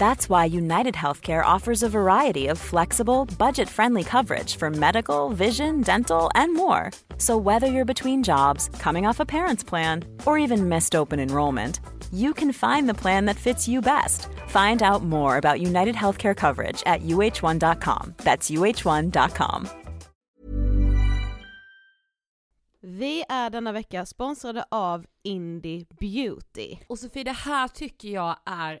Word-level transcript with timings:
That's 0.00 0.30
why 0.30 0.46
United 0.46 0.94
Healthcare 0.94 1.44
offers 1.44 1.82
a 1.82 1.88
variety 1.88 2.46
of 2.46 2.58
flexible, 2.58 3.26
budget 3.38 3.68
friendly 3.68 4.02
coverage 4.02 4.56
for 4.56 4.70
medical, 4.70 5.28
vision, 5.28 5.82
dental, 5.82 6.30
and 6.34 6.54
more. 6.54 6.90
So, 7.18 7.36
whether 7.36 7.66
you're 7.66 7.92
between 7.94 8.22
jobs, 8.22 8.70
coming 8.78 9.08
off 9.08 9.20
a 9.20 9.26
parent's 9.26 9.64
plan, 9.64 10.04
or 10.24 10.38
even 10.38 10.68
missed 10.68 10.94
open 10.94 11.20
enrollment, 11.20 11.80
you 12.12 12.32
can 12.32 12.52
find 12.52 12.88
the 12.88 12.94
plan 12.94 13.26
that 13.26 13.36
fits 13.36 13.68
you 13.68 13.82
best. 13.82 14.28
Find 14.48 14.82
out 14.82 15.02
more 15.04 15.36
about 15.36 15.60
United 15.60 15.94
Healthcare 15.94 16.34
coverage 16.34 16.82
at 16.86 17.02
uh1.com. 17.02 18.14
That's 18.24 18.50
uh1.com. 18.50 19.68
Vi 22.82 23.24
är 23.28 23.50
denna 23.50 23.72
vecka 23.72 24.06
sponsrade 24.06 24.64
av 24.70 25.06
Indie 25.24 25.86
Beauty. 26.00 26.76
Och 26.88 26.98
Sofie, 26.98 27.24
det 27.24 27.32
här 27.32 27.68
tycker 27.68 28.08
jag 28.08 28.36
är 28.46 28.80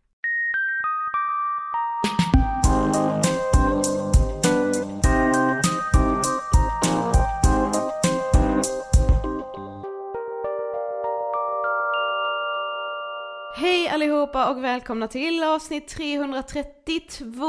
Hej 13.61 13.89
allihopa 13.89 14.49
och 14.49 14.63
välkomna 14.63 15.07
till 15.07 15.43
avsnitt 15.43 15.87
332 15.87 17.45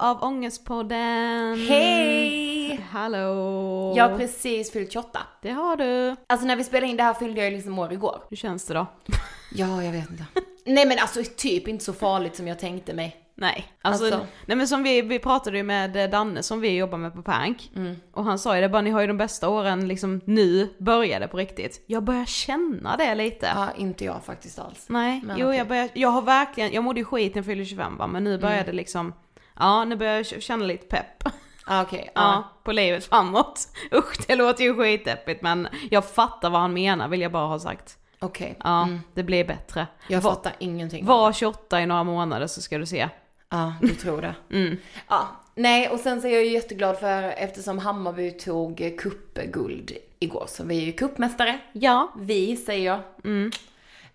av 0.00 0.22
Ångestpodden. 0.22 1.66
Hej! 1.68 2.80
Hallå! 2.90 3.94
Jag 3.96 4.08
har 4.08 4.18
precis 4.18 4.72
fyllt 4.72 4.92
28. 4.92 5.20
Det 5.42 5.50
har 5.50 5.76
du. 5.76 6.16
Alltså 6.26 6.46
när 6.46 6.56
vi 6.56 6.64
spelade 6.64 6.90
in 6.90 6.96
det 6.96 7.02
här 7.02 7.14
fyllde 7.14 7.40
jag 7.40 7.50
ju 7.50 7.56
liksom 7.56 7.78
år 7.78 7.92
igår. 7.92 8.22
Hur 8.30 8.36
känns 8.36 8.66
det 8.66 8.74
då? 8.74 8.86
Ja, 9.54 9.82
jag 9.82 9.92
vet 9.92 10.10
inte. 10.10 10.24
Nej 10.64 10.86
men 10.86 10.98
alltså 10.98 11.22
typ 11.36 11.68
inte 11.68 11.84
så 11.84 11.92
farligt 11.92 12.36
som 12.36 12.48
jag 12.48 12.58
tänkte 12.58 12.94
mig. 12.94 13.23
Nej, 13.36 13.66
alltså, 13.82 14.04
Alltså. 14.04 14.26
nej 14.46 14.56
men 14.56 14.68
som 14.68 14.82
vi, 14.82 15.02
vi 15.02 15.18
pratade 15.18 15.56
ju 15.56 15.62
med 15.62 15.96
eh, 15.96 16.10
Danne 16.10 16.42
som 16.42 16.60
vi 16.60 16.76
jobbar 16.76 16.98
med 16.98 17.14
på 17.14 17.22
Pank. 17.22 17.70
Mm. 17.76 17.96
Och 18.12 18.24
han 18.24 18.38
sa 18.38 18.54
ju 18.54 18.60
det 18.62 18.68
bara, 18.68 18.82
ni 18.82 18.90
har 18.90 19.00
ju 19.00 19.06
de 19.06 19.16
bästa 19.18 19.48
åren 19.48 19.88
liksom 19.88 20.20
nu 20.24 20.74
började 20.78 21.28
på 21.28 21.36
riktigt. 21.36 21.84
Jag 21.86 22.02
börjar 22.02 22.24
känna 22.24 22.96
det 22.96 23.14
lite. 23.14 23.46
Ja, 23.56 23.68
inte 23.76 24.04
jag 24.04 24.24
faktiskt 24.24 24.58
alls. 24.58 24.86
Nej, 24.88 25.20
Men 25.24 25.38
jo 25.38 25.46
okej. 25.46 25.58
jag 25.58 25.68
börjar, 25.68 25.88
jag 25.94 26.08
har 26.08 26.22
verkligen, 26.22 26.72
jag 26.72 26.84
mådde 26.84 27.00
ju 27.00 27.04
skit 27.04 27.34
när 27.34 27.38
jag 27.38 27.46
fyllde 27.46 27.64
25 27.64 27.96
va, 27.96 28.06
men 28.06 28.24
nu 28.24 28.38
börjar 28.38 28.54
Mm. 28.54 28.66
det 28.66 28.72
liksom, 28.72 29.12
ja 29.58 29.84
nu 29.84 29.96
börjar 29.96 30.14
jag 30.32 30.42
känna 30.42 30.64
lite 30.64 30.86
pepp. 30.86 31.22
Ah, 31.66 31.82
Okej, 31.82 32.10
Ja, 32.14 32.20
ja. 32.22 32.44
på 32.64 32.72
livet 32.72 33.04
framåt. 33.04 33.68
Usch 33.92 34.26
det 34.26 34.34
låter 34.36 34.64
ju 34.64 34.74
skitdeppigt 34.76 35.42
men 35.42 35.68
jag 35.90 36.04
fattar 36.04 36.50
vad 36.50 36.60
han 36.60 36.72
menar 36.72 37.08
vill 37.08 37.20
jag 37.20 37.32
bara 37.32 37.46
ha 37.46 37.58
sagt. 37.58 37.98
Okej. 38.20 38.58
Ja, 38.64 38.82
Mm. 38.82 39.00
det 39.14 39.22
blir 39.22 39.44
bättre. 39.44 39.86
Jag 40.08 40.20
Var- 40.20 40.30
fattar 40.30 40.52
ingenting. 40.58 41.06
Var 41.06 41.32
28 41.32 41.80
i 41.80 41.86
några 41.86 42.04
månader 42.04 42.46
så 42.46 42.60
ska 42.62 42.78
du 42.78 42.86
se. 42.86 43.08
Ja, 43.54 43.74
du 43.80 43.94
tror 43.94 44.22
det. 44.22 44.34
Mm. 44.56 44.76
Ja. 45.08 45.28
Nej, 45.54 45.88
och 45.88 46.00
sen 46.00 46.20
så 46.20 46.26
är 46.28 46.32
jag 46.32 46.44
ju 46.44 46.50
jätteglad 46.50 46.98
för 46.98 47.22
eftersom 47.22 47.78
Hammarby 47.78 48.30
tog 48.30 48.94
cupguld 48.98 49.92
igår 50.18 50.44
så 50.48 50.64
vi 50.64 50.78
är 50.78 50.84
ju 50.86 50.92
cupmästare. 50.92 51.58
Ja. 51.72 52.12
Vi 52.16 52.56
säger 52.56 52.86
jag. 52.86 53.00
Mm. 53.24 53.50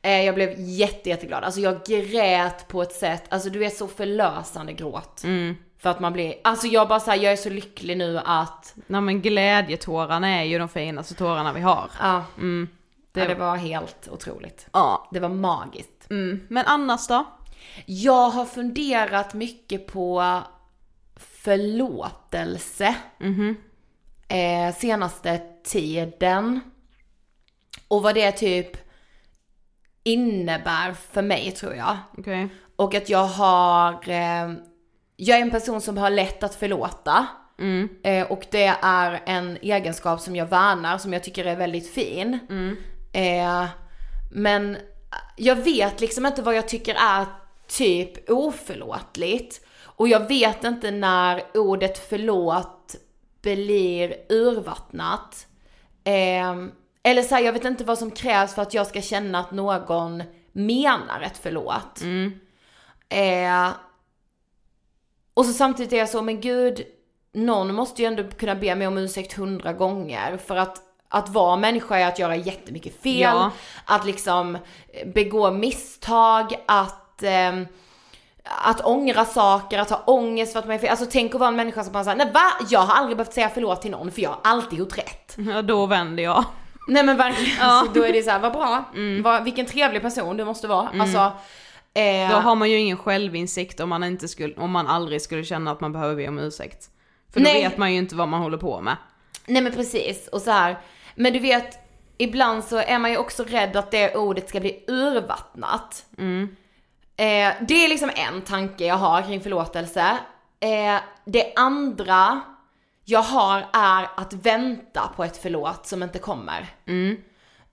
Eh, 0.01 0.21
Jag 0.25 0.35
blev 0.35 0.53
jätte, 0.57 1.09
jätteglad. 1.09 1.43
Alltså 1.43 1.59
jag 1.61 1.83
grät 1.85 2.67
på 2.67 2.81
ett 2.81 2.91
sätt, 2.93 3.23
alltså 3.29 3.49
du 3.49 3.65
är 3.65 3.69
så 3.69 3.87
förlösande 3.87 4.73
gråt. 4.73 5.23
Mm. 5.23 5.55
För 5.79 5.89
att 5.89 5.99
man 5.99 6.13
blir, 6.13 6.33
alltså 6.43 6.67
jag 6.67 6.87
bara 6.87 6.99
såhär, 6.99 7.17
jag 7.17 7.33
är 7.33 7.37
så 7.37 7.49
lycklig 7.49 7.97
nu 7.97 8.19
att, 8.25 8.73
Nej 8.87 9.01
men 9.01 9.21
glädjetårarna 9.21 10.27
är 10.27 10.43
ju 10.43 10.59
de 10.59 10.69
finaste 10.69 11.13
tårarna 11.13 11.53
vi 11.53 11.61
har. 11.61 11.89
ja, 12.01 12.23
Mm. 12.37 12.67
det, 13.11 13.19
Det- 13.19 13.25
ja, 13.27 13.33
det 13.33 13.39
var 13.39 13.55
helt 13.55 14.07
otroligt. 14.11 14.67
Ja. 14.73 15.07
Det 15.11 15.19
var 15.19 15.29
magiskt. 15.29 16.09
Mm. 16.09 16.47
Men 16.49 16.65
annars 16.65 17.07
då? 17.07 17.25
Jag 17.85 18.29
har 18.29 18.45
funderat 18.45 19.33
mycket 19.33 19.87
på 19.87 20.41
förlåtelse 21.15 22.95
Mhm. 23.19 23.55
eh, 24.27 24.75
senaste 24.75 25.41
tiden. 25.63 26.59
Och 27.87 28.03
vad 28.03 28.15
det 28.15 28.31
typ 28.31 28.77
innebär 30.03 30.93
för 30.93 31.21
mig 31.21 31.51
tror 31.51 31.75
jag. 31.75 31.97
Okej. 32.17 32.47
Och 32.75 32.95
att 32.95 33.09
jag 33.09 33.25
har, 33.25 33.93
eh, 34.09 34.53
jag 35.15 35.37
är 35.37 35.41
en 35.41 35.51
person 35.51 35.81
som 35.81 35.97
har 35.97 36.09
lätt 36.09 36.43
att 36.43 36.55
förlåta. 36.55 37.27
Mm. 37.59 37.89
Eh, 38.03 38.31
och 38.31 38.45
det 38.51 38.73
är 38.81 39.21
en 39.25 39.57
egenskap 39.61 40.19
som 40.21 40.35
jag 40.35 40.45
värnar, 40.45 40.97
som 40.97 41.13
jag 41.13 41.23
tycker 41.23 41.45
är 41.45 41.55
väldigt 41.55 41.93
fin. 41.93 42.39
Mm. 42.49 42.77
Eh, 43.13 43.65
men 44.31 44.77
jag 45.35 45.55
vet 45.55 46.01
liksom 46.01 46.25
inte 46.25 46.41
vad 46.41 46.55
jag 46.55 46.67
tycker 46.67 46.95
är 46.95 47.25
typ 47.69 48.29
oförlåtligt. 48.29 49.65
Och 49.83 50.07
jag 50.07 50.27
vet 50.27 50.63
inte 50.63 50.91
när 50.91 51.43
ordet 51.53 52.09
förlåt 52.09 52.95
blir 53.41 54.15
urvattnat. 54.29 55.47
Eh, 56.03 56.55
eller 57.03 57.21
så 57.21 57.35
här, 57.35 57.41
jag 57.41 57.53
vet 57.53 57.65
inte 57.65 57.83
vad 57.83 57.97
som 57.97 58.11
krävs 58.11 58.55
för 58.55 58.61
att 58.61 58.73
jag 58.73 58.87
ska 58.87 59.01
känna 59.01 59.39
att 59.39 59.51
någon 59.51 60.23
menar 60.51 61.21
ett 61.21 61.39
förlåt. 61.41 62.01
Mm. 62.01 62.39
Eh, 63.09 63.69
och 65.33 65.45
så 65.45 65.53
samtidigt 65.53 65.93
är 65.93 65.97
jag 65.97 66.09
så, 66.09 66.21
men 66.21 66.41
gud, 66.41 66.81
någon 67.33 67.73
måste 67.73 68.01
ju 68.01 68.07
ändå 68.07 68.23
kunna 68.23 68.55
be 68.55 68.75
mig 68.75 68.87
om 68.87 68.97
ursäkt 68.97 69.33
hundra 69.33 69.73
gånger. 69.73 70.37
För 70.37 70.55
att, 70.55 70.81
att 71.07 71.29
vara 71.29 71.55
människa 71.55 71.97
är 71.97 72.07
att 72.07 72.19
göra 72.19 72.35
jättemycket 72.35 73.01
fel, 73.01 73.19
Ja. 73.19 73.51
att 73.85 74.05
liksom 74.05 74.57
begå 75.05 75.51
misstag, 75.51 76.63
att, 76.67 77.05
ehm, 77.23 77.67
att 78.43 78.81
ångra 78.81 79.25
saker, 79.25 79.79
att 79.79 79.89
ha 79.89 80.03
ångest 80.05 80.53
för 80.53 80.59
att 80.59 80.65
man 80.65 80.75
är 80.75 80.79
fel. 80.79 80.89
Alltså 80.89 81.05
tänk 81.11 81.33
att 81.33 81.39
vara 81.39 81.47
en 81.47 81.55
människa 81.55 81.83
som 81.83 81.93
bara 81.93 82.03
säger 82.03 82.17
nej 82.17 82.31
va? 82.33 82.51
Jag 82.69 82.79
har 82.79 82.95
aldrig 82.95 83.17
behövt 83.17 83.33
säga 83.33 83.49
förlåt 83.53 83.81
till 83.81 83.91
någon 83.91 84.11
för 84.11 84.21
jag 84.21 84.29
har 84.29 84.39
alltid 84.43 84.79
gjort 84.79 84.97
rätt. 84.97 85.35
Ja 85.37 85.61
då 85.61 85.85
vänder 85.85 86.23
jag. 86.23 86.45
Nej 86.87 87.03
men 87.03 87.17
verkligen, 87.17 87.57
Ja. 87.59 87.79
Mm. 87.79 87.85
så 87.93 87.99
då 87.99 88.05
är 88.05 88.13
det 88.13 88.23
så 88.23 88.29
här, 88.29 88.39
vad 88.39 88.51
bra, 88.53 88.83
vad, 89.23 89.43
vilken 89.43 89.65
trevlig 89.65 90.01
person 90.01 90.37
du 90.37 90.45
måste 90.45 90.67
vara. 90.67 90.89
Alltså, 90.99 91.31
eh, 91.93 92.29
Då 92.31 92.35
har 92.35 92.55
man 92.55 92.69
ju 92.69 92.77
ingen 92.77 92.97
självinsikt 92.97 93.79
om 93.79 93.89
man, 93.89 94.03
inte 94.03 94.27
skulle, 94.27 94.55
om 94.55 94.71
man 94.71 94.87
aldrig 94.87 95.21
skulle 95.21 95.43
känna 95.43 95.71
att 95.71 95.81
man 95.81 95.91
behöver 95.93 96.15
be 96.15 96.27
om 96.27 96.39
ursäkt. 96.39 96.89
För 97.33 97.39
då 97.39 97.43
Nej. 97.43 97.63
vet 97.63 97.77
man 97.77 97.91
ju 97.93 97.97
inte 97.97 98.15
vad 98.15 98.27
man 98.27 98.41
håller 98.41 98.57
på 98.57 98.81
med. 98.81 98.95
Nej 99.45 99.61
men 99.61 99.71
precis, 99.73 100.27
och 100.27 100.41
så 100.41 100.51
här. 100.51 100.77
Men 101.15 101.33
du 101.33 101.39
vet, 101.39 101.77
ibland 102.17 102.63
så 102.63 102.77
är 102.77 102.99
man 102.99 103.11
ju 103.11 103.17
också 103.17 103.43
rädd 103.43 103.75
att 103.77 103.91
det 103.91 104.15
ordet 104.15 104.49
ska 104.49 104.59
bli 104.59 104.83
urvattnat. 104.87 106.05
Eh, 107.19 107.53
det 107.61 107.85
är 107.85 107.89
liksom 107.89 108.11
en 108.15 108.41
tanke 108.41 108.85
jag 108.85 108.95
har 108.95 109.21
kring 109.21 109.41
förlåtelse. 109.41 110.17
Eh, 110.59 111.01
det 111.25 111.53
andra 111.55 112.41
jag 113.05 113.21
har 113.21 113.65
är 113.73 114.09
att 114.17 114.33
vänta 114.33 115.09
på 115.15 115.23
ett 115.23 115.37
förlåt 115.37 115.87
som 115.87 116.03
inte 116.03 116.19
kommer. 116.19 116.67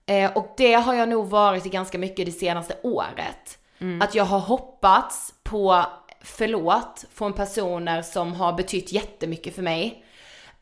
Eh, 0.05 0.31
och 0.37 0.53
det 0.57 0.73
har 0.73 0.93
jag 0.93 1.09
nog 1.09 1.27
varit 1.29 1.65
i 1.65 1.69
ganska 1.69 1.97
mycket 1.97 2.25
det 2.25 2.31
senaste 2.31 2.77
året. 2.83 3.59
Att 4.01 4.15
jag 4.15 4.23
har 4.25 4.39
hoppats 4.39 5.33
på 5.43 5.85
förlåt 6.21 7.05
från 7.13 7.33
personer 7.33 8.01
som 8.01 8.33
har 8.33 8.53
betytt 8.53 8.91
jättemycket 8.91 9.55
för 9.55 9.61
mig. 9.61 10.03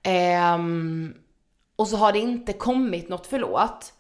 Ehm, 0.04 1.14
och 1.76 1.88
så 1.88 1.98
har 1.98 2.12
det 2.12 2.20
inte 2.20 2.54
kommit 2.54 3.10
något 3.10 3.28
förlåt. 3.28 3.94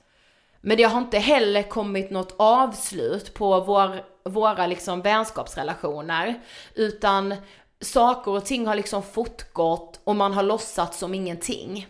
Men 0.61 0.77
det 0.77 0.83
har 0.83 0.97
inte 0.97 1.19
heller 1.19 1.63
kommit 1.63 2.09
något 2.09 2.35
avslut 2.37 3.33
på 3.33 3.59
vår, 3.59 4.14
våra 4.29 4.67
liksom 4.67 5.01
vänskapsrelationer. 5.01 6.41
Utan 6.75 7.35
saker 7.81 8.31
och 8.31 8.45
ting 8.45 8.67
har 8.67 8.75
liksom 8.75 9.03
fortgått 9.03 9.99
och 10.03 10.15
man 10.15 10.33
har 10.33 10.43
låtsats 10.43 10.97
som 10.99 11.13
ingenting. 11.13 11.87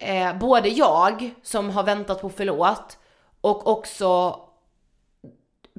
Eh, 0.00 0.38
både 0.38 0.68
jag 0.68 1.30
som 1.42 1.70
har 1.70 1.82
väntat 1.82 2.20
på 2.20 2.30
förlåt 2.30 2.98
och 3.40 3.66
också 3.66 4.40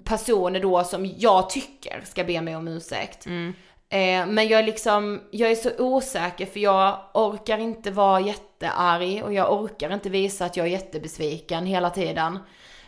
personer 0.04 0.60
då 0.60 0.84
som 0.84 1.06
jag 1.18 1.50
tycker 1.50 2.02
ska 2.06 2.24
be 2.24 2.42
mig 2.42 2.56
om 2.56 2.68
ursäkt. 2.68 3.25
Eh, 3.90 4.25
men 4.28 4.48
jag 4.48 4.60
är 4.60 4.64
liksom, 4.64 5.22
jag 5.32 5.52
är 5.52 5.56
så 5.56 5.72
osäker 5.78 6.46
för 6.46 6.60
jag 6.60 7.00
orkar 7.14 7.58
inte 7.58 7.92
vara 7.92 8.20
jättearg 8.20 9.24
och 9.24 9.34
jag 9.34 9.54
orkar 9.54 9.94
inte 9.94 10.10
visa 10.10 10.46
att 10.46 10.58
jag 10.58 10.66
är 10.66 10.72
jättebesviken 10.72 11.66
hela 11.66 11.90
tiden. 11.90 12.40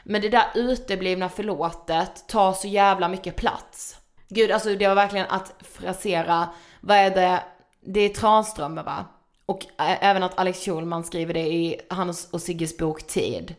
Men 0.09 0.21
det 0.21 0.29
där 0.29 0.45
uteblivna 0.55 1.29
förlåtet 1.29 2.27
tar 2.27 2.53
så 2.53 2.67
jävla 2.67 3.07
mycket 3.07 3.35
plats. 3.35 3.97
Gud, 4.29 4.51
alltså 4.51 4.75
det 4.75 4.87
var 4.87 4.95
verkligen 4.95 5.25
att 5.29 5.53
frasera, 5.59 6.49
vad 6.81 6.97
är 6.97 7.09
det, 7.09 7.43
det 7.81 7.99
är 7.99 8.09
Tranströmer 8.09 8.83
va? 8.83 9.05
Och 9.45 9.65
även 9.77 10.23
att 10.23 10.39
Alex 10.39 10.65
Schulman 10.65 11.03
skriver 11.03 11.33
det 11.33 11.53
i 11.53 11.81
hans 11.89 12.29
och 12.31 12.41
Sigges 12.41 12.77
bok 12.77 13.07
Tid. 13.07 13.55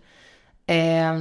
Eh, 0.66 1.20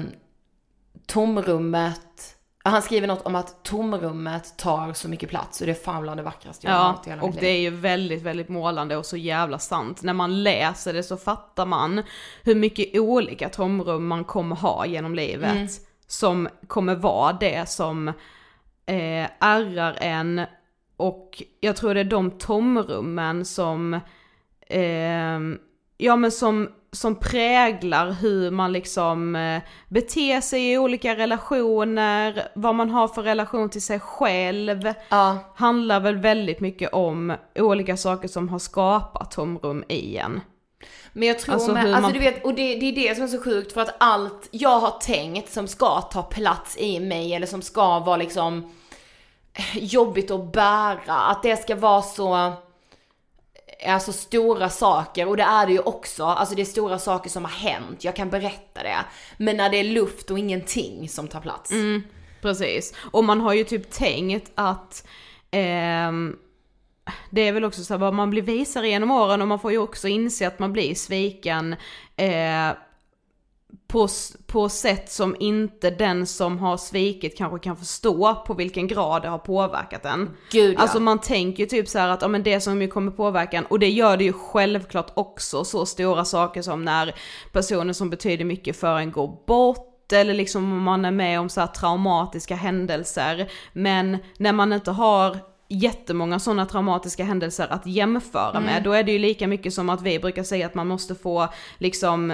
tomrummet, 1.05 2.36
han 2.69 2.81
skriver 2.81 3.07
något 3.07 3.25
om 3.25 3.35
att 3.35 3.63
tomrummet 3.63 4.57
tar 4.57 4.93
så 4.93 5.09
mycket 5.09 5.29
plats 5.29 5.59
och 5.61 5.65
det 5.67 5.71
är 5.73 5.83
fan 5.83 6.01
bland 6.01 6.19
det 6.19 6.23
vackraste 6.23 6.67
jag 6.67 6.73
har 6.73 6.79
Ja, 6.79 6.87
hört 6.91 7.07
i 7.07 7.09
hela 7.09 7.21
och 7.21 7.29
mitt 7.29 7.39
det 7.39 7.47
är 7.47 7.53
liv. 7.53 7.61
ju 7.61 7.69
väldigt, 7.79 8.21
väldigt 8.21 8.49
målande 8.49 8.97
och 8.97 9.05
så 9.05 9.17
jävla 9.17 9.59
sant. 9.59 10.03
När 10.03 10.13
man 10.13 10.43
läser 10.43 10.93
det 10.93 11.03
så 11.03 11.17
fattar 11.17 11.65
man 11.65 12.03
hur 12.43 12.55
mycket 12.55 12.99
olika 12.99 13.49
tomrum 13.49 14.07
man 14.07 14.23
kommer 14.23 14.55
ha 14.55 14.85
genom 14.85 15.15
livet. 15.15 15.51
Mm. 15.51 15.67
Som 16.07 16.47
kommer 16.67 16.95
vara 16.95 17.33
det 17.33 17.69
som 17.69 18.07
eh, 18.85 19.27
ärrar 19.39 19.97
en 20.01 20.41
och 20.97 21.43
jag 21.59 21.75
tror 21.75 21.93
det 21.93 21.99
är 21.99 22.03
de 22.03 22.31
tomrummen 22.31 23.45
som, 23.45 23.93
eh, 24.67 25.39
ja 25.97 26.15
men 26.15 26.31
som, 26.31 26.69
som 26.91 27.15
präglar 27.15 28.11
hur 28.11 28.51
man 28.51 28.71
liksom 28.71 29.35
eh, 29.35 29.61
beter 29.89 30.41
sig 30.41 30.71
i 30.71 30.77
olika 30.77 31.15
relationer, 31.15 32.47
vad 32.55 32.75
man 32.75 32.89
har 32.89 33.07
för 33.07 33.23
relation 33.23 33.69
till 33.69 33.81
sig 33.81 33.99
själv. 33.99 34.93
Ja. 35.09 35.37
Handlar 35.55 35.99
väl 35.99 36.15
väldigt 36.17 36.59
mycket 36.59 36.93
om 36.93 37.33
olika 37.55 37.97
saker 37.97 38.27
som 38.27 38.49
har 38.49 38.59
skapat 38.59 39.31
tomrum 39.31 39.83
i 39.87 40.17
en. 40.17 40.41
Men 41.13 41.27
jag 41.27 41.39
tror 41.39 41.53
Alltså 41.53 41.73
med, 41.73 41.85
alltså 41.85 42.01
man- 42.01 42.13
du 42.13 42.19
vet, 42.19 42.45
och 42.45 42.53
det, 42.53 42.75
det 42.75 42.85
är 42.85 42.95
det 43.09 43.15
som 43.15 43.23
är 43.23 43.27
så 43.27 43.41
sjukt 43.41 43.73
för 43.73 43.81
att 43.81 43.95
allt 43.99 44.47
jag 44.51 44.79
har 44.79 44.99
tänkt 44.99 45.53
som 45.53 45.67
ska 45.67 46.01
ta 46.01 46.21
plats 46.23 46.77
i 46.77 46.99
mig 46.99 47.33
eller 47.33 47.47
som 47.47 47.61
ska 47.61 47.99
vara 47.99 48.17
liksom 48.17 48.71
jobbigt 49.73 50.31
att 50.31 50.51
bära, 50.51 51.13
att 51.13 51.43
det 51.43 51.57
ska 51.57 51.75
vara 51.75 52.01
så, 52.01 52.53
alltså 53.85 54.13
stora 54.13 54.69
saker 54.69 55.27
och 55.27 55.37
det 55.37 55.43
är 55.43 55.65
det 55.65 55.73
ju 55.73 55.79
också, 55.79 56.23
alltså 56.23 56.55
det 56.55 56.61
är 56.61 56.65
stora 56.65 56.99
saker 56.99 57.29
som 57.29 57.43
har 57.43 57.51
hänt, 57.51 58.03
jag 58.03 58.15
kan 58.15 58.29
berätta 58.29 58.83
det. 58.83 58.97
Men 59.37 59.57
när 59.57 59.69
det 59.69 59.77
är 59.77 59.83
luft 59.83 60.31
och 60.31 60.39
ingenting 60.39 61.09
som 61.09 61.27
tar 61.27 61.41
plats. 61.41 61.71
Mm, 61.71 62.03
precis. 62.41 62.93
Och 63.11 63.23
man 63.23 63.41
har 63.41 63.53
ju 63.53 63.63
typ 63.63 63.91
tänkt 63.91 64.51
att 64.55 65.07
ehm, 65.51 66.35
det 67.29 67.41
är 67.41 67.51
väl 67.51 67.65
också 67.65 67.83
så 67.83 67.93
här, 67.93 67.99
vad 67.99 68.13
man 68.13 68.29
blir 68.29 68.41
visare 68.41 68.87
genom 68.87 69.11
åren 69.11 69.41
och 69.41 69.47
man 69.47 69.59
får 69.59 69.71
ju 69.71 69.77
också 69.77 70.07
inse 70.07 70.47
att 70.47 70.59
man 70.59 70.73
blir 70.73 70.95
sviken 70.95 71.75
eh, 72.15 72.69
på, 73.87 74.07
på 74.47 74.69
sätt 74.69 75.11
som 75.11 75.35
inte 75.39 75.89
den 75.89 76.25
som 76.25 76.57
har 76.59 76.77
svikit 76.77 77.37
kanske 77.37 77.59
kan 77.59 77.77
förstå 77.77 78.35
på 78.35 78.53
vilken 78.53 78.87
grad 78.87 79.21
det 79.21 79.27
har 79.27 79.37
påverkat 79.37 80.05
en. 80.05 80.29
Gud 80.51 80.75
ja. 80.75 80.81
Alltså 80.81 80.99
man 80.99 81.19
tänker 81.19 81.63
ju 81.63 81.69
typ 81.69 81.87
så 81.87 81.99
att 81.99 82.21
ja, 82.21 82.27
men 82.27 82.43
det 82.43 82.61
som 82.61 82.81
ju 82.81 82.87
kommer 82.87 83.11
påverka 83.11 83.57
en, 83.57 83.65
och 83.65 83.79
det 83.79 83.89
gör 83.89 84.17
det 84.17 84.23
ju 84.23 84.33
självklart 84.33 85.11
också, 85.13 85.63
så 85.63 85.85
stora 85.85 86.25
saker 86.25 86.61
som 86.61 86.85
när 86.85 87.15
personer 87.51 87.93
som 87.93 88.09
betyder 88.09 88.45
mycket 88.45 88.77
för 88.77 88.97
en 88.97 89.11
går 89.11 89.45
bort, 89.47 90.11
eller 90.13 90.33
liksom 90.33 90.71
om 90.71 90.83
man 90.83 91.05
är 91.05 91.11
med 91.11 91.39
om 91.39 91.49
så 91.49 91.59
här 91.59 91.67
traumatiska 91.67 92.55
händelser. 92.55 93.51
Men 93.73 94.17
när 94.37 94.53
man 94.53 94.73
inte 94.73 94.91
har 94.91 95.37
jättemånga 95.69 96.39
sådana 96.39 96.65
traumatiska 96.65 97.23
händelser 97.23 97.67
att 97.69 97.85
jämföra 97.85 98.59
med, 98.59 98.83
då 98.83 98.91
är 98.91 99.03
det 99.03 99.11
ju 99.11 99.19
lika 99.19 99.47
mycket 99.47 99.73
som 99.73 99.89
att 99.89 100.01
vi 100.01 100.19
brukar 100.19 100.43
säga 100.43 100.65
att 100.65 100.75
man 100.75 100.87
måste 100.87 101.15
få 101.15 101.47
liksom 101.77 102.33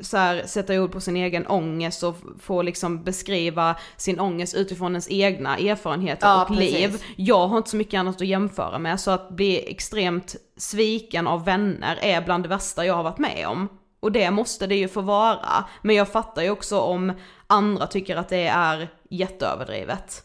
så 0.00 0.16
här, 0.16 0.42
sätta 0.46 0.74
ord 0.82 0.92
på 0.92 1.00
sin 1.00 1.16
egen 1.16 1.46
ångest 1.46 2.02
och 2.02 2.16
få 2.40 2.62
liksom 2.62 3.04
beskriva 3.04 3.76
sin 3.96 4.20
ångest 4.20 4.54
utifrån 4.54 4.92
ens 4.92 5.10
egna 5.10 5.58
erfarenheter 5.58 6.26
Ja, 6.26 6.42
och 6.42 6.48
precis. 6.48 6.72
liv. 6.72 7.02
Jag 7.16 7.48
har 7.48 7.58
inte 7.58 7.70
så 7.70 7.76
mycket 7.76 7.98
annat 7.98 8.16
att 8.20 8.26
jämföra 8.28 8.78
med 8.78 9.00
så 9.00 9.10
att 9.10 9.28
bli 9.30 9.70
extremt 9.70 10.36
sviken 10.56 11.26
av 11.26 11.44
vänner 11.44 11.98
är 12.02 12.20
bland 12.22 12.44
det 12.44 12.48
värsta 12.48 12.86
jag 12.86 12.94
har 12.94 13.02
varit 13.02 13.18
med 13.18 13.46
om. 13.48 13.68
Och 14.00 14.12
det 14.12 14.30
måste 14.30 14.66
det 14.66 14.74
ju 14.76 14.88
få 14.88 15.00
vara. 15.00 15.64
Men 15.82 15.96
jag 15.96 16.08
fattar 16.08 16.42
ju 16.42 16.50
också 16.50 16.80
om 16.80 17.12
andra 17.46 17.86
tycker 17.86 18.16
att 18.16 18.28
det 18.28 18.46
är 18.46 18.88
jätteöverdrivet. 19.10 20.22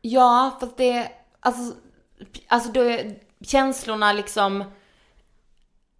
Ja, 0.00 0.56
fast 0.60 0.76
det, 0.76 1.08
alltså, 1.40 1.74
alltså 2.48 2.72
då 2.72 2.80
är 2.80 3.14
känslorna 3.40 4.12
liksom 4.12 4.64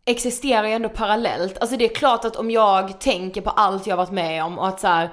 existerar 0.09 0.67
ju 0.67 0.73
ändå 0.73 0.89
parallellt. 0.89 1.59
Alltså 1.59 1.77
det 1.77 1.85
är 1.85 1.95
klart 1.95 2.25
att 2.25 2.37
om 2.37 2.51
jag 2.51 3.01
tänker 3.01 3.41
på 3.41 3.51
allt 3.51 3.87
jag 3.87 3.97
varit 3.97 4.11
med 4.11 4.45
om 4.45 4.59
och 4.59 4.69
att 4.69 4.81
så 4.81 4.87
här, 4.87 5.11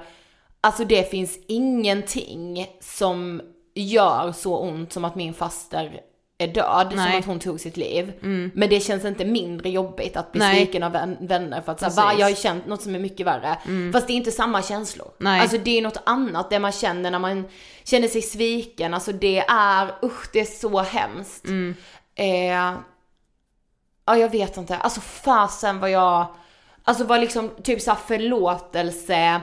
alltså 0.60 0.84
det 0.84 1.10
finns 1.10 1.38
ingenting 1.48 2.66
som 2.80 3.42
gör 3.74 4.32
så 4.32 4.58
ont 4.58 4.92
som 4.92 5.04
att 5.04 5.14
min 5.14 5.34
faster 5.34 6.00
är 6.38 6.48
död, 6.48 6.86
som 6.90 6.96
Nej. 6.96 7.18
att 7.18 7.24
hon 7.24 7.38
tog 7.38 7.60
sitt 7.60 7.76
liv. 7.76 8.12
Men 8.54 8.68
det 8.68 8.80
känns 8.80 9.04
inte 9.04 9.24
mindre 9.24 9.70
jobbigt 9.70 10.16
att 10.16 10.32
bli 10.32 10.38
Nej. 10.38 10.56
sviken 10.56 10.82
av 10.82 10.92
vän, 10.92 11.16
vänner 11.20 11.60
för 11.60 11.72
att 11.72 11.92
så 11.92 12.00
här, 12.00 12.18
jag 12.18 12.26
har 12.26 12.34
känt 12.34 12.66
något 12.66 12.82
som 12.82 12.94
är 12.94 12.98
mycket 12.98 13.26
värre. 13.26 13.58
Fast 13.92 14.06
det 14.06 14.12
är 14.12 14.16
inte 14.16 14.32
samma 14.32 14.62
känslor. 14.62 15.08
Nej. 15.18 15.40
Alltså 15.40 15.58
det 15.58 15.78
är 15.78 15.82
något 15.82 16.02
annat, 16.06 16.50
det 16.50 16.58
man 16.58 16.72
känner 16.72 17.10
när 17.10 17.18
man 17.18 17.44
känner 17.84 18.08
sig 18.08 18.22
sviken, 18.22 18.94
alltså 18.94 19.12
det 19.12 19.38
är, 19.48 19.94
usch 20.02 20.28
det 20.32 20.40
är 20.40 20.44
så 20.44 20.80
hemskt. 20.80 21.44
Eh, 22.14 22.72
ja 24.06 24.16
jag 24.16 24.28
vet 24.28 24.56
inte, 24.56 24.76
alltså 24.76 25.00
fasen 25.00 25.80
vad 25.80 25.90
jag, 25.90 26.26
alltså 26.84 27.04
vad 27.04 27.20
liksom 27.20 27.50
typ 27.62 27.80
såhär 27.80 27.98
förlåtelse 28.06 29.40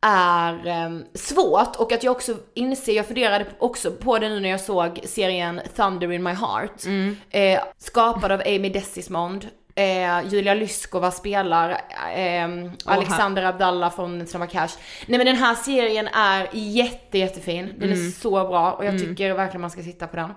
är 0.00 0.66
eh, 0.66 0.90
svårt 1.14 1.76
och 1.76 1.92
att 1.92 2.02
jag 2.02 2.12
också 2.12 2.36
inser, 2.54 2.92
jag 2.92 3.06
funderade 3.06 3.46
också 3.58 3.90
på 3.92 4.18
det 4.18 4.28
nu 4.28 4.40
när 4.40 4.48
jag 4.48 4.60
såg 4.60 5.00
serien 5.04 5.60
Thunder 5.76 6.12
in 6.12 6.22
my 6.22 6.30
heart. 6.32 6.86
Eh, 7.30 7.60
skapad 7.78 8.32
av 8.32 8.40
Amy 8.46 8.68
Desismond. 8.68 9.48
Eh, 9.76 10.26
Julia 10.28 10.54
Lyskova 10.54 11.10
spelar 11.10 11.70
eh, 12.16 12.48
Alexander 12.84 13.42
Abdallah 13.42 13.94
från 13.94 14.26
Snabba 14.26 14.46
Cash. 14.46 14.68
Nej 15.06 15.18
men 15.18 15.26
den 15.26 15.36
här 15.36 15.54
serien 15.54 16.08
är 16.08 16.48
jätte 16.52 17.18
jättefin. 17.18 17.74
Den 17.78 17.90
är 17.92 18.10
så 18.10 18.30
bra 18.30 18.72
och 18.72 18.84
jag 18.84 18.98
tycker 18.98 19.34
verkligen 19.34 19.60
man 19.60 19.70
ska 19.70 19.82
titta 19.82 20.06
på 20.06 20.16
den. 20.16 20.30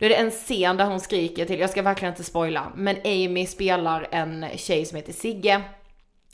Då 0.00 0.06
är 0.06 0.10
det 0.10 0.16
en 0.16 0.30
scen 0.30 0.76
där 0.76 0.84
hon 0.84 1.00
skriker 1.00 1.44
till, 1.46 1.60
jag 1.60 1.70
ska 1.70 1.82
verkligen 1.82 2.12
inte 2.12 2.24
spoila, 2.24 2.72
men 2.74 2.96
Amy 3.04 3.46
spelar 3.46 4.08
en 4.10 4.46
tjej 4.56 4.84
som 4.86 4.96
heter 4.96 5.12
Sigge. 5.12 5.62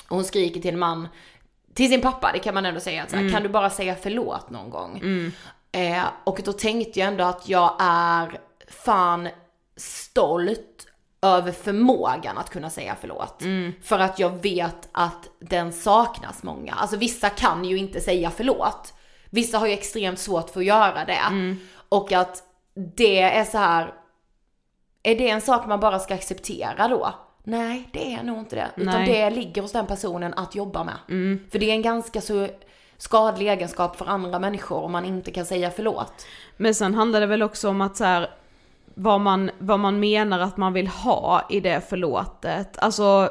Och 0.09 0.17
hon 0.17 0.25
skriker 0.25 0.61
till 0.61 0.73
en 0.73 0.79
man, 0.79 1.09
till 1.75 1.91
sin 1.91 2.01
pappa, 2.01 2.31
det 2.33 2.39
kan 2.39 2.55
man 2.55 2.67
ändå 2.67 2.81
säga, 2.81 3.03
att 3.03 3.11
så 3.11 3.17
här, 3.17 3.31
kan 3.33 3.43
du 3.43 3.49
bara 3.49 3.71
säga 3.71 3.97
förlåt 4.03 4.51
någon 4.51 4.71
gång? 4.71 5.01
Eh, 5.73 6.05
och 6.25 6.41
då 6.45 6.53
tänkte 6.53 7.01
jag 7.01 7.09
ändå 7.09 7.25
att 7.25 7.49
jag 7.49 7.77
är 7.81 8.41
fan 8.69 9.29
stolt 9.77 10.87
över 11.23 11.53
förmågan 11.53 12.39
att 12.39 12.51
kunna 12.51 12.71
säga 12.71 12.97
förlåt. 13.01 13.43
För 13.83 13.99
att 13.99 14.19
jag 14.19 14.43
vet 14.43 14.89
att 14.93 15.29
den 15.41 15.73
saknas 15.73 16.43
många. 16.43 16.75
Alltså 16.75 16.97
vissa 16.97 17.31
kan 17.31 17.65
ju 17.65 17.77
inte 17.79 18.01
säga 18.01 18.31
förlåt. 18.37 18.95
Vissa 19.31 19.59
har 19.59 19.67
ju 19.67 19.73
extremt 19.73 20.19
svårt 20.19 20.51
för 20.51 20.61
att 20.61 20.67
göra 20.67 21.05
det. 21.05 21.57
Och 21.89 22.13
att 22.13 22.43
det 22.77 23.21
är 23.21 23.45
så 23.45 23.59
här. 23.59 23.95
är 25.03 25.15
det 25.19 25.31
en 25.31 25.41
sak 25.41 25.67
man 25.67 25.81
bara 25.81 25.99
ska 25.99 26.15
acceptera 26.15 26.89
då? 26.89 27.15
Nej, 27.45 27.89
det 27.93 28.15
är 28.15 28.23
nog 28.23 28.39
inte 28.39 28.57
det. 28.57 28.71
Utan 28.77 28.95
Nej. 28.95 29.07
det 29.07 29.31
ligger 29.31 29.63
hos 29.63 29.73
den 29.73 29.87
personen 29.87 30.35
att 30.35 30.55
jobba 30.55 30.85
med. 30.85 30.97
För 31.51 31.59
det 31.59 31.71
är 31.71 31.75
en 31.75 31.83
ganska 31.83 32.21
så 32.21 32.49
skadlig 32.97 33.49
egenskap 33.49 33.97
för 33.97 34.07
andra 34.07 34.39
människor 34.39 34.83
om 34.83 34.93
man 34.93 35.05
inte 35.05 35.31
kan 35.31 35.47
säga 35.47 35.71
förlåt. 35.71 36.27
Men 36.57 36.75
sen 36.75 36.95
handlar 36.95 37.21
det 37.21 37.27
väl 37.27 37.43
också 37.43 37.69
om 37.69 37.81
att 37.81 37.97
så 37.97 38.05
här, 38.05 38.31
vad 38.95 39.21
man, 39.21 39.51
vad 39.59 39.81
man 39.81 40.01
menar 40.01 40.39
att 40.39 40.57
man 40.57 40.73
vill 40.73 40.87
ha 40.87 41.47
i 41.51 41.61
det 41.61 41.89
förlåtet. 41.89 42.79
Alltså, 42.79 43.31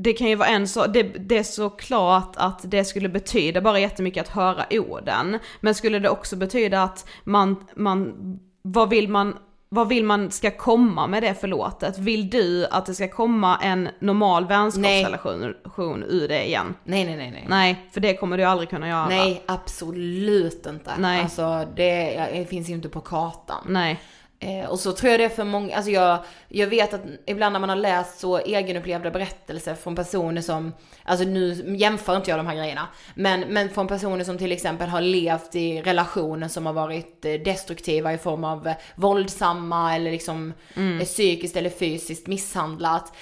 det 0.00 0.12
kan 0.12 0.28
ju 0.28 0.34
vara 0.34 0.48
en 0.48 0.68
så, 0.68 0.86
det, 0.86 1.02
det 1.02 1.38
är 1.38 1.42
så 1.42 1.70
klart 1.70 2.32
att 2.36 2.70
det 2.70 2.84
skulle 2.84 3.08
betyda 3.08 3.60
bara 3.60 3.80
jättemycket 3.80 4.26
att 4.26 4.34
höra 4.34 4.64
orden. 4.70 5.38
Men 5.60 5.74
skulle 5.74 5.98
det 5.98 6.08
också 6.08 6.36
betyda 6.36 6.82
att 6.82 7.08
man, 7.24 7.56
man, 7.74 8.14
vad 8.62 8.90
vill 8.90 9.08
man, 9.08 9.36
vad 9.68 9.88
vill 9.88 10.04
man 10.04 10.30
ska 10.30 10.50
komma 10.50 11.06
med 11.06 11.22
det 11.22 11.34
förlåtet? 11.34 11.98
Vill 11.98 12.30
du 12.30 12.66
att 12.66 12.86
det 12.86 12.94
ska 12.94 13.08
komma 13.08 13.58
en 13.62 13.88
normal 13.98 14.46
vänskapsrelation 14.46 16.04
ur 16.08 16.28
det 16.28 16.46
igen? 16.46 16.74
Nej, 16.84 17.04
nej, 17.04 17.16
nej, 17.16 17.30
nej. 17.30 17.44
Nej, 17.48 17.88
för 17.92 18.00
det 18.00 18.14
kommer 18.14 18.38
du 18.38 18.44
aldrig 18.44 18.70
kunna 18.70 18.88
göra. 18.88 19.08
Nej, 19.08 19.42
absolut 19.46 20.66
inte. 20.66 20.90
Nej. 20.98 21.22
Alltså 21.22 21.66
det, 21.76 22.28
det 22.32 22.46
finns 22.48 22.68
ju 22.68 22.74
inte 22.74 22.88
på 22.88 23.00
kartan. 23.00 23.64
Nej. 23.68 24.00
Eh, 24.40 24.64
och 24.64 24.78
så 24.78 24.92
tror 24.92 25.10
jag 25.10 25.20
det 25.20 25.24
är 25.24 25.28
för 25.28 25.44
många, 25.44 25.76
alltså 25.76 25.90
jag, 25.90 26.18
jag 26.48 26.66
vet 26.66 26.94
att 26.94 27.00
ibland 27.26 27.52
när 27.52 27.60
man 27.60 27.68
har 27.68 27.76
läst 27.76 28.18
så 28.18 28.38
egenupplevda 28.38 29.10
berättelser 29.10 29.74
från 29.74 29.96
personer 29.96 30.42
som, 30.42 30.72
alltså 31.02 31.24
nu 31.24 31.76
jämför 31.76 32.16
inte 32.16 32.30
jag 32.30 32.38
de 32.38 32.46
här 32.46 32.56
grejerna, 32.56 32.88
men, 33.14 33.40
men 33.40 33.70
från 33.70 33.88
personer 33.88 34.24
som 34.24 34.38
till 34.38 34.52
exempel 34.52 34.88
har 34.88 35.00
levt 35.00 35.54
i 35.54 35.82
relationer 35.82 36.48
som 36.48 36.66
har 36.66 36.72
varit 36.72 37.24
eh, 37.24 37.32
destruktiva 37.32 38.12
i 38.12 38.18
form 38.18 38.44
av 38.44 38.72
våldsamma 38.94 39.94
eller 39.94 40.10
liksom 40.10 40.54
eh, 40.74 41.04
psykiskt 41.04 41.56
eller 41.56 41.70
fysiskt 41.70 42.26
misshandlat. 42.26 43.12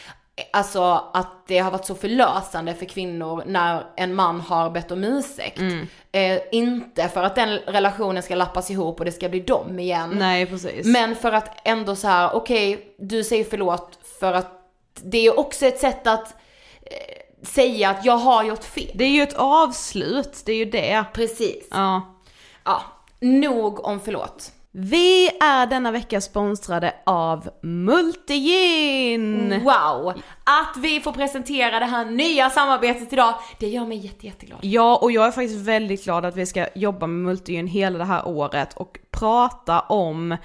Alltså 0.53 1.11
att 1.15 1.47
det 1.47 1.59
har 1.59 1.71
varit 1.71 1.87
så 1.87 1.95
förlösande 1.95 2.75
för 2.75 2.87
kvinnor 2.87 3.43
när 3.47 3.87
en 3.97 4.15
man 4.15 4.41
har 4.41 4.71
bett 4.71 4.91
om 4.91 5.05
ursäkt. 5.05 5.61
Eh, 6.13 6.39
inte 6.53 7.09
för 7.09 7.23
att 7.23 7.35
den 7.35 7.59
relationen 7.59 8.23
ska 8.23 8.35
lappas 8.35 8.71
ihop 8.71 8.99
och 8.99 9.05
det 9.05 9.13
ska 9.13 9.29
bli 9.29 9.41
dem 9.41 9.79
igen. 9.79 10.11
Nej, 10.19 10.47
precis. 10.47 10.87
Men 10.87 11.17
för 11.17 11.33
att 11.33 11.61
ändå 11.65 11.97
så 11.97 12.09
här, 12.09 12.35
okej, 12.35 12.95
du 12.99 13.25
säger 13.25 13.45
förlåt 13.45 13.99
för 14.21 14.33
att 14.33 14.53
det 15.03 15.27
är 15.27 15.39
också 15.39 15.67
ett 15.67 15.81
sätt 15.81 16.07
att 16.07 16.35
eh, 16.83 17.47
säga 17.47 17.91
att 17.91 18.05
jag 18.05 18.17
har 18.17 18.45
gjort 18.45 18.65
fel. 18.65 18.91
Det 18.95 19.05
är 19.05 19.11
ju 19.11 19.23
ett 19.23 19.37
avslut, 19.37 20.43
det 20.47 20.53
är 20.53 20.57
ju 20.57 20.65
det. 20.65 21.05
Precis. 21.13 21.69
Ja. 21.71 22.17
Ja, 22.65 22.83
nog 23.21 23.85
om 23.85 24.01
förlåt. 24.01 24.53
Vi 24.79 25.31
är 25.41 25.67
denna 25.67 25.91
vecka 25.91 26.21
sponsrade 26.21 26.95
av 27.05 27.51
Multigin! 27.63 29.61
Wow! 29.65 30.13
Att 30.45 30.77
vi 30.79 31.01
får 31.01 31.13
presentera 31.13 31.81
det 31.81 31.87
här 31.87 32.05
nya 32.05 32.51
samarbetet 32.51 33.13
idag, 33.13 33.35
det 33.59 33.69
gör 33.69 33.87
mig 33.87 33.99
jätte, 33.99 34.27
jätteglad. 34.27 34.59
Ja, 34.63 34.99
och 35.03 35.13
jag 35.13 35.27
är 35.27 35.31
faktiskt 35.31 35.61
väldigt 35.61 36.05
glad 36.05 36.25
att 36.25 36.37
vi 36.37 36.47
ska 36.47 36.67
jobba 36.75 37.07
med 37.07 37.25
Multigyn 37.25 37.67
hela 37.67 37.99
det 37.99 38.05
här 38.05 38.29
året 38.29 38.75
och 38.75 38.99
prata 39.11 39.81
om 39.81 40.37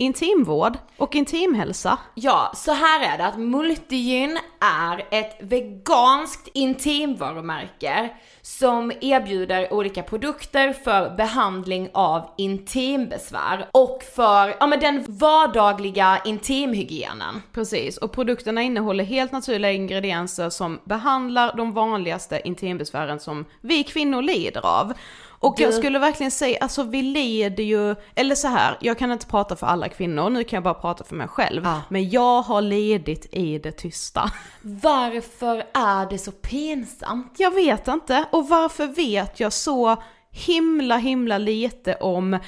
intimvård 0.00 0.78
och 0.96 1.14
intimhälsa. 1.14 1.98
Ja, 2.14 2.52
så 2.54 2.72
här 2.72 3.14
är 3.14 3.18
det 3.18 3.26
att 3.26 3.38
Multigyn 3.38 4.38
är 4.60 5.06
ett 5.10 5.36
veganskt 5.40 6.48
intimvarumärke 6.54 8.10
som 8.42 8.92
erbjuder 9.00 9.72
olika 9.72 10.02
produkter 10.02 10.72
för 10.72 11.16
behandling 11.16 11.88
av 11.92 12.30
intimbesvär 12.36 13.68
och 13.72 14.02
för, 14.14 14.54
ja 14.60 14.66
men 14.66 14.80
den 14.80 15.04
vardagliga 15.08 16.20
intimhygienen. 16.24 17.42
Precis, 17.52 17.96
och 17.96 18.12
produkterna 18.12 18.62
innehåller 18.62 19.04
helt 19.04 19.32
naturliga 19.32 19.72
ingredienser 19.72 20.50
som 20.50 20.80
behandlar 20.84 21.56
de 21.56 21.72
vanligaste 21.72 22.40
intimbesvären 22.44 23.20
som 23.20 23.44
vi 23.60 23.84
kvinnor 23.84 24.22
lider 24.22 24.66
av. 24.66 24.92
Och 25.40 25.54
Du- 25.56 25.62
jag 25.62 25.74
skulle 25.74 25.98
verkligen 25.98 26.30
säga, 26.30 26.58
alltså 26.60 26.82
vi 26.82 27.02
lider 27.02 27.64
ju, 27.64 27.94
eller 28.14 28.34
så 28.34 28.48
här, 28.48 28.76
jag 28.80 28.98
kan 28.98 29.12
inte 29.12 29.26
prata 29.26 29.56
för 29.56 29.66
alla 29.66 29.88
kvinnor, 29.88 30.30
nu 30.30 30.44
kan 30.44 30.56
jag 30.56 30.62
bara 30.64 30.74
prata 30.74 31.04
för 31.04 31.16
mig 31.16 31.28
själv. 31.28 31.62
Ja. 31.64 31.80
Men 31.88 32.10
jag 32.10 32.42
har 32.42 32.60
lidit 32.62 33.26
i 33.34 33.58
det 33.58 33.72
tysta. 33.72 34.30
Varför 34.62 35.56
är 35.74 36.10
det 36.10 36.18
så 36.18 36.32
pinsamt? 36.32 37.34
Jag 37.38 37.50
vet 37.54 37.88
inte, 37.88 38.24
och 38.32 38.48
varför 38.48 38.86
vet 38.86 39.40
jag 39.40 39.52
så 39.52 39.96
himla 40.30 40.96
himla 40.96 41.38
lite 41.38 41.94
om 41.94 42.38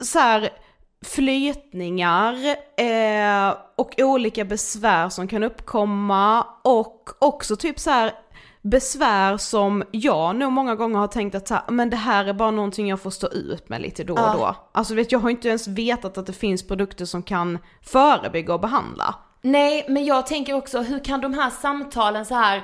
så 0.00 0.18
här 0.18 0.50
flytningar 1.04 2.34
eh, 2.76 3.56
och 3.76 3.94
olika 3.98 4.44
besvär 4.44 5.08
som 5.08 5.28
kan 5.28 5.42
uppkomma 5.42 6.46
och 6.64 7.10
också 7.18 7.56
typ 7.56 7.78
så 7.80 7.90
här 7.90 8.12
besvär 8.70 9.36
som 9.36 9.84
jag 9.90 10.36
nog 10.36 10.52
många 10.52 10.74
gånger 10.74 10.98
har 10.98 11.06
tänkt 11.06 11.34
att 11.34 11.48
så 11.48 11.54
här, 11.54 11.62
men 11.68 11.90
det 11.90 11.96
här 11.96 12.24
är 12.24 12.32
bara 12.32 12.50
någonting 12.50 12.88
jag 12.88 13.00
får 13.00 13.10
stå 13.10 13.28
ut 13.28 13.68
med 13.68 13.80
lite 13.80 14.04
då 14.04 14.12
och 14.14 14.18
Ja. 14.20 14.34
då. 14.38 14.56
Alltså 14.78 14.94
vet 14.94 15.12
jag 15.12 15.18
har 15.18 15.30
inte 15.30 15.48
ens 15.48 15.68
vetat 15.68 16.18
att 16.18 16.26
det 16.26 16.32
finns 16.32 16.66
produkter 16.66 17.04
som 17.04 17.22
kan 17.22 17.58
förebygga 17.82 18.54
och 18.54 18.60
behandla. 18.60 19.14
Nej, 19.42 19.86
men 19.88 20.04
jag 20.04 20.26
tänker 20.26 20.54
också, 20.54 20.80
hur 20.80 21.04
kan 21.04 21.20
de 21.20 21.34
här 21.34 21.50
samtalen 21.50 22.26
så 22.26 22.34
här 22.34 22.62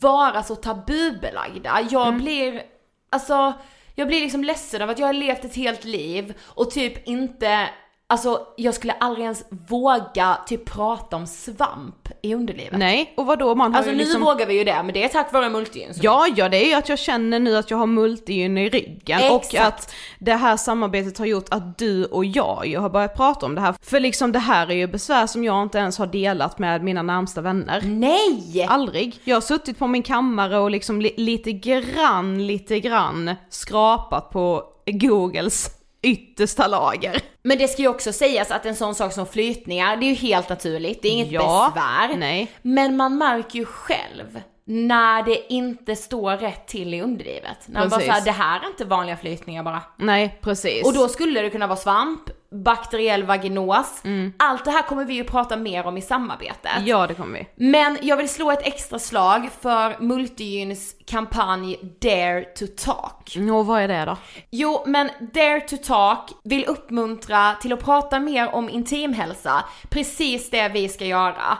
vara 0.00 0.42
så 0.42 0.54
tabubelagda? 0.56 1.78
Jag 1.90 2.08
Mm. 2.08 2.20
blir, 2.20 2.62
alltså, 3.10 3.52
jag 3.94 4.08
blir 4.08 4.20
liksom 4.20 4.44
ledsen 4.44 4.82
av 4.82 4.90
att 4.90 4.98
jag 4.98 5.06
har 5.06 5.12
levt 5.12 5.44
ett 5.44 5.56
helt 5.56 5.84
liv 5.84 6.34
och 6.44 6.70
typ 6.70 7.08
inte, 7.08 7.68
alltså 8.08 8.40
jag 8.56 8.74
skulle 8.74 8.92
aldrig 8.92 9.24
ens 9.24 9.44
våga 9.68 10.38
typ 10.46 10.64
prata 10.64 11.16
om 11.16 11.26
svamp 11.26 12.08
i 12.22 12.34
underlivet. 12.34 12.78
Nej, 12.78 13.14
och 13.16 13.26
vadå 13.26 13.54
man 13.54 13.72
har 13.72 13.78
Alltså 13.78 13.90
ju 13.92 13.96
nu 13.98 14.04
liksom... 14.04 14.22
vågar 14.22 14.46
vi 14.46 14.58
ju 14.58 14.64
det, 14.64 14.82
men 14.84 14.94
det 14.94 15.04
är 15.04 15.08
tack 15.08 15.32
vare 15.32 15.50
multigyn. 15.50 15.92
Ja, 16.02 16.26
ja 16.36 16.48
det 16.48 16.64
är 16.64 16.68
ju 16.68 16.74
att 16.74 16.88
jag 16.88 16.98
känner 16.98 17.38
nu 17.40 17.56
att 17.56 17.70
jag 17.70 17.78
har 17.78 17.86
multigyn 17.86 18.58
i 18.58 18.68
ryggen 18.68 19.20
och 19.32 19.40
Exakt. 19.44 19.66
att 19.66 19.94
det 20.18 20.34
här 20.34 20.56
samarbetet 20.56 21.18
har 21.18 21.26
gjort 21.26 21.46
att 21.50 21.78
du 21.78 22.04
och 22.04 22.24
jag 22.24 22.66
ju 22.66 22.78
har 22.78 22.90
börjat 22.90 23.16
prata 23.16 23.46
om 23.46 23.54
det 23.54 23.60
här. 23.60 23.74
För 23.82 24.00
liksom 24.00 24.32
det 24.32 24.38
här 24.38 24.70
är 24.70 24.74
ju 24.74 24.86
besvär 24.86 25.26
som 25.26 25.44
jag 25.44 25.62
inte 25.62 25.78
ens 25.78 25.98
har 25.98 26.06
delat 26.06 26.58
med 26.58 26.84
mina 26.84 27.02
närmsta 27.02 27.40
vänner. 27.40 27.82
Nej! 27.84 28.66
Aldrig. 28.68 29.20
Jag 29.24 29.36
har 29.36 29.40
suttit 29.40 29.78
på 29.78 29.86
min 29.86 30.02
kammare 30.02 30.58
och 30.58 30.70
liksom 30.70 31.00
li- 31.00 31.14
lite 31.16 31.52
grann, 31.52 32.46
lite 32.46 32.80
grann 32.80 33.34
skrapat 33.50 34.30
på 34.30 34.62
Googles 34.86 35.70
yttersta 36.02 36.66
lager. 36.66 37.20
Men 37.42 37.58
det 37.58 37.68
ska 37.68 37.82
ju 37.82 37.88
också 37.88 38.12
sägas 38.12 38.50
att 38.50 38.66
en 38.66 38.76
sån 38.76 38.94
sak 38.94 39.12
som 39.12 39.26
flytningar, 39.26 39.96
det 39.96 40.06
är 40.06 40.08
ju 40.08 40.14
helt 40.14 40.48
naturligt, 40.48 41.02
det 41.02 41.08
är 41.08 41.12
inget 41.12 41.30
Ja, 41.32 41.72
besvär. 41.74 42.16
nej. 42.18 42.52
Men 42.62 42.96
man 42.96 43.18
märker 43.18 43.58
ju 43.58 43.64
själv 43.64 44.40
när 44.64 45.22
det 45.22 45.52
inte 45.52 45.96
står 45.96 46.36
rätt 46.36 46.66
till 46.66 46.94
i 46.94 47.00
underlivet. 47.02 47.58
När 47.66 47.80
man 47.80 47.88
bara 47.88 47.96
Precis. 47.96 48.12
såhär, 48.14 48.24
det 48.24 48.30
här 48.32 48.60
är 48.60 48.66
inte 48.66 48.84
vanliga 48.84 49.16
flytningar 49.16 49.62
bara. 49.62 49.82
Nej, 49.96 50.38
precis. 50.42 50.86
Och 50.86 50.94
då 50.94 51.08
skulle 51.08 51.42
det 51.42 51.50
kunna 51.50 51.66
vara 51.66 51.76
svamp, 51.78 52.22
bakteriell 52.62 53.24
vaginos. 53.24 54.02
Allt 54.36 54.64
det 54.64 54.70
här 54.70 54.82
kommer 54.82 55.04
vi 55.04 55.14
ju 55.14 55.24
prata 55.24 55.56
mer 55.56 55.86
om 55.86 55.96
i 55.96 56.02
samarbetet. 56.02 56.72
Mm. 56.76 56.86
Ja, 56.86 57.06
det 57.06 57.14
kommer 57.14 57.38
vi. 57.38 57.70
Men 57.70 57.98
jag 58.02 58.16
vill 58.16 58.28
slå 58.28 58.50
ett 58.50 58.66
extra 58.66 58.98
slag 58.98 59.48
för 59.60 59.96
Multigyns 60.00 60.96
kampanj 61.06 61.78
Dare 62.00 62.44
to 62.44 62.66
Talk. 62.76 63.36
Och 63.52 63.66
vad 63.66 63.82
är 63.82 63.88
det 63.88 64.04
då? 64.04 64.16
Jo, 64.50 64.82
men 64.86 65.10
Dare 65.20 65.60
to 65.60 65.76
Talk 65.76 66.30
vill 66.44 66.64
uppmuntra 66.64 67.54
till 67.60 67.72
att 67.72 67.84
prata 67.84 68.20
mer 68.20 68.54
om 68.54 68.68
intimhälsa. 68.68 69.64
Precis 69.88 70.50
det 70.50 70.68
vi 70.68 70.88
ska 70.88 71.04
göra. 71.04 71.58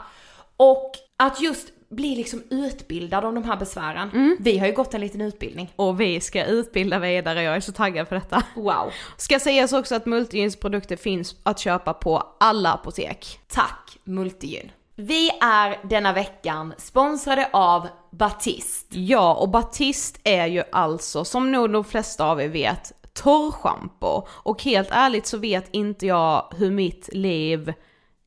Och 0.57 0.93
att 1.19 1.41
just 1.41 1.69
bli 1.89 2.17
liksom 2.17 2.43
utbildad 2.51 3.25
om 3.25 3.35
de 3.35 3.45
här 3.45 3.57
besvären. 3.57 4.37
Vi 4.41 4.59
har 4.59 4.67
ju 4.67 4.73
gått 4.73 4.95
en 4.95 5.01
liten 5.01 5.21
utbildning. 5.21 5.73
Och 5.77 6.01
vi 6.01 6.21
ska 6.21 6.45
utbilda 6.45 6.99
vidare, 6.99 7.43
jag 7.43 7.57
är 7.57 7.61
så 7.61 7.73
taggad 7.73 8.09
för 8.09 8.17
detta. 8.17 8.43
Wow. 8.55 8.93
Ska 9.17 9.39
sägas 9.41 9.73
också 9.73 9.95
att 9.95 10.07
Multigins 10.07 10.57
produkter 10.57 10.97
finns 10.97 11.37
att 11.43 11.59
köpa 11.59 11.95
på 11.95 12.23
alla 12.41 12.73
apotek. 12.73 13.41
Tack 13.49 13.99
Multigyn. 14.05 14.71
Vi 14.99 15.31
är 15.41 15.89
denna 15.89 16.13
veckan 16.13 16.75
sponsrade 16.79 17.49
av 17.53 17.89
Batiste. 18.11 19.01
Ja, 19.01 19.35
och 19.35 19.49
Batist 19.49 20.21
är 20.25 20.47
ju 20.47 20.63
alltså, 20.73 21.25
som 21.25 21.53
nog 21.53 21.73
de 21.73 21.85
flesta 21.85 22.25
av 22.25 22.41
er 22.41 22.49
vet, 22.49 22.93
torrschampo. 23.15 24.27
Och 24.29 24.63
helt 24.63 24.89
ärligt 24.91 25.27
så 25.27 25.39
vet 25.39 25.69
inte 25.71 26.07
jag 26.07 26.55
hur 26.57 26.71
mitt 26.71 27.09
liv 27.13 27.73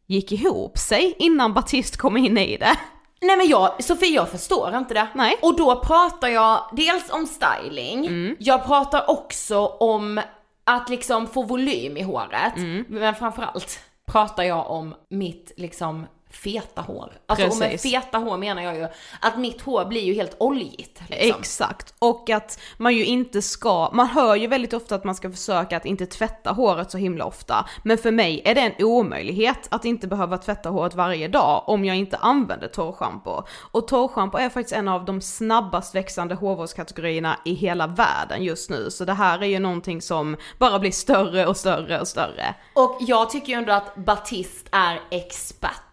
gick 0.08 0.32
ihop 0.32 0.78
sig 0.78 1.16
innan 1.20 1.54
Batist 1.54 1.98
kom 1.98 2.18
in 2.18 2.38
i 2.38 2.58
det. 2.58 2.78
Nej 3.22 3.38
men 3.38 3.48
jag, 3.48 3.84
Sofie 3.84 4.16
jag 4.16 4.30
förstår 4.30 4.78
inte 4.78 4.94
det. 4.94 5.08
Nej. 5.16 5.38
Och 5.42 5.58
då 5.58 5.76
pratar 5.76 6.28
jag 6.28 6.70
dels 6.72 7.10
om 7.12 7.26
styling, 7.26 8.36
jag 8.40 8.66
pratar 8.66 9.10
också 9.10 9.66
om 9.66 10.22
att 10.64 10.90
liksom 10.90 11.28
få 11.28 11.44
volym 11.44 11.98
i 11.98 12.02
håret, 12.02 12.54
men 12.88 13.16
framförallt 13.16 13.80
pratar 14.12 14.44
jag 14.44 14.72
om 14.72 14.96
mitt 15.10 15.52
liksom 15.58 16.06
feta 16.30 16.82
hår. 16.82 17.14
Alltså 17.26 17.48
och 17.48 17.58
med 17.58 17.72
Precis. 17.72 17.92
feta 17.92 18.18
hår 18.18 18.38
menar 18.38 18.62
jag 18.62 18.76
ju 18.76 18.88
att 19.20 19.38
mitt 19.38 19.62
hår 19.62 19.86
blir 19.86 20.02
ju 20.02 20.14
helt 20.14 20.36
oljigt. 20.40 21.02
Liksom. 21.10 21.40
Exakt, 21.40 21.94
och 22.00 22.30
att 22.30 22.60
man 22.78 22.96
ju 22.96 23.06
inte 23.06 23.42
ska, 23.42 23.90
man 23.94 24.08
hör 24.08 24.36
ju 24.36 24.48
väldigt 24.48 24.74
ofta 24.74 24.96
att 24.96 25.04
man 25.04 25.16
ska 25.16 25.32
försöka 25.32 25.78
att 25.78 25.86
inte 25.86 26.06
tvätta 26.06 26.52
håret 26.52 26.92
så 26.92 26.98
himla 26.98 27.26
ofta. 27.26 27.66
Men 27.84 27.98
för 27.98 28.12
mig 28.12 28.42
är 28.46 28.56
det 28.56 28.62
en 28.62 28.86
omöjlighet 28.86 29.68
att 29.72 29.86
inte 29.86 30.08
behöva 30.08 30.38
tvätta 30.38 30.70
håret 30.70 30.96
varje 30.96 31.28
dag 31.28 31.64
om 31.68 31.86
jag 31.86 31.96
inte 31.96 32.18
använder 32.18 32.68
torrschampo. 32.68 33.44
Och 33.72 33.88
torrschampo 33.88 34.38
är 34.38 34.50
faktiskt 34.50 34.76
en 34.76 34.88
av 34.88 35.06
de 35.06 35.22
snabbast 35.22 35.96
växande 35.96 36.36
hårvårdskategorierna 36.36 37.40
i 37.46 37.54
hela 37.54 37.88
världen 37.88 38.44
just 38.44 38.70
nu. 38.70 38.92
Så 38.92 39.06
det 39.06 39.14
här 39.14 39.44
är 39.44 39.48
ju 39.48 39.60
någonting 39.60 40.02
som 40.02 40.38
bara 40.58 40.80
blir 40.80 40.92
större 40.92 41.46
och 41.48 41.58
större 41.58 42.00
och 42.00 42.08
större. 42.08 42.56
Och 42.74 42.98
jag 43.00 43.30
tycker 43.30 43.48
ju 43.48 43.54
ändå 43.54 43.74
att 43.74 43.96
Batiste 43.96 44.70
är 44.72 45.00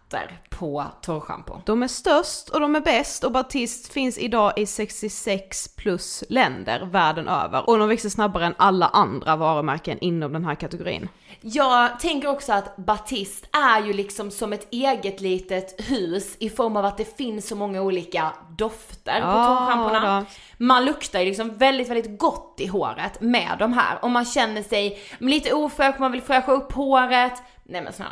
experter 0.07 0.39
på 0.49 0.85
torrschampo. 1.01 1.61
De 1.65 1.83
är 1.83 1.87
störst 1.87 2.49
och 2.49 2.59
de 2.59 2.75
är 2.75 2.81
bäst 2.81 3.23
och 3.23 3.31
Batiste 3.31 3.93
finns 3.93 4.17
idag 4.17 4.53
i 4.55 4.65
66 4.65 5.67
plus 5.75 6.23
länder 6.29 6.85
världen 6.91 7.27
över. 7.27 7.69
Och 7.69 7.79
de 7.79 7.89
växer 7.89 8.09
snabbare 8.09 8.45
än 8.45 8.55
alla 8.57 8.87
andra 8.87 9.35
varumärken 9.35 9.97
inom 9.99 10.33
den 10.33 10.45
här 10.45 10.55
kategorin. 10.55 11.09
Jag 11.41 11.99
tänker 11.99 12.27
också 12.27 12.53
att 12.53 12.75
Batiste 12.77 13.47
är 13.57 13.85
ju 13.85 13.93
liksom 13.93 14.31
som 14.31 14.53
ett 14.53 14.67
eget 14.73 15.21
litet 15.21 15.89
hus 15.89 16.35
i 16.39 16.49
form 16.49 16.77
av 16.77 16.85
att 16.85 16.97
det 16.97 17.17
finns 17.17 17.47
så 17.47 17.55
många 17.55 17.81
olika 17.81 18.31
dofter 18.57 19.21
på 19.21 19.27
Ja, 19.27 19.45
torrschamporna. 19.59 20.19
då. 20.19 20.25
Man 20.65 20.85
luktar 20.85 21.19
ju 21.19 21.25
liksom 21.25 21.57
väldigt, 21.57 21.89
väldigt 21.89 22.19
gott 22.19 22.55
i 22.57 22.67
håret 22.67 23.21
med 23.21 23.55
de 23.59 23.73
här. 23.73 23.99
Och 24.01 24.09
man 24.11 24.25
känner 24.25 24.63
sig 24.63 24.99
lite 25.17 25.53
ofräsch, 25.53 25.99
man 25.99 26.11
vill 26.11 26.21
fräscha 26.21 26.51
upp 26.51 26.71
håret. 26.73 27.33
Nej 27.63 27.81
men 27.81 27.93
snälla. 27.93 28.11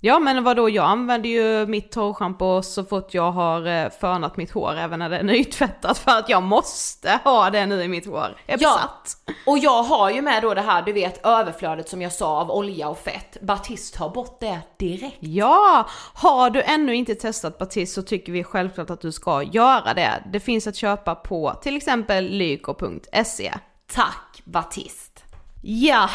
Ja 0.00 0.18
men 0.18 0.44
vadå, 0.44 0.68
jag 0.70 0.84
använder 0.84 1.28
ju 1.28 1.66
mitt 1.66 1.92
torrschampo 1.92 2.62
så 2.62 2.84
fort 2.84 3.14
jag 3.14 3.32
har 3.32 3.66
eh, 3.66 3.90
fönat 4.00 4.36
mitt 4.36 4.50
hår 4.50 4.74
även 4.76 4.98
när 4.98 5.08
det 5.10 5.18
är 5.18 5.22
nytvättat 5.22 5.98
för 5.98 6.10
att 6.10 6.28
jag 6.28 6.42
måste 6.42 7.20
ha 7.24 7.50
det 7.50 7.66
nu 7.66 7.82
i 7.82 7.88
mitt 7.88 8.06
hår. 8.06 8.36
Jag 8.46 8.58
är 8.60 8.62
Ja. 8.62 8.74
besatt. 8.74 9.16
Och 9.46 9.58
jag 9.58 9.82
har 9.82 10.10
ju 10.10 10.22
med 10.22 10.42
då 10.42 10.54
det 10.54 10.60
här, 10.60 10.82
du 10.82 10.92
vet 10.92 11.26
överflödet 11.26 11.88
som 11.88 12.02
jag 12.02 12.12
sa 12.12 12.40
av 12.40 12.50
olja 12.50 12.88
och 12.88 12.98
fett. 12.98 13.36
Batiste 13.42 13.98
har 13.98 14.10
bort 14.10 14.40
det 14.40 14.58
direkt. 14.78 15.16
Ja! 15.20 15.86
Har 16.14 16.50
du 16.50 16.62
ännu 16.62 16.94
inte 16.94 17.14
testat 17.14 17.58
Batiste 17.58 17.94
så 17.94 18.02
tycker 18.02 18.32
vi 18.32 18.44
självklart 18.44 18.90
att 18.90 19.00
du 19.00 19.12
ska 19.12 19.42
göra 19.42 19.94
det. 19.94 20.22
Det 20.32 20.40
finns 20.40 20.66
att 20.66 20.76
köpa 20.76 21.14
på 21.14 21.52
till 21.62 21.76
exempel 21.76 22.24
lyko.se. 22.30 23.52
Tack 23.94 24.42
Batiste. 24.44 25.22
Ja, 25.62 26.10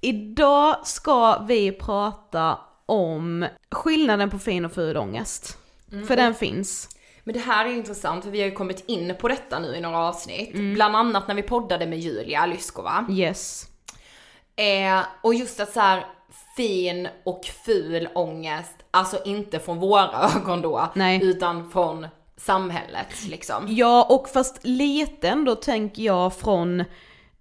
idag 0.00 0.76
ska 0.86 1.38
vi 1.38 1.72
prata 1.72 2.58
om 2.86 3.46
skillnaden 3.70 4.30
på 4.30 4.38
fin 4.38 4.64
och 4.64 4.72
ful 4.72 4.96
ångest. 4.96 5.58
För 6.06 6.16
den 6.16 6.34
finns. 6.34 6.88
Men 7.24 7.34
det 7.34 7.40
här 7.40 7.66
är 7.66 7.70
intressant 7.70 8.24
för 8.24 8.30
vi 8.30 8.40
har 8.40 8.48
ju 8.48 8.54
kommit 8.54 8.84
in 8.86 9.14
på 9.20 9.28
detta 9.28 9.58
nu 9.58 9.76
i 9.76 9.80
några 9.80 9.98
avsnitt. 9.98 10.54
Mm. 10.54 10.74
Bland 10.74 10.96
annat 10.96 11.28
när 11.28 11.34
vi 11.34 11.42
poddade 11.42 11.86
med 11.86 11.98
Julia 11.98 12.46
Lyskova. 12.46 13.06
Yes. 13.10 13.66
Eh, 14.56 15.04
och 15.20 15.34
just 15.34 15.60
att 15.60 15.72
så 15.72 15.80
här 15.80 16.06
fin 16.56 17.08
och 17.24 17.44
ful 17.64 18.08
ångest, 18.14 18.76
alltså 18.90 19.18
inte 19.24 19.58
från 19.58 19.78
våra 19.78 20.30
ögon 20.36 20.62
då, 20.62 20.92
Nej. 20.94 21.20
utan 21.22 21.70
från 21.70 22.06
samhället 22.36 23.28
liksom. 23.28 23.66
Ja, 23.68 24.06
och 24.10 24.28
fast 24.28 24.58
lite 24.62 25.28
ändå 25.28 25.54
tänker 25.54 26.02
jag 26.02 26.34
från, 26.34 26.84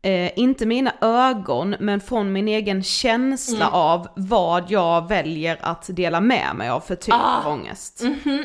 eh, 0.02 0.40
inte 0.40 0.66
mina 0.66 0.94
ögon, 1.02 1.76
men 1.80 2.02
från 2.02 2.32
min 2.34 2.48
egen 2.48 2.84
känsla 2.84 3.70
av 3.70 4.08
vad 4.16 4.72
jag 4.72 5.08
väljer 5.08 5.58
att 5.62 5.86
dela 5.90 6.22
med 6.22 6.56
mig 6.56 6.70
av 6.70 6.80
för 6.80 6.96
typ 6.96 7.14
av 7.46 7.52
ångest. 7.54 8.04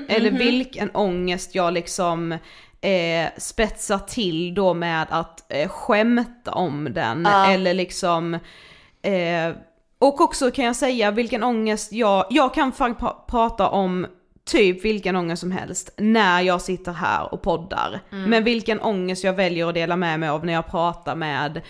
Eller 0.08 0.30
vilken 0.30 0.90
ångest 0.90 1.54
jag 1.54 1.72
liksom 1.72 2.32
eh, 2.80 3.28
spetsar 3.38 3.98
till 3.98 4.54
då 4.54 4.74
med 4.74 5.06
att 5.10 5.52
eh, 5.52 5.68
skämta 5.68 6.52
om 6.52 6.88
den, 6.94 7.26
eller 7.26 7.74
liksom 7.74 8.34
eh, 9.02 9.52
och 9.98 10.20
också 10.20 10.50
kan 10.50 10.64
jag 10.64 10.76
säga 10.76 11.10
vilken 11.10 11.42
ångest 11.44 11.92
jag, 11.92 12.26
jag 12.30 12.54
kan 12.54 12.72
fan 12.72 12.94
pra- 12.94 13.26
prata 13.30 13.68
om 13.68 14.06
typ 14.46 14.84
vilken 14.84 15.16
ångest 15.16 15.40
som 15.40 15.52
helst 15.52 15.90
när 15.96 16.40
jag 16.40 16.62
sitter 16.62 16.92
här 16.92 17.34
och 17.34 17.42
poddar. 17.42 18.00
Men 18.10 18.44
vilken 18.44 18.80
ångest 18.80 19.24
jag 19.24 19.32
väljer 19.32 19.68
att 19.68 19.74
dela 19.74 19.96
med 19.96 20.20
mig 20.20 20.28
av 20.28 20.44
när 20.44 20.52
jag 20.52 20.70
pratar 20.70 21.16
med 21.16 21.60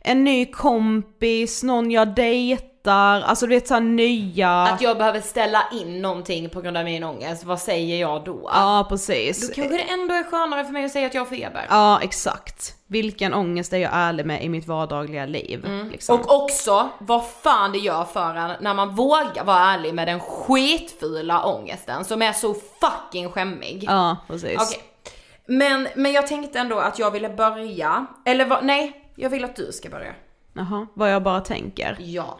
en 0.00 0.24
ny 0.24 0.46
kompis, 0.46 1.62
någon 1.62 1.90
jag 1.90 2.14
dejtar, 2.14 3.20
alltså 3.20 3.46
du 3.46 3.54
vet 3.54 3.68
såhär 3.68 3.80
nya... 3.80 4.62
Att 4.62 4.80
jag 4.80 4.98
behöver 4.98 5.20
ställa 5.20 5.62
in 5.72 6.02
någonting 6.02 6.50
på 6.50 6.60
grund 6.60 6.76
av 6.76 6.84
min 6.84 7.04
ångest, 7.04 7.44
vad 7.44 7.60
säger 7.60 8.00
jag 8.00 8.24
då? 8.24 8.50
Ja 8.54 8.86
precis. 8.88 9.48
Då 9.48 9.54
kanske 9.54 9.76
det 9.76 9.82
ändå 9.82 10.14
är 10.14 10.24
skönare 10.24 10.64
för 10.64 10.72
mig 10.72 10.84
att 10.84 10.92
säga 10.92 11.06
att 11.06 11.14
jag 11.14 11.20
har 11.20 11.26
feber. 11.26 11.66
Ja 11.70 12.00
exakt. 12.02 12.74
Vilken 12.86 13.34
ångest 13.34 13.72
är 13.72 13.78
jag 13.78 13.90
ärlig 13.94 14.26
med 14.26 14.44
i 14.44 14.48
mitt 14.48 14.66
vardagliga 14.66 15.26
liv. 15.26 15.66
Liksom. 15.90 16.20
Och 16.20 16.42
också 16.42 16.88
vad 16.98 17.26
fan 17.26 17.72
det 17.72 17.78
gör 17.78 18.04
för 18.04 18.34
en 18.34 18.52
när 18.60 18.74
man 18.74 18.94
vågar 18.94 19.44
vara 19.44 19.58
ärlig 19.58 19.94
med 19.94 20.08
den 20.08 20.20
skitfula 20.20 21.44
ångesten 21.44 22.04
som 22.04 22.22
är 22.22 22.32
så 22.32 22.54
fucking 22.54 23.30
skämmig. 23.30 23.84
Ja 23.88 24.16
precis. 24.28 24.56
Okej. 24.60 24.82
Men, 25.46 25.88
men 25.94 26.12
jag 26.12 26.26
tänkte 26.26 26.58
ändå 26.58 26.78
att 26.78 26.98
jag 26.98 27.10
ville 27.10 27.28
börja, 27.28 28.06
eller 28.24 28.44
vad, 28.44 28.64
nej, 28.64 29.09
jag 29.20 29.30
vill 29.30 29.44
att 29.44 29.56
du 29.56 29.72
ska 29.72 29.88
börja. 29.88 30.14
Jaha, 30.52 30.86
vad 30.94 31.12
jag 31.12 31.22
bara 31.22 31.40
tänker. 31.40 31.96
Ja. 32.00 32.38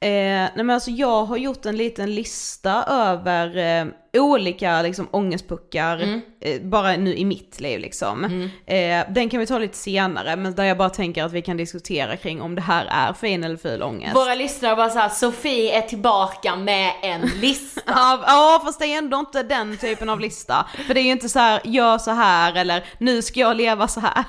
Eh, 0.00 0.08
nej 0.08 0.52
men 0.56 0.70
alltså 0.70 0.90
jag 0.90 1.24
har 1.24 1.36
gjort 1.36 1.66
en 1.66 1.76
liten 1.76 2.14
lista 2.14 2.84
över 2.84 3.56
eh, 3.56 3.86
olika 4.14 4.82
liksom 4.82 5.08
ångestpuckar, 5.10 6.20
eh, 6.40 6.60
bara 6.62 6.96
nu 6.96 7.14
i 7.16 7.24
mitt 7.24 7.60
liv 7.60 7.80
liksom. 7.80 8.24
Eh, 8.66 9.04
den 9.14 9.28
kan 9.28 9.40
vi 9.40 9.46
ta 9.46 9.58
lite 9.58 9.76
senare, 9.76 10.36
men 10.36 10.54
där 10.54 10.64
jag 10.64 10.76
bara 10.78 10.90
tänker 10.90 11.24
att 11.24 11.32
vi 11.32 11.42
kan 11.42 11.56
diskutera 11.56 12.16
kring 12.16 12.42
om 12.42 12.54
det 12.54 12.62
här 12.62 12.86
är 12.90 13.12
fin 13.12 13.44
eller 13.44 13.56
ful 13.56 13.82
ångest. 13.82 14.16
Våra 14.16 14.34
lyssnare 14.34 14.76
bara 14.76 14.90
såhär, 14.90 15.08
Sofie 15.08 15.78
är 15.78 15.82
tillbaka 15.82 16.56
med 16.56 16.92
en 17.02 17.20
lista. 17.40 17.80
Ja, 17.86 18.24
ja 18.26 18.60
fast 18.64 18.78
det 18.80 18.86
är 18.94 18.98
ändå 18.98 19.18
inte 19.18 19.42
den 19.42 19.76
typen 19.76 20.08
av 20.08 20.20
lista. 20.20 20.66
För 20.86 20.94
det 20.94 21.00
är 21.00 21.04
ju 21.04 21.10
inte 21.10 21.28
så 21.28 21.38
här, 21.38 21.60
gör 21.64 21.98
så 21.98 22.10
här 22.10 22.54
eller 22.56 22.84
nu 22.98 23.22
ska 23.22 23.40
jag 23.40 23.56
leva 23.56 23.88
så 23.88 24.00
här. 24.00 24.24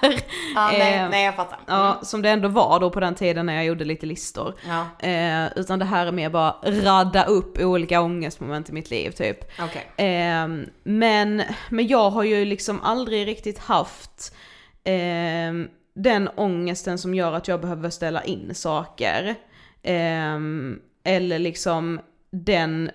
ja, 0.55 0.69
nej, 0.71 0.95
Eh, 0.95 1.09
nej 1.09 1.25
jag 1.25 1.35
fattar. 1.35 1.59
Ja, 1.67 1.99
som 2.01 2.21
det 2.21 2.29
ändå 2.29 2.47
var 2.47 2.79
då 2.79 2.89
på 2.89 2.99
den 2.99 3.15
tiden 3.15 3.45
när 3.45 3.55
jag 3.55 3.65
gjorde 3.65 3.85
lite 3.85 4.05
listor. 4.05 4.53
Ja. 4.67 5.07
Eh, 5.09 5.47
utan 5.55 5.79
det 5.79 5.85
här 5.85 6.05
är 6.07 6.11
mer 6.11 6.29
bara 6.29 6.55
radda 6.63 7.25
upp 7.25 7.59
olika 7.59 8.01
ångestmoment 8.01 8.69
i 8.69 8.73
mitt 8.73 8.89
liv 8.91 9.11
typ. 9.11 9.37
Okej. 9.75 9.91
Ehm, 9.97 10.69
men, 10.83 11.43
men 11.69 11.87
jag 11.87 12.09
har 12.09 12.23
ju 12.23 12.45
liksom 12.45 12.81
aldrig 12.81 13.27
riktigt 13.27 13.59
haft 13.59 14.35
ehm, 14.83 15.67
den 15.93 16.29
ångesten 16.35 16.97
som 16.97 17.15
gör 17.15 17.33
att 17.33 17.47
jag 17.47 17.61
behöver 17.61 17.89
ställa 17.89 18.23
in 18.23 18.55
saker. 18.55 19.35
Ehm, 19.83 20.79
eller 21.03 21.39
liksom 21.39 21.99
den 22.31 22.91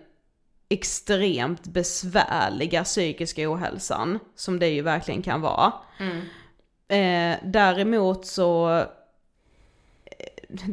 extremt 0.68 1.66
besvärliga 1.66 2.84
psykiska 2.84 3.52
ohälsan 3.52 4.18
som 4.34 4.58
det 4.58 4.68
ju 4.68 4.82
verkligen 4.82 5.22
kan 5.22 5.40
vara. 5.40 5.72
Eh, 6.88 7.36
däremot 7.44 8.26
så 8.26 8.78
eh, 8.78 8.86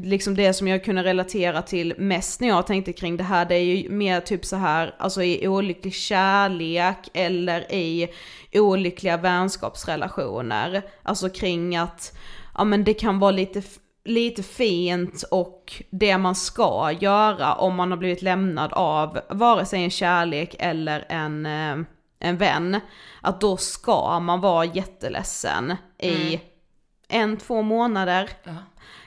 liksom 0.03 0.35
det 0.35 0.53
som 0.53 0.67
jag 0.67 0.83
kunde 0.83 1.03
relatera 1.03 1.61
till 1.61 1.93
mest 1.97 2.41
när 2.41 2.47
jag 2.47 2.67
tänkte 2.67 2.93
kring 2.93 3.17
det 3.17 3.23
här, 3.23 3.45
det 3.45 3.55
är 3.55 3.63
ju 3.63 3.89
mer 3.89 4.21
typ 4.21 4.45
så 4.45 4.55
här, 4.55 4.95
alltså 4.99 5.23
i 5.23 5.47
olycklig 5.47 5.93
kärlek 5.93 6.97
eller 7.13 7.71
i 7.71 8.07
olyckliga 8.53 9.17
vänskapsrelationer. 9.17 10.81
Alltså 11.03 11.29
kring 11.29 11.75
att, 11.75 12.17
ja 12.53 12.63
men 12.63 12.83
det 12.83 12.93
kan 12.93 13.19
vara 13.19 13.31
lite, 13.31 13.61
lite 14.05 14.43
fint 14.43 15.23
och 15.31 15.83
det 15.89 16.17
man 16.17 16.35
ska 16.35 16.91
göra 16.99 17.55
om 17.55 17.75
man 17.75 17.91
har 17.91 17.97
blivit 17.97 18.21
lämnad 18.21 18.73
av 18.73 19.19
vare 19.29 19.65
sig 19.65 19.83
en 19.83 19.89
kärlek 19.89 20.55
eller 20.59 21.05
en, 21.09 21.45
eh, 21.45 21.77
en 22.19 22.37
vän. 22.37 22.79
Att 23.21 23.41
då 23.41 23.57
ska 23.57 24.19
man 24.19 24.41
vara 24.41 24.65
jätteledsen 24.65 25.75
i 25.99 26.27
mm 26.27 26.39
en, 27.07 27.37
två 27.37 27.61
månader. 27.61 28.29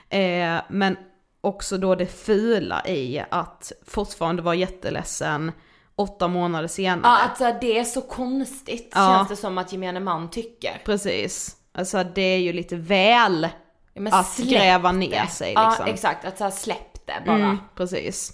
Eh, 0.09 0.61
men 0.69 0.97
också 1.41 1.77
då 1.77 1.95
det 1.95 2.05
fula 2.05 2.87
i 2.87 3.23
att 3.31 3.71
fortfarande 3.87 4.41
vara 4.41 4.55
jätteledsen 4.55 5.51
åtta 5.95 6.27
månader 6.27 6.67
senare. 6.67 7.01
Ja, 7.03 7.25
att 7.25 7.37
så 7.37 7.43
här, 7.43 7.57
det 7.61 7.79
är 7.79 7.83
så 7.83 8.01
konstigt 8.01 8.91
Ja. 8.95 9.15
känns 9.17 9.29
det 9.29 9.35
som 9.35 9.57
att 9.57 9.71
gemene 9.71 9.99
man 9.99 10.29
tycker. 10.29 10.81
Precis. 10.85 11.55
Alltså 11.73 12.03
det 12.03 12.21
är 12.21 12.37
ju 12.37 12.53
lite 12.53 12.75
väl 12.75 13.47
Ja, 13.93 14.19
att 14.19 14.37
gräva 14.37 14.91
ner 14.91 15.21
det. 15.21 15.27
sig 15.31 15.53
Ja, 15.53 15.69
liksom. 15.69 15.85
exakt. 15.85 16.25
Att 16.25 16.37
så 16.37 16.43
här, 16.43 16.51
släpp 16.51 17.05
det 17.07 17.23
bara. 17.25 17.35
Mm, 17.35 17.57
precis. 17.75 18.33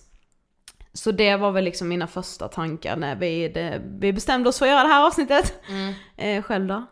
Så 0.93 1.11
det 1.11 1.35
var 1.35 1.51
väl 1.51 1.63
liksom 1.63 1.87
mina 1.87 2.07
första 2.07 2.47
tankar 2.47 2.95
när 2.95 3.15
vi, 3.15 3.47
det, 3.49 3.81
vi 3.99 4.13
bestämde 4.13 4.49
oss 4.49 4.59
för 4.59 4.65
att 4.65 4.71
göra 4.71 4.83
det 4.83 4.93
här 4.93 5.05
avsnittet. 5.05 5.53
Mm. 5.69 5.93
Eh, 6.17 6.43
själv 6.43 6.67
då? 6.67 6.85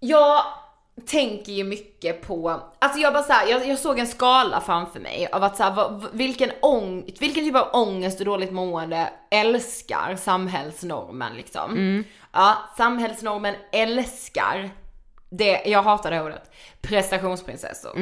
Jag 0.00 0.42
tänker 1.00 1.52
ju 1.52 1.64
mycket 1.64 2.22
på, 2.26 2.62
alltså 2.78 2.98
jag 2.98 3.12
bara 3.12 3.22
så 3.22 3.32
här, 3.32 3.46
jag, 3.50 3.68
jag 3.68 3.78
såg 3.78 3.98
en 3.98 4.06
skala 4.06 4.60
framför 4.60 5.00
mig 5.00 5.28
av 5.32 5.44
att 5.44 5.56
så 5.56 5.62
här, 5.62 5.70
vad, 5.74 6.06
vilken, 6.12 6.50
ång, 6.62 7.04
vilken 7.20 7.44
typ 7.44 7.56
av 7.56 7.68
ångest 7.72 8.18
och 8.20 8.26
dåligt 8.26 8.52
mående 8.52 9.12
älskar 9.30 10.16
samhällsnormen 10.16 11.36
liksom. 11.36 11.74
Ja, 12.32 12.56
samhällsnormen 12.76 13.54
älskar 13.72 14.70
det, 15.30 15.62
jag 15.66 15.82
hatar 15.82 16.10
det 16.10 16.22
ordet, 16.22 16.50
prestationsprinsessor. 16.80 17.98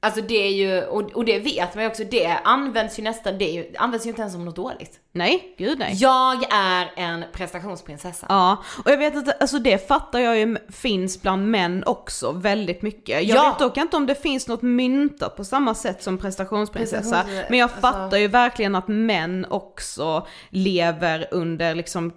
Alltså 0.00 0.20
det 0.20 0.34
är 0.46 0.50
ju, 0.50 0.82
och, 0.84 1.02
och 1.12 1.24
det 1.24 1.38
vet 1.38 1.74
man 1.74 1.84
ju 1.84 1.90
också, 1.90 2.04
det 2.04 2.26
används 2.44 2.98
ju 2.98 3.02
nästan, 3.02 3.38
det 3.38 3.44
ju, 3.44 3.72
används 3.78 4.06
ju 4.06 4.10
inte 4.10 4.20
ens 4.20 4.32
som 4.34 4.44
något 4.44 4.56
dåligt. 4.56 5.00
Nej, 5.12 5.54
gud 5.58 5.78
nej. 5.78 5.94
Jag 5.96 6.52
är 6.52 6.90
en 6.96 7.24
prestationsprinsessa. 7.32 8.26
Ja, 8.28 8.56
och 8.84 8.90
jag 8.90 8.98
vet 8.98 9.16
att 9.16 9.40
alltså 9.42 9.58
det 9.58 9.88
fattar 9.88 10.18
jag 10.18 10.38
ju 10.38 10.56
finns 10.72 11.22
bland 11.22 11.50
män 11.50 11.84
också 11.86 12.32
väldigt 12.32 12.82
mycket. 12.82 13.22
Jag 13.22 13.36
Ja. 13.36 13.50
vet 13.50 13.58
dock 13.58 13.76
inte 13.76 13.96
om 13.96 14.06
det 14.06 14.14
finns 14.14 14.48
något 14.48 14.62
myntat 14.62 15.36
på 15.36 15.44
samma 15.44 15.74
sätt 15.74 16.02
som 16.02 16.18
prestationsprinsessa. 16.18 17.16
Prestations- 17.16 17.44
Men 17.50 17.58
jag 17.58 17.64
alltså- 17.70 17.80
fattar 17.80 18.16
ju 18.16 18.28
verkligen 18.28 18.74
att 18.74 18.88
män 18.88 19.46
också 19.50 20.26
lever 20.50 21.28
under 21.30 21.74
liksom 21.74 22.12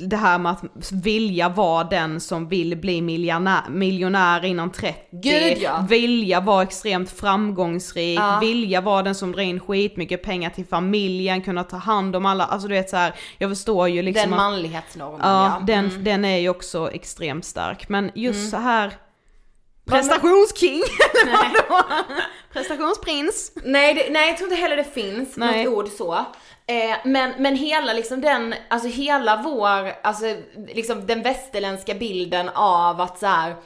det 0.00 0.16
här 0.16 0.38
med 0.38 0.52
att 0.52 0.92
vilja 0.92 1.48
vara 1.48 1.84
den 1.84 2.20
som 2.20 2.48
vill 2.48 2.76
bli 2.76 3.02
miljonär, 3.02 3.62
miljonär 3.70 4.44
innan 4.44 4.72
30, 4.72 4.98
Gud, 5.12 5.58
ja. 5.60 5.86
vilja 5.88 6.40
vara 6.40 6.62
extremt 6.62 7.10
framgångsrik, 7.10 8.18
Ja. 8.18 8.38
vilja 8.40 8.80
vara 8.80 9.02
den 9.02 9.14
som 9.14 9.32
drar 9.32 9.42
in 9.42 9.60
skitmycket 9.60 10.22
pengar 10.22 10.50
till 10.50 10.66
familjen, 10.66 11.42
kunna 11.42 11.64
ta 11.64 11.76
hand 11.76 12.16
om 12.16 12.26
alla, 12.26 12.44
alltså 12.44 12.68
du 12.68 12.74
vet 12.74 12.90
så 12.90 12.96
här, 12.96 13.14
jag 13.38 13.50
förstår 13.50 13.88
ju 13.88 14.02
liksom 14.02 14.30
Den 14.30 14.36
manlighetsnormen 14.38 15.20
Ja, 15.22 15.44
ja. 15.60 15.66
den, 15.66 16.04
den 16.04 16.24
är 16.24 16.38
ju 16.38 16.48
också 16.48 16.90
extremt 16.90 17.44
stark. 17.44 17.88
Men 17.88 18.10
just 18.14 18.50
så 18.50 18.56
här 18.56 18.92
prestationsking? 19.84 20.82
Prestationsprins. 22.52 23.52
Nej, 23.64 23.94
det, 23.94 24.12
nej 24.12 24.28
jag 24.28 24.38
tror 24.38 24.50
inte 24.50 24.62
heller 24.62 24.76
det 24.76 24.94
finns 24.94 25.36
Nej. 25.36 25.64
något 25.64 25.74
ord 25.74 25.88
så. 25.88 26.26
Eh, 26.66 26.96
men, 27.04 27.32
men 27.38 27.56
hela 27.56 27.92
liksom 27.92 28.20
den, 28.20 28.54
alltså 28.68 28.88
hela 28.88 29.42
vår, 29.42 29.92
alltså 30.02 30.24
liksom 30.68 31.06
den 31.06 31.22
västerländska 31.22 31.94
bilden 31.94 32.48
av 32.54 33.00
att 33.00 33.18
så 33.18 33.26
här, 33.26 33.56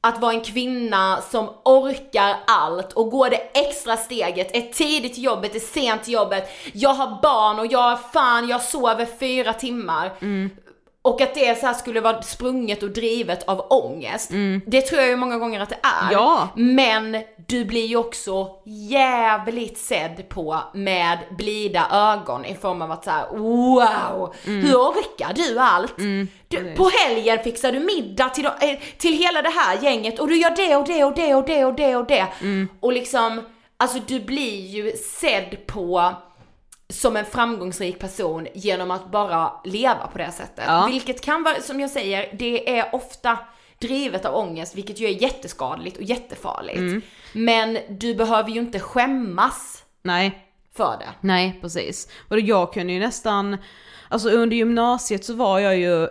att 0.00 0.20
vara 0.20 0.32
en 0.32 0.40
kvinna 0.40 1.20
som 1.30 1.48
orkar 1.64 2.36
allt 2.46 2.92
och 2.92 3.10
går 3.10 3.30
det 3.30 3.36
extra 3.36 3.96
steget, 3.96 4.56
är 4.56 4.72
tidigt 4.72 5.14
till 5.14 5.24
jobbet, 5.24 5.54
är 5.54 5.60
sent 5.60 6.04
till 6.04 6.14
jobbet, 6.14 6.50
jag 6.72 6.94
har 6.94 7.22
barn 7.22 7.58
och 7.58 7.66
jag, 7.66 8.12
fan 8.12 8.48
jag 8.48 8.62
sover 8.62 9.06
fyra 9.18 9.52
timmar. 9.52 10.12
Mm. 10.20 10.50
Och 11.02 11.20
att 11.20 11.34
det 11.34 11.60
så 11.60 11.66
här 11.66 11.74
skulle 11.74 12.00
vara 12.00 12.22
sprunget 12.22 12.82
och 12.82 12.90
drivet 12.90 13.48
av 13.48 13.66
ångest. 13.70 14.30
Det 14.66 14.82
tror 14.82 15.00
jag 15.00 15.10
ju 15.10 15.16
många 15.16 15.38
gånger 15.38 15.60
att 15.60 15.68
det 15.68 15.78
är. 15.82 16.12
Ja. 16.12 16.48
Men 16.56 17.22
du 17.48 17.64
blir 17.64 17.86
ju 17.86 17.96
också 17.96 18.48
jävligt 18.64 19.78
sedd 19.78 20.28
på 20.28 20.60
med 20.74 21.18
blida 21.38 21.86
ögon 21.92 22.44
i 22.44 22.54
form 22.54 22.82
av 22.82 22.90
att 22.90 23.04
såhär 23.04 23.28
wow, 23.30 24.34
hur 24.44 24.74
orkar 24.74 25.32
du 25.34 25.58
allt? 25.58 25.96
Du, 26.48 26.74
på 26.76 26.90
helgen 26.98 27.38
fixar 27.44 27.72
du 27.72 27.80
middag 27.80 28.28
till, 28.28 28.44
eh, 28.46 28.52
till 28.98 29.18
hela 29.18 29.42
det 29.42 29.48
här 29.50 29.78
gänget 29.82 30.18
och 30.18 30.28
du 30.28 30.36
gör 30.36 30.56
det 30.56 30.76
och 30.76 30.86
det 30.86 31.04
och 31.04 31.14
det 31.14 31.34
och 31.34 31.44
det 31.44 31.64
och 31.64 31.74
det 31.74 31.96
och 31.96 32.06
det. 32.06 32.26
Och 32.80 32.92
liksom 32.92 33.42
alltså 33.76 33.98
du 34.06 34.20
blir 34.20 34.66
ju 34.66 34.92
sedd 35.20 35.66
på 35.66 36.14
som 36.90 37.16
en 37.16 37.24
framgångsrik 37.24 37.98
person 37.98 38.46
genom 38.54 38.90
att 38.90 39.10
bara 39.10 39.52
leva 39.64 40.06
på 40.12 40.18
det 40.18 40.32
sättet. 40.32 40.64
Ja. 40.66 40.86
Vilket 40.90 41.20
kan 41.20 41.42
vara, 41.42 41.60
som 41.60 41.80
jag 41.80 41.90
säger, 41.90 42.36
det 42.38 42.78
är 42.78 42.94
ofta 42.94 43.38
drivet 43.78 44.24
av 44.24 44.34
ångest, 44.34 44.74
vilket 44.76 45.00
ju 45.00 45.06
är 45.06 45.22
jätteskadligt 45.22 45.96
och 45.96 46.02
jättefarligt. 46.02 46.78
Mm. 46.78 47.02
Men 47.32 47.78
du 47.88 48.14
behöver 48.14 48.50
ju 48.50 48.60
inte 48.60 48.80
skämmas 48.80 49.84
Nej, 50.02 50.46
för 50.76 50.96
det. 50.98 51.08
nej 51.20 51.58
precis. 51.60 52.08
Och 52.28 52.40
jag 52.40 52.72
kunde 52.72 52.92
ju 52.92 53.00
nästan, 53.00 53.56
alltså 54.08 54.30
under 54.30 54.56
gymnasiet 54.56 55.24
så 55.24 55.34
var 55.34 55.58
jag 55.58 55.76
ju 55.78 56.08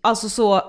alltså 0.00 0.28
så 0.28 0.62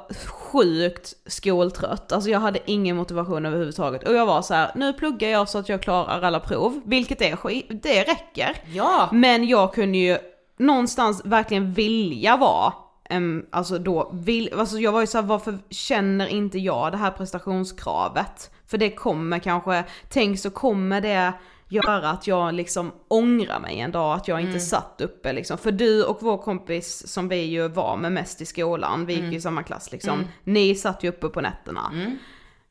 sjukt 0.51 1.13
skoltrött. 1.25 2.11
Alltså 2.11 2.29
jag 2.29 2.39
hade 2.39 2.59
ingen 2.65 2.95
motivation 2.95 3.45
överhuvudtaget. 3.45 4.07
Och 4.07 4.13
jag 4.13 4.25
var 4.25 4.41
så 4.41 4.53
här: 4.53 4.71
nu 4.75 4.93
pluggar 4.93 5.29
jag 5.29 5.49
så 5.49 5.57
att 5.57 5.69
jag 5.69 5.81
klarar 5.81 6.21
alla 6.21 6.39
prov, 6.39 6.81
vilket 6.85 7.21
är 7.21 7.35
skit, 7.35 7.67
det 7.69 8.03
räcker. 8.03 8.57
Ja. 8.73 9.09
Men 9.11 9.47
jag 9.47 9.73
kunde 9.73 9.97
ju 9.97 10.17
någonstans 10.57 11.21
verkligen 11.25 11.73
vilja 11.73 12.37
vara 12.37 12.73
em, 13.09 13.45
alltså 13.51 13.77
då, 13.77 14.09
vill, 14.13 14.53
alltså 14.57 14.77
jag 14.77 14.91
var 14.91 15.01
ju 15.01 15.07
såhär, 15.07 15.25
varför 15.25 15.59
känner 15.69 16.27
inte 16.27 16.59
jag 16.59 16.91
det 16.91 16.97
här 16.97 17.11
prestationskravet? 17.11 18.51
För 18.67 18.77
det 18.77 18.89
kommer 18.89 19.39
kanske, 19.39 19.83
tänk 20.09 20.39
så 20.39 20.49
kommer 20.49 21.01
det 21.01 21.33
göra 21.69 22.09
att 22.09 22.27
jag 22.27 22.53
liksom 22.53 22.91
ångrar 23.07 23.59
mig 23.59 23.79
en 23.79 23.91
dag 23.91 24.15
att 24.15 24.27
jag 24.27 24.41
inte 24.41 24.59
satt 24.59 25.01
uppe 25.01 25.33
liksom. 25.33 25.57
För 25.57 25.71
du 25.71 26.03
och 26.03 26.17
vår 26.21 26.37
kompis 26.37 27.07
som 27.07 27.27
vi 27.29 27.41
ju 27.41 27.67
var 27.67 27.97
med 27.97 28.11
mest 28.11 28.41
i 28.41 28.45
skolan, 28.45 29.05
vi 29.05 29.13
gick 29.13 29.23
ju 29.23 29.35
i 29.37 29.41
samma 29.41 29.63
klass 29.63 29.91
liksom, 29.91 30.27
ni 30.43 30.75
satt 30.75 31.03
ju 31.03 31.09
uppe 31.09 31.27
på 31.29 31.41
nätterna. 31.41 31.91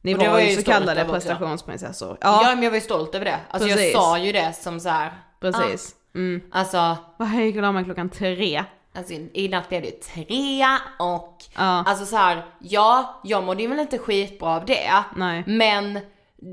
Ni 0.02 0.14
Och 0.14 0.18
det 0.18 0.26
var, 0.26 0.32
var 0.32 0.40
ju 0.40 0.56
så 0.56 0.62
kallade 0.62 1.04
prestationsprinsessor. 1.04 2.18
Ja. 2.20 2.40
Ja, 2.44 2.54
men 2.54 2.62
jag 2.62 2.70
var 2.70 2.76
ju 2.76 2.80
stolt 2.80 3.14
över 3.14 3.24
det. 3.24 3.38
Alltså 3.50 3.68
Precis. 3.68 3.92
jag 3.94 4.02
sa 4.02 4.18
ju 4.18 4.32
det 4.32 4.52
som 4.56 4.80
så 4.80 4.88
här. 4.88 5.12
precis. 5.40 5.94
Mm. 6.14 6.40
Alltså, 6.52 6.96
Vad 7.18 7.28
jag 7.28 7.44
gick 7.46 7.56
och 7.56 7.62
la 7.62 7.72
mig 7.72 7.84
klockan 7.84 8.08
tre. 8.10 8.64
alltså 8.94 9.12
i 9.32 9.48
natt 9.48 9.68
blev 9.68 9.82
det 9.82 10.02
tre 10.02 10.64
och 10.98 11.38
Ja. 11.56 11.62
alltså 11.86 12.06
så 12.06 12.16
här, 12.16 12.44
ja, 12.58 13.20
jag 13.24 13.44
mådde 13.44 13.62
ju 13.62 13.68
väl 13.68 13.78
inte 13.78 13.98
skitbra 13.98 14.48
av 14.56 14.64
det. 14.66 14.90
Nej. 15.16 15.44
Men 15.46 15.98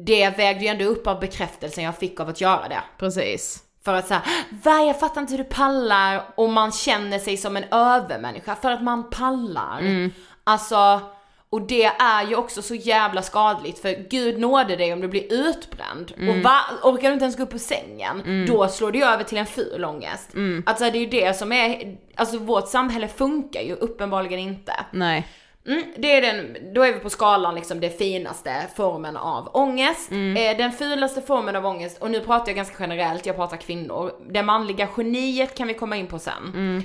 det 0.06 0.30
vägde 0.30 0.64
ju 0.64 0.68
ändå 0.68 0.86
upp 0.86 1.08
av 1.08 1.20
bekräftelsen 1.20 1.84
jag 1.84 1.98
fick 1.98 2.20
av 2.20 2.30
att 2.30 2.42
göra 2.42 2.68
det. 2.68 2.84
Precis. 2.98 3.64
För 3.86 3.94
att 3.94 4.08
säga, 4.08 4.22
va 4.64 4.84
jag 4.88 5.00
fattar 5.00 5.22
inte 5.22 5.34
hur 5.34 5.44
du 5.44 5.50
pallar 5.50 6.24
och 6.36 6.50
man 6.50 6.72
känner 6.72 7.20
sig 7.20 7.38
som 7.38 7.58
en 7.58 7.66
övermänniska 7.72 8.56
för 8.56 8.72
att 8.72 8.84
man 8.84 9.10
pallar. 9.10 9.80
Mm. 9.80 10.12
Alltså, 10.44 11.02
och 11.50 11.62
det 11.62 11.86
är 11.86 12.28
ju 12.28 12.36
också 12.36 12.62
så 12.62 12.76
jävla 12.76 13.22
skadligt 13.22 13.80
för 13.80 14.10
gud 14.10 14.40
nåde 14.40 14.76
dig 14.76 14.94
om 14.94 15.02
du 15.02 15.08
blir 15.08 15.34
utbränd. 15.34 16.14
Mm. 16.18 16.30
Och 16.30 16.44
va, 16.44 16.60
orkar 16.84 17.08
du 17.08 17.14
inte 17.14 17.26
ens 17.26 17.38
gå 17.38 17.44
upp 17.44 17.52
på 17.52 17.60
sängen, 17.60 18.46
då 18.48 18.68
slår 18.68 18.92
det 18.92 18.98
ju 18.98 19.04
över 19.04 19.24
till 19.24 19.38
en 19.38 19.46
ful 19.46 19.86
ångest. 19.86 20.34
Mm. 20.34 20.64
Alltså 20.66 20.84
det 20.84 20.98
är 20.98 21.00
ju 21.00 21.06
det 21.06 21.38
som 21.38 21.52
är, 21.52 21.98
alltså 22.16 22.38
vårt 22.38 22.68
samhälle 22.68 23.08
funkar 23.08 23.62
ju 23.62 23.74
uppenbarligen 23.76 24.40
inte. 24.40 24.74
Nej. 24.92 25.28
Mm, 25.68 25.84
det 25.98 26.12
är 26.12 26.22
den, 26.22 26.58
då 26.74 26.82
är 26.84 26.94
vi 26.94 27.00
på 27.00 27.10
skalan 27.10 27.56
liksom 27.56 27.80
det 27.80 27.90
finaste 27.98 28.68
formen 28.76 29.18
av 29.18 29.50
ångest. 29.54 30.12
Eh, 30.12 30.58
den 30.58 30.72
fulaste 30.72 31.22
formen 31.22 31.56
av 31.56 31.66
ångest, 31.66 32.02
och 32.02 32.12
nu 32.12 32.20
pratar 32.20 32.48
jag 32.48 32.56
ganska 32.56 32.76
generellt, 32.80 33.26
jag 33.26 33.36
pratar 33.36 33.58
kvinnor. 33.58 34.12
Det 34.32 34.44
manliga 34.44 34.88
geniet 34.98 35.56
kan 35.58 35.68
vi 35.68 35.74
komma 35.74 35.98
in 35.98 36.08
på 36.08 36.20
sen. 36.20 36.84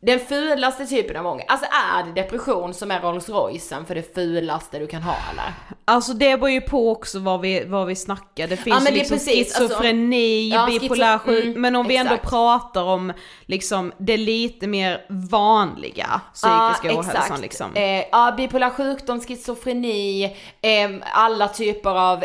Den 0.00 0.18
fulaste 0.20 0.86
typen 0.86 1.16
av 1.16 1.26
ångest, 1.26 1.46
alltså 1.50 1.66
är 1.96 2.02
det 2.06 2.22
depression 2.22 2.74
som 2.74 2.90
är 2.90 3.00
Rolls 3.00 3.28
Roycen 3.28 3.86
för 3.86 3.94
det 3.94 4.14
fulaste 4.14 4.78
du 4.78 4.86
kan 4.86 5.02
ha 5.02 5.14
eller? 5.32 5.52
Alltså 5.84 6.12
det 6.12 6.36
beror 6.36 6.50
ju 6.50 6.60
på 6.60 6.90
också 6.90 7.18
vad 7.18 7.40
vi, 7.40 7.64
vad 7.64 7.86
vi 7.86 7.96
snackar. 7.96 8.48
Det 8.48 8.56
finns 8.56 8.84
men 8.84 8.92
ju 8.92 8.98
liksom 8.98 9.16
precis, 9.16 9.54
alltså- 9.56 9.62
schizofreni, 9.62 10.48
Ja, 10.54 10.66
bipolär 10.66 11.18
schizo- 11.18 11.42
mm, 11.42 11.60
men 11.60 11.76
om 11.76 11.86
vi 11.86 11.96
ändå 11.96 12.14
exakt. 12.14 12.30
pratar 12.30 12.82
om 12.84 13.12
liksom 13.46 13.92
det 13.98 14.16
lite 14.16 14.66
mer 14.66 15.04
vanliga 15.08 16.20
psykiska 16.34 17.00
ohälsan 17.00 17.40
liksom. 17.40 17.74
Eh, 17.76 18.04
ja, 18.12 18.34
bipolär 18.36 18.70
sjukdom, 18.70 19.20
schizofreni, 19.20 20.24
eh, 20.62 20.90
alla 21.12 21.48
typer 21.48 21.90
av 21.90 22.24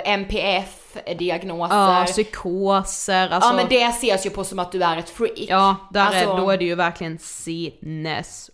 NPF-diagnoser. 0.95 1.75
Ja, 1.99 2.05
psykoser, 2.07 3.29
alltså. 3.29 3.49
ja 3.49 3.55
men 3.55 3.65
det 3.69 3.83
ses 3.83 4.25
ju 4.25 4.29
på 4.29 4.43
som 4.43 4.59
att 4.59 4.71
du 4.71 4.83
är 4.83 4.97
ett 4.97 5.09
freak. 5.09 5.45
Ja, 5.47 5.75
där 5.91 6.01
Alltså- 6.05 6.19
är, 6.33 6.37
då 6.37 6.49
är 6.49 6.57
det 6.57 6.65
ju 6.65 6.75
verkligen 6.75 7.17
sinnessjuk. 7.19 8.53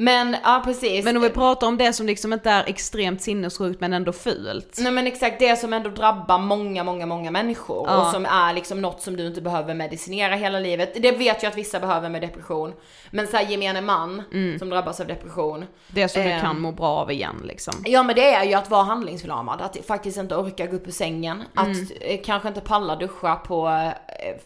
Men 0.00 0.36
ja 0.44 0.62
precis. 0.64 1.04
Men 1.04 1.16
om 1.16 1.22
vi 1.22 1.30
pratar 1.30 1.66
om 1.66 1.76
det 1.78 1.92
som 1.92 2.06
liksom 2.06 2.32
inte 2.32 2.50
är 2.50 2.64
extremt 2.68 3.22
sinnessjukt 3.22 3.80
men 3.80 3.92
ändå 3.92 4.12
fult. 4.12 4.76
Nej 4.78 4.92
men 4.92 5.06
exakt 5.06 5.38
det 5.38 5.56
som 5.56 5.72
ändå 5.72 5.90
drabbar 5.90 6.38
många, 6.38 6.84
många, 6.84 7.06
många 7.06 7.30
människor 7.30 7.86
Ja. 7.88 8.00
och 8.06 8.06
som 8.12 8.26
är 8.26 8.52
liksom 8.52 8.80
något 8.80 9.00
som 9.02 9.16
du 9.16 9.26
inte 9.26 9.40
behöver 9.40 9.74
medicinera 9.74 10.34
hela 10.34 10.58
livet. 10.58 11.02
Det 11.02 11.12
vet 11.12 11.42
jag 11.42 11.50
att 11.50 11.56
vissa 11.58 11.80
behöver 11.80 12.08
med 12.08 12.22
depression. 12.22 12.72
Men 13.10 13.26
såhär 13.26 13.44
gemene 13.50 13.80
man 13.80 14.22
som 14.58 14.70
drabbas 14.70 15.00
av 15.00 15.06
depression. 15.06 15.64
Det 15.88 16.08
som 16.08 16.22
du 16.22 16.28
Ehm. 16.28 16.40
kan 16.40 16.60
må 16.60 16.72
bra 16.72 16.88
av 16.88 17.10
igen 17.12 17.42
liksom. 17.44 17.74
Ja 17.86 18.02
men 18.02 18.14
det 18.16 18.34
är 18.34 18.44
ju 18.44 18.54
att 18.54 18.70
vara 18.70 18.82
handlingsförlamad, 18.82 19.60
att 19.62 19.76
faktiskt 19.86 20.18
inte 20.18 20.36
orka 20.36 20.66
gå 20.66 20.76
upp 20.76 20.88
ur 20.88 20.92
sängen, 20.92 21.42
att 21.54 21.68
eh, 22.00 22.20
kanske 22.24 22.48
inte 22.48 22.60
palla 22.60 22.96
duscha 22.96 23.36
på 23.36 23.68
eh, 23.68 24.40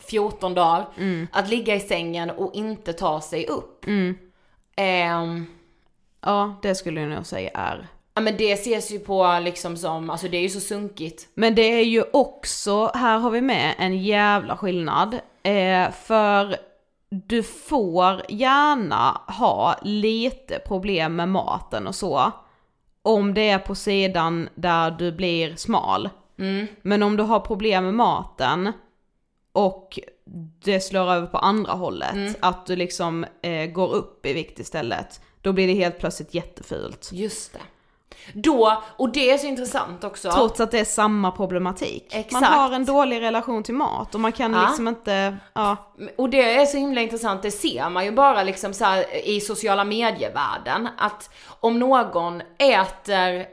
14 0.00 0.54
dagar, 0.54 0.86
att 1.32 1.48
ligga 1.50 1.74
i 1.74 1.80
sängen 1.80 2.30
och 2.30 2.54
inte 2.54 2.92
ta 2.92 3.20
sig 3.20 3.46
upp. 3.46 3.84
Ehm, 4.76 5.46
Ja, 6.24 6.54
det 6.62 6.74
skulle 6.74 7.00
jag 7.00 7.10
nog 7.10 7.26
säga 7.26 7.50
är. 7.54 7.86
ja 8.14 8.20
men 8.22 8.36
det 8.36 8.52
ses 8.52 8.90
ju 8.92 8.98
på 8.98 9.38
liksom 9.42 9.76
som, 9.76 10.10
alltså 10.10 10.28
det 10.28 10.36
är 10.36 10.42
ju 10.42 10.48
så 10.48 10.60
sunkigt. 10.60 11.28
Men 11.34 11.54
det 11.54 11.62
är 11.62 11.84
ju 11.84 12.04
också, 12.12 12.90
här 12.94 13.18
har 13.18 13.30
vi 13.30 13.40
med 13.40 13.74
en 13.78 13.98
jävla 13.98 14.56
skillnad. 14.56 15.14
Eh, 15.42 15.90
för 15.90 16.56
du 17.10 17.42
får 17.42 18.22
gärna 18.28 19.20
ha 19.26 19.76
lite 19.82 20.58
problem 20.58 21.16
med 21.16 21.28
maten 21.28 21.86
och 21.86 21.94
så. 21.94 22.32
Om 23.02 23.34
det 23.34 23.48
är 23.48 23.58
på 23.58 23.74
sidan 23.74 24.48
där 24.54 24.90
du 24.90 25.12
blir 25.12 25.56
smal. 25.56 26.08
Men 26.82 27.02
om 27.02 27.16
du 27.16 27.22
har 27.22 27.40
problem 27.40 27.84
med 27.84 27.94
maten 27.94 28.72
och 29.52 29.98
det 30.64 30.80
slår 30.80 31.12
över 31.12 31.26
på 31.26 31.38
andra 31.38 31.72
hållet, 31.72 32.36
att 32.40 32.66
du 32.66 32.76
liksom 32.76 33.26
eh, 33.42 33.66
går 33.66 33.92
upp 33.94 34.26
i 34.26 34.32
vikt 34.32 34.58
istället, 34.58 35.20
då 35.40 35.52
blir 35.52 35.66
det 35.66 35.72
helt 35.74 35.98
plötsligt 35.98 36.34
jättefult. 36.34 37.08
Just 37.12 37.52
det. 37.52 37.58
Då, 38.34 38.82
och 38.96 39.12
det 39.12 39.30
är 39.30 39.38
så 39.38 39.46
intressant 39.46 40.04
också. 40.04 40.30
Trots 40.30 40.60
att 40.60 40.70
det 40.70 40.78
är 40.78 40.84
samma 40.84 41.30
problematik. 41.30 42.08
Man 42.12 42.20
Exakt. 42.20 42.46
har 42.46 42.72
en 42.72 42.84
dålig 42.84 43.20
relation 43.20 43.62
till 43.62 43.74
mat 43.74 44.14
och 44.14 44.20
man 44.20 44.32
kan 44.32 44.52
Ja. 44.52 44.66
liksom 44.66 44.88
inte, 44.88 45.36
ja. 45.52 45.76
Och 46.16 46.30
det 46.30 46.54
är 46.54 46.66
så 46.66 46.76
himla 46.76 47.00
intressant, 47.00 47.42
det 47.42 47.50
ser 47.50 47.90
man 47.90 48.04
ju 48.04 48.12
bara 48.12 48.42
liksom 48.42 48.74
så 48.74 48.84
i 49.24 49.40
sociala 49.40 49.84
medievärlden 49.84 50.88
att 50.98 51.30
om 51.60 51.78
någon 51.78 52.42
äter 52.58 53.46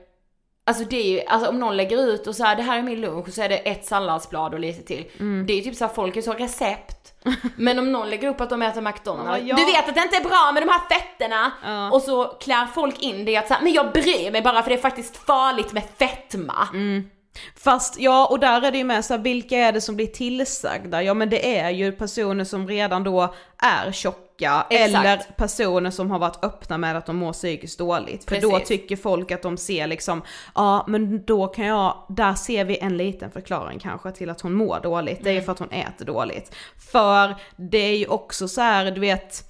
Alltså 0.69 0.83
det 0.83 0.97
är 0.97 1.11
ju, 1.11 1.21
alltså 1.27 1.49
om 1.49 1.59
någon 1.59 1.77
lägger 1.77 1.97
ut 1.97 2.27
och 2.27 2.35
så 2.35 2.43
här, 2.43 2.55
det 2.55 2.63
här 2.63 2.77
är 2.77 2.81
min 2.81 3.01
lunch 3.01 3.27
och 3.27 3.33
så 3.33 3.41
är 3.41 3.49
det 3.49 3.57
ett 3.57 3.85
salladsblad 3.85 4.53
och 4.53 4.59
lite 4.59 4.81
till. 4.81 5.05
Mm. 5.19 5.45
Det 5.45 5.53
är 5.53 5.57
ju 5.57 5.63
typ 5.63 5.75
så 5.75 5.85
här, 5.85 5.93
folk 5.93 6.17
är 6.17 6.21
så 6.21 6.33
recept. 6.33 7.13
Men 7.55 7.79
om 7.79 7.91
någon 7.91 8.09
lägger 8.09 8.27
upp 8.27 8.41
att 8.41 8.49
de 8.49 8.61
äter 8.61 8.81
McDonalds, 8.81 9.29
Ja, 9.29 9.37
ja. 9.37 9.55
du 9.55 9.65
vet 9.65 9.89
att 9.89 9.95
det 9.95 10.01
inte 10.01 10.17
är 10.17 10.23
bra 10.23 10.51
med 10.53 10.63
de 10.63 10.69
här 10.69 10.81
fetterna! 10.89 11.51
Ja. 11.65 11.91
Och 11.91 12.01
så 12.01 12.25
klär 12.25 12.67
folk 12.75 13.01
in 13.01 13.25
det 13.25 13.37
att 13.37 13.47
så 13.47 13.53
här, 13.53 13.61
men 13.61 13.73
jag 13.73 13.91
bryr 13.91 14.31
mig 14.31 14.41
bara 14.41 14.63
för 14.63 14.69
det 14.69 14.75
är 14.75 14.81
faktiskt 14.81 15.17
farligt 15.17 15.73
med 15.73 15.83
fetma. 15.99 16.67
Mm. 16.73 17.09
Fast 17.57 17.99
ja, 17.99 18.27
och 18.27 18.39
där 18.39 18.61
är 18.61 18.71
det 18.71 18.77
ju 18.77 18.83
med 18.83 19.05
så 19.05 19.13
här, 19.13 19.21
vilka 19.21 19.57
är 19.57 19.71
det 19.71 19.81
som 19.81 19.95
blir 19.95 20.07
tillsagda? 20.07 21.03
Ja 21.03 21.13
men 21.13 21.29
det 21.29 21.57
är 21.59 21.69
ju 21.69 21.91
personer 21.91 22.43
som 22.43 22.67
redan 22.67 23.03
då 23.03 23.33
är 23.57 23.91
tjocka 23.91 24.28
Exakt. 24.47 24.95
eller 24.95 25.17
personer 25.37 25.91
som 25.91 26.11
har 26.11 26.19
varit 26.19 26.43
öppna 26.43 26.77
med 26.77 26.97
att 26.97 27.05
de 27.05 27.15
mår 27.15 27.33
psykiskt 27.33 27.79
dåligt. 27.79 28.29
För 28.29 28.41
då 28.41 28.51
Precis. 28.51 28.67
tycker 28.67 28.95
folk 28.95 29.31
att 29.31 29.41
de 29.41 29.57
ser 29.57 29.87
liksom, 29.87 30.21
ja 30.55 30.85
men 30.87 31.25
då 31.25 31.47
kan 31.47 31.65
jag, 31.65 32.05
där 32.09 32.33
ser 32.33 32.65
vi 32.65 32.77
en 32.77 32.97
liten 32.97 33.31
förklaring 33.31 33.79
kanske 33.79 34.11
till 34.11 34.29
att 34.29 34.41
hon 34.41 34.53
mår 34.53 34.79
dåligt. 34.83 35.23
Det 35.23 35.29
är 35.29 35.33
ju 35.33 35.41
för 35.41 35.51
att 35.51 35.59
hon 35.59 35.71
äter 35.71 36.05
dåligt. 36.05 36.55
För 36.91 37.35
det 37.55 37.77
är 37.77 37.97
ju 37.97 38.07
också 38.07 38.47
så 38.47 38.61
här, 38.61 38.91
du 38.91 39.01
vet, 39.01 39.48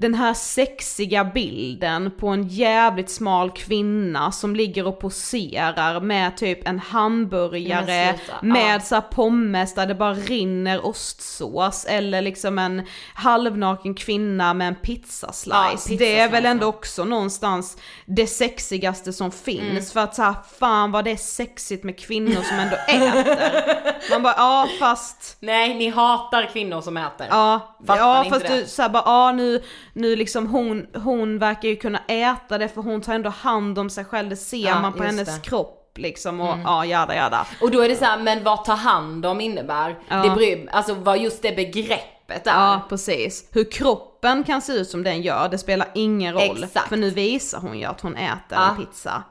den 0.00 0.14
här 0.14 0.34
sexiga 0.34 1.24
bilden 1.24 2.10
på 2.10 2.28
en 2.28 2.48
jävligt 2.48 3.10
smal 3.10 3.50
kvinna 3.50 4.32
som 4.32 4.56
ligger 4.56 4.86
och 4.86 5.00
poserar 5.00 6.00
med 6.00 6.36
typ 6.36 6.68
en 6.68 6.78
hamburgare 6.78 8.18
med 8.42 8.74
ja. 8.74 8.80
så 8.80 9.00
pommes 9.00 9.74
där 9.74 9.86
det 9.86 9.94
bara 9.94 10.14
rinner 10.14 10.86
ostsås 10.86 11.86
eller 11.88 12.22
liksom 12.22 12.58
en 12.58 12.82
halvnaken 13.14 13.94
kvinna 13.94 14.54
med 14.54 14.68
en 14.68 14.74
pizzaslice. 14.74 15.56
Ja, 15.56 15.78
en 15.90 15.96
det 15.96 16.18
är 16.18 16.28
väl 16.28 16.46
ändå 16.46 16.66
också 16.66 17.04
någonstans 17.04 17.76
det 18.06 18.26
sexigaste 18.26 19.12
som 19.12 19.30
finns 19.30 19.68
Mm. 19.68 19.84
för 19.84 20.00
att 20.00 20.14
så 20.14 20.22
här, 20.22 20.34
fan 20.58 20.92
vad 20.92 21.04
det 21.04 21.10
är 21.10 21.16
sexigt 21.16 21.84
med 21.84 21.98
kvinnor 21.98 22.42
som 22.42 22.58
ändå 22.58 22.76
äter. 22.76 24.10
Man 24.10 24.22
bara 24.22 24.34
ja 24.36 24.68
fast 24.78 25.36
Nej, 25.40 25.74
ni 25.74 25.88
hatar 25.88 26.50
kvinnor 26.52 26.80
som 26.80 26.96
äter. 26.96 27.26
Ja, 27.30 27.76
Fattar 27.86 28.02
ja 28.02 28.24
fast 28.30 28.46
det? 28.46 28.56
du 28.56 28.66
såhär 28.66 28.88
bara, 28.88 29.02
ja 29.06 29.32
nu, 29.32 29.62
nu 29.98 30.16
liksom 30.16 30.46
hon, 30.46 30.86
hon 30.94 31.38
verkar 31.38 31.68
ju 31.68 31.76
kunna 31.76 31.98
äta 32.08 32.58
det 32.58 32.68
för 32.68 32.82
hon 32.82 33.00
tar 33.00 33.14
ändå 33.14 33.30
hand 33.30 33.78
om 33.78 33.90
sig 33.90 34.04
själv, 34.04 34.28
det 34.28 34.36
ser 34.36 34.68
Ja, 34.68 34.80
man 34.80 34.92
på 34.92 35.02
hennes 35.02 35.34
det. 35.36 35.42
kropp 35.48 35.98
liksom 35.98 36.40
och 36.40 36.58
ja, 36.64 36.84
jada 36.84 37.14
jada. 37.16 37.46
Och 37.60 37.70
då 37.70 37.80
är 37.80 37.88
det 37.88 37.96
så 37.96 38.04
här, 38.04 38.18
men 38.18 38.44
vad 38.44 38.64
ta 38.64 38.72
hand 38.72 39.26
om 39.26 39.40
innebär? 39.40 39.98
Ja. 40.08 40.16
Det 40.22 40.30
bryr, 40.30 40.68
alltså 40.72 40.94
vad 40.94 41.18
just 41.18 41.42
det 41.42 41.56
begreppet 41.56 42.46
är. 42.46 42.50
Ja, 42.50 42.80
precis. 42.88 43.48
Hur 43.52 43.70
kroppen 43.70 44.44
kan 44.44 44.62
se 44.62 44.72
ut 44.72 44.88
som 44.88 45.02
den 45.02 45.22
gör, 45.22 45.48
det 45.48 45.58
spelar 45.58 45.88
ingen 45.94 46.34
roll. 46.34 46.64
Exakt. 46.64 46.88
För 46.88 46.96
nu 46.96 47.10
visar 47.10 47.60
hon 47.60 47.78
ju 47.78 47.84
att 47.84 48.00
hon 48.00 48.16
äter 48.16 48.38
Ja. 48.50 48.70
en 48.70 48.76
pizza. 48.86 49.22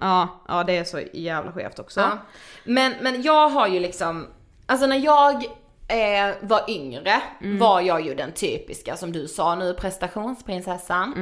Ja, 0.00 0.28
ja, 0.48 0.64
det 0.64 0.76
är 0.76 0.84
så 0.84 1.00
jävla 1.12 1.52
skevt 1.52 1.78
också. 1.78 2.00
Ja. 2.00 2.18
Men, 2.64 2.94
men 3.00 3.22
jag 3.22 3.48
har 3.48 3.68
ju 3.68 3.80
liksom, 3.80 4.26
alltså 4.66 4.86
när 4.86 4.96
jag 4.96 5.44
eh, 5.88 6.34
var 6.40 6.70
yngre 6.70 7.22
var 7.58 7.80
jag 7.80 8.06
ju 8.06 8.14
den 8.14 8.32
typiska 8.32 8.96
som 8.96 9.12
du 9.12 9.28
sa 9.28 9.54
nu, 9.54 9.74
prestationsprinsessan. 9.74 11.12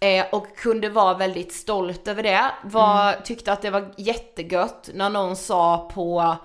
Eh, 0.00 0.26
och 0.32 0.56
kunde 0.56 0.88
vara 0.88 1.14
väldigt 1.14 1.52
stolt 1.52 2.08
över 2.08 2.22
det. 2.22 2.50
Var, 2.62 3.12
Tyckte 3.12 3.52
att 3.52 3.62
det 3.62 3.70
var 3.70 3.94
jättegött 3.96 4.90
när 4.94 5.10
någon 5.10 5.36
sa 5.36 5.90
på 5.94 6.36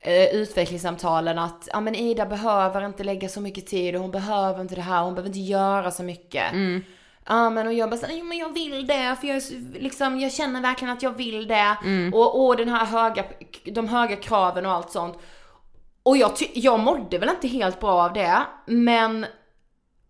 eh, 0.00 0.24
utvecklingssamtalen 0.34 1.38
att 1.38 1.68
ja 1.72 1.80
men 1.80 1.94
Ida 1.94 2.26
behöver 2.26 2.86
inte 2.86 3.04
lägga 3.04 3.28
så 3.28 3.40
mycket 3.40 3.66
tid 3.66 3.94
och 3.94 4.00
hon 4.00 4.10
behöver 4.10 4.60
inte 4.60 4.74
det 4.74 4.80
här, 4.80 5.02
hon 5.02 5.14
behöver 5.14 5.28
inte 5.28 5.38
göra 5.52 5.90
så 5.90 6.02
mycket. 6.02 6.44
Ja 7.30 7.50
men 7.50 7.66
och 7.66 7.72
jag 7.72 7.90
bara 7.90 7.96
såhär, 7.96 8.22
men 8.24 8.38
jag 8.38 8.52
vill 8.54 8.86
det 8.86 9.16
för 9.20 9.28
jag, 9.28 9.42
liksom, 9.74 10.20
jag 10.20 10.32
känner 10.32 10.60
verkligen 10.60 10.92
att 10.94 11.02
jag 11.02 11.16
vill 11.16 11.48
det. 11.48 11.76
Och, 12.14 12.46
och 12.46 12.56
den 12.56 12.68
här 12.68 12.84
höga, 12.86 13.24
de 13.64 13.88
höga 13.88 14.16
kraven 14.16 14.66
och 14.66 14.72
allt 14.72 14.90
sånt. 14.90 15.18
Och 16.08 16.16
jag, 16.16 16.30
jag 16.54 16.80
mådde 16.80 17.18
väl 17.18 17.28
inte 17.28 17.48
helt 17.48 17.80
bra 17.80 18.04
av 18.04 18.12
det, 18.12 18.42
men 18.66 19.26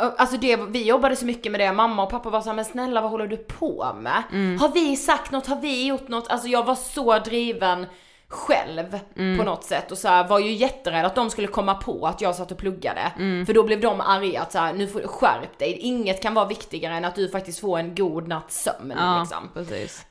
Alltså 0.00 0.36
det, 0.36 0.56
vi 0.56 0.84
jobbade 0.84 1.16
så 1.16 1.26
mycket 1.26 1.52
med 1.52 1.60
det, 1.60 1.72
mamma 1.72 2.02
och 2.02 2.10
pappa 2.10 2.30
var 2.30 2.40
såhär, 2.40 2.56
men 2.56 2.64
snälla 2.64 3.00
vad 3.00 3.10
håller 3.10 3.26
du 3.26 3.36
på 3.36 3.96
med? 4.00 4.22
Har 4.60 4.74
vi 4.74 4.96
sagt 4.96 5.30
något, 5.30 5.46
har 5.46 5.60
vi 5.60 5.86
gjort 5.86 6.08
något? 6.08 6.28
Alltså 6.28 6.48
jag 6.48 6.64
var 6.66 6.74
så 6.74 7.18
driven 7.18 7.86
själv 8.28 8.98
på 9.38 9.44
något 9.44 9.64
sätt 9.64 9.92
och 9.92 9.98
så 9.98 10.08
här, 10.08 10.28
var 10.28 10.38
ju 10.38 10.52
jätterädd 10.52 11.06
att 11.06 11.14
de 11.14 11.30
skulle 11.30 11.48
komma 11.48 11.74
på 11.74 12.06
att 12.06 12.20
jag 12.20 12.34
satt 12.34 12.52
och 12.52 12.58
pluggade. 12.58 13.12
För 13.46 13.54
då 13.54 13.62
blev 13.62 13.80
de 13.80 14.00
arga 14.00 14.42
att 14.42 14.52
så 14.52 14.58
här, 14.58 14.72
nu 14.72 14.86
får 14.86 15.00
du 15.00 15.06
skärp 15.08 15.58
dig, 15.58 15.72
inget 15.72 16.22
kan 16.22 16.34
vara 16.34 16.46
viktigare 16.46 16.94
än 16.94 17.04
att 17.04 17.14
du 17.14 17.28
faktiskt 17.28 17.60
får 17.60 17.78
en 17.78 17.94
god 17.94 18.28
natts 18.28 18.62
sömn 18.62 18.92
Ja, 18.96 19.18
liksom. 19.20 19.48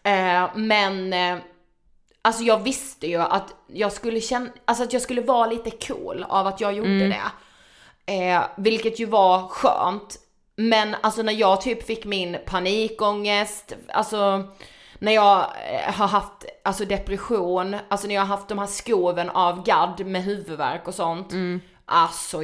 Eh, 0.04 0.50
men 0.56 1.14
eh, 1.14 1.38
alltså 2.28 2.44
jag 2.44 2.64
visste 2.64 3.08
ju 3.08 3.22
att 3.22 3.56
jag 3.68 3.92
skulle 3.92 4.22
känna, 4.22 4.50
alltså 4.66 4.84
att 4.84 4.94
jag 4.94 5.02
skulle 5.02 5.22
vara 5.22 5.48
lite 5.48 5.72
cool 5.72 6.26
av 6.30 6.48
att 6.48 6.62
jag 6.62 6.74
gjorde 6.74 7.08
det. 7.08 7.32
Eh, 8.14 8.44
vilket 8.58 9.00
ju 9.00 9.06
var 9.06 9.48
skönt. 9.48 10.18
Men 10.56 10.96
alltså 11.02 11.22
när 11.22 11.34
jag 11.34 11.62
typ 11.62 11.86
fick 11.86 12.06
min 12.06 12.38
panikångest, 12.46 13.76
alltså 13.88 14.44
när 15.00 15.12
jag 15.12 15.38
eh, 15.40 15.94
har 15.94 16.08
haft 16.08 16.46
alltså 16.64 16.86
depression, 16.86 17.76
alltså 17.90 18.08
när 18.08 18.16
jag 18.16 18.22
har 18.22 18.38
haft 18.38 18.48
de 18.48 18.60
här 18.60 18.68
skoven 18.68 19.30
av 19.30 19.64
gadd 19.64 20.06
med 20.06 20.24
huvudvärk 20.24 20.88
och 20.88 20.96
sånt. 20.96 21.34
Alltså 21.86 22.44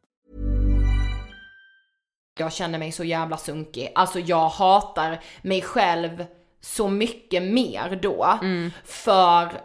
jag 2.41 2.53
känner 2.53 2.79
mig 2.79 2.91
så 2.91 3.03
jävla 3.03 3.37
sunkig. 3.37 3.91
Alltså 3.95 4.19
jag 4.19 4.49
hatar 4.49 5.19
mig 5.41 5.61
själv 5.61 6.25
så 6.61 6.87
mycket 6.87 7.43
mer 7.43 7.99
då. 8.01 8.39
För, 8.85 9.61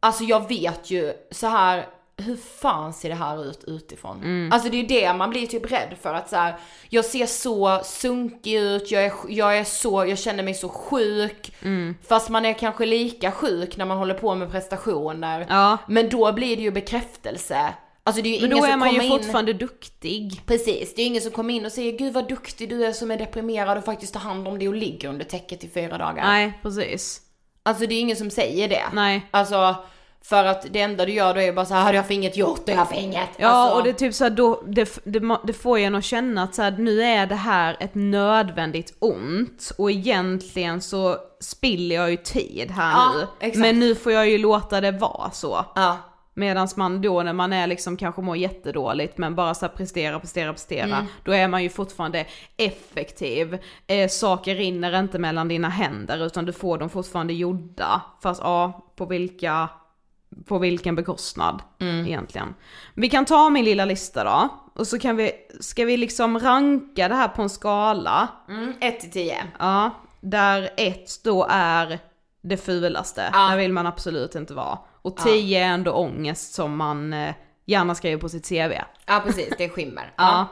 alltså 0.00 0.24
jag 0.24 0.48
vet 0.48 0.90
ju 0.90 1.12
så 1.30 1.46
här 1.46 1.86
hur 2.20 2.36
fan 2.36 2.92
ser 2.92 3.08
det 3.08 3.14
här 3.14 3.44
ut 3.44 3.64
utifrån? 3.64 4.20
Alltså 4.52 4.68
det 4.68 4.76
är 4.76 4.88
det 4.88 5.12
man 5.14 5.30
blir 5.30 5.46
typ 5.46 5.72
rädd 5.72 5.96
för 6.02 6.14
att 6.14 6.28
så 6.30 6.36
här, 6.36 6.56
jag 6.88 7.04
ser 7.04 7.26
så 7.26 7.80
sunkig 7.84 8.54
ut, 8.54 8.90
jag 8.90 9.04
är, 9.04 9.12
jag 9.28 9.58
är 9.58 9.64
så, 9.64 10.06
jag 10.06 10.18
känner 10.18 10.42
mig 10.42 10.54
så 10.54 10.68
sjuk. 10.68 11.52
Fast 12.08 12.28
man 12.28 12.44
är 12.44 12.52
kanske 12.52 12.86
lika 12.86 13.32
sjuk 13.32 13.76
när 13.76 13.84
man 13.84 13.98
håller 13.98 14.14
på 14.14 14.34
med 14.34 14.50
prestationer. 14.50 15.46
Ja. 15.48 15.78
Men 15.88 16.08
då 16.08 16.32
blir 16.32 16.56
det 16.56 16.62
ju 16.62 16.70
bekräftelse. 16.70 17.74
Alltså 18.08 18.22
det 18.22 18.28
är 18.28 18.32
ju 18.34 18.40
Men 18.40 18.52
ingen 18.52 18.58
då 18.60 18.66
är 18.66 18.70
som 18.70 18.80
man 18.80 18.94
ju 18.94 19.02
in... 19.02 19.10
fortfarande 19.10 19.52
duktig. 19.52 20.42
Precis, 20.46 20.94
det 20.94 21.02
är 21.02 21.06
ingen 21.06 21.22
som 21.22 21.30
kommer 21.32 21.54
in 21.54 21.66
och 21.66 21.72
säger 21.72 21.98
gud 21.98 22.12
vad 22.12 22.28
duktig 22.28 22.68
du 22.68 22.84
är 22.86 22.92
som 22.92 23.10
är 23.10 23.16
deprimerad 23.18 23.78
och 23.78 23.84
faktiskt 23.84 24.12
tar 24.12 24.20
hand 24.20 24.48
om 24.48 24.58
det 24.58 24.68
och 24.68 24.74
ligger 24.74 25.08
under 25.08 25.24
täcket 25.24 25.64
i 25.64 25.68
fyra 25.68 25.98
dagar. 25.98 26.24
Nej, 26.24 26.58
precis. 26.62 27.20
Alltså 27.62 27.86
det 27.86 27.94
är 27.94 28.00
ingen 28.00 28.16
som 28.16 28.30
säger 28.30 28.68
det. 28.68 28.82
Nej. 28.92 29.26
Alltså, 29.30 29.74
för 30.22 30.44
att 30.44 30.66
det 30.72 30.80
enda 30.80 31.04
du 31.06 31.12
gör 31.12 31.34
då 31.34 31.40
är 31.40 31.52
bara 31.52 31.66
så 31.66 31.74
här, 31.74 31.82
har 31.82 31.92
jag 31.92 32.06
för 32.06 32.14
inget 32.14 32.36
gjort, 32.36 32.68
har 32.68 32.76
jag 32.76 32.88
för 32.88 32.96
inget. 32.96 33.28
Ja 33.36 33.48
alltså, 33.48 33.76
och 33.78 33.84
det 33.84 33.90
är 33.90 33.94
typ 33.94 34.14
såhär 34.14 34.30
då, 34.30 34.62
det, 34.66 35.00
det, 35.04 35.38
det 35.44 35.52
får 35.52 35.78
en 35.78 35.94
att 35.94 36.04
känna 36.04 36.42
att 36.42 36.54
så 36.54 36.62
här, 36.62 36.70
nu 36.78 37.02
är 37.02 37.26
det 37.26 37.34
här 37.34 37.76
ett 37.80 37.94
nödvändigt 37.94 38.96
ont 38.98 39.72
och 39.78 39.90
egentligen 39.90 40.80
så 40.80 41.16
spiller 41.40 41.96
jag 41.96 42.10
ju 42.10 42.16
tid 42.16 42.70
här 42.70 42.92
Ja, 42.92 43.12
nu. 43.16 43.26
exakt. 43.46 43.58
Men 43.58 43.78
nu 43.80 43.94
får 43.94 44.12
jag 44.12 44.28
ju 44.28 44.38
låta 44.38 44.80
det 44.80 44.90
vara 44.90 45.30
så. 45.30 45.64
Ja, 45.74 45.98
Medan 46.38 46.68
man 46.76 47.00
då 47.02 47.22
när 47.22 47.32
man 47.32 47.52
är 47.52 47.66
liksom 47.66 47.96
kanske 47.96 48.22
mår 48.22 48.36
jättedåligt 48.36 49.18
men 49.18 49.34
bara 49.34 49.54
så 49.54 49.66
här 49.66 49.72
prestera, 49.72 50.20
prestera, 50.20 50.52
prestera. 50.52 50.84
Mm. 50.96 51.06
Då 51.24 51.32
är 51.32 51.48
man 51.48 51.62
ju 51.62 51.68
fortfarande 51.68 52.26
effektiv. 52.56 53.58
Eh, 53.86 54.08
saker 54.08 54.54
rinner 54.54 54.98
inte 54.98 55.18
mellan 55.18 55.48
dina 55.48 55.68
händer 55.68 56.26
utan 56.26 56.44
du 56.44 56.52
får 56.52 56.78
dem 56.78 56.90
fortfarande 56.90 57.32
gjorda. 57.32 58.02
Fast 58.22 58.40
ja, 58.44 58.86
på 58.96 59.06
vilka, 59.06 59.68
på 60.46 60.58
vilken 60.58 60.94
bekostnad 60.94 61.62
Mm. 61.80 62.06
egentligen. 62.06 62.54
Vi 62.94 63.08
kan 63.08 63.24
ta 63.24 63.50
min 63.50 63.64
lilla 63.64 63.84
lista 63.84 64.24
då. 64.24 64.48
Och 64.74 64.86
så 64.86 64.98
kan 64.98 65.16
vi, 65.16 65.32
ska 65.60 65.84
vi 65.84 65.96
liksom 65.96 66.38
ranka 66.38 67.08
det 67.08 67.14
här 67.14 67.28
på 67.28 67.42
en 67.42 67.50
skala. 67.50 68.28
mm, 68.48 68.74
1 68.80 69.00
till 69.00 69.10
10. 69.10 69.36
Ja, 69.58 69.90
där 70.20 70.70
ett 70.76 71.24
då 71.24 71.46
är 71.50 71.98
det 72.42 72.56
fulaste. 72.56 73.30
Ja. 73.32 73.48
Där 73.48 73.56
vill 73.56 73.72
man 73.72 73.86
absolut 73.86 74.34
inte 74.34 74.54
vara. 74.54 74.78
Och 75.02 75.16
tio 75.16 75.58
är 75.64 75.68
ändå 75.68 75.92
ångest 75.92 76.54
som 76.54 76.76
man 76.76 77.12
eh, 77.12 77.34
gärna 77.66 77.94
skriver 77.94 78.20
på 78.20 78.28
sitt 78.28 78.48
CV. 78.48 78.72
Ja 79.06 79.22
precis, 79.26 79.54
det 79.58 79.64
är 79.64 79.68
skimmer. 79.68 80.12
Ja. 80.16 80.46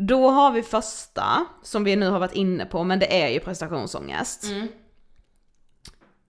Då 0.00 0.30
har 0.30 0.50
vi 0.52 0.62
första, 0.62 1.46
som 1.62 1.84
vi 1.84 1.96
nu 1.96 2.10
har 2.10 2.18
varit 2.18 2.32
inne 2.34 2.64
på, 2.64 2.84
men 2.84 2.98
det 2.98 3.22
är 3.22 3.28
ju 3.28 3.40
prestationsångest. 3.40 4.44
Mm. 4.44 4.68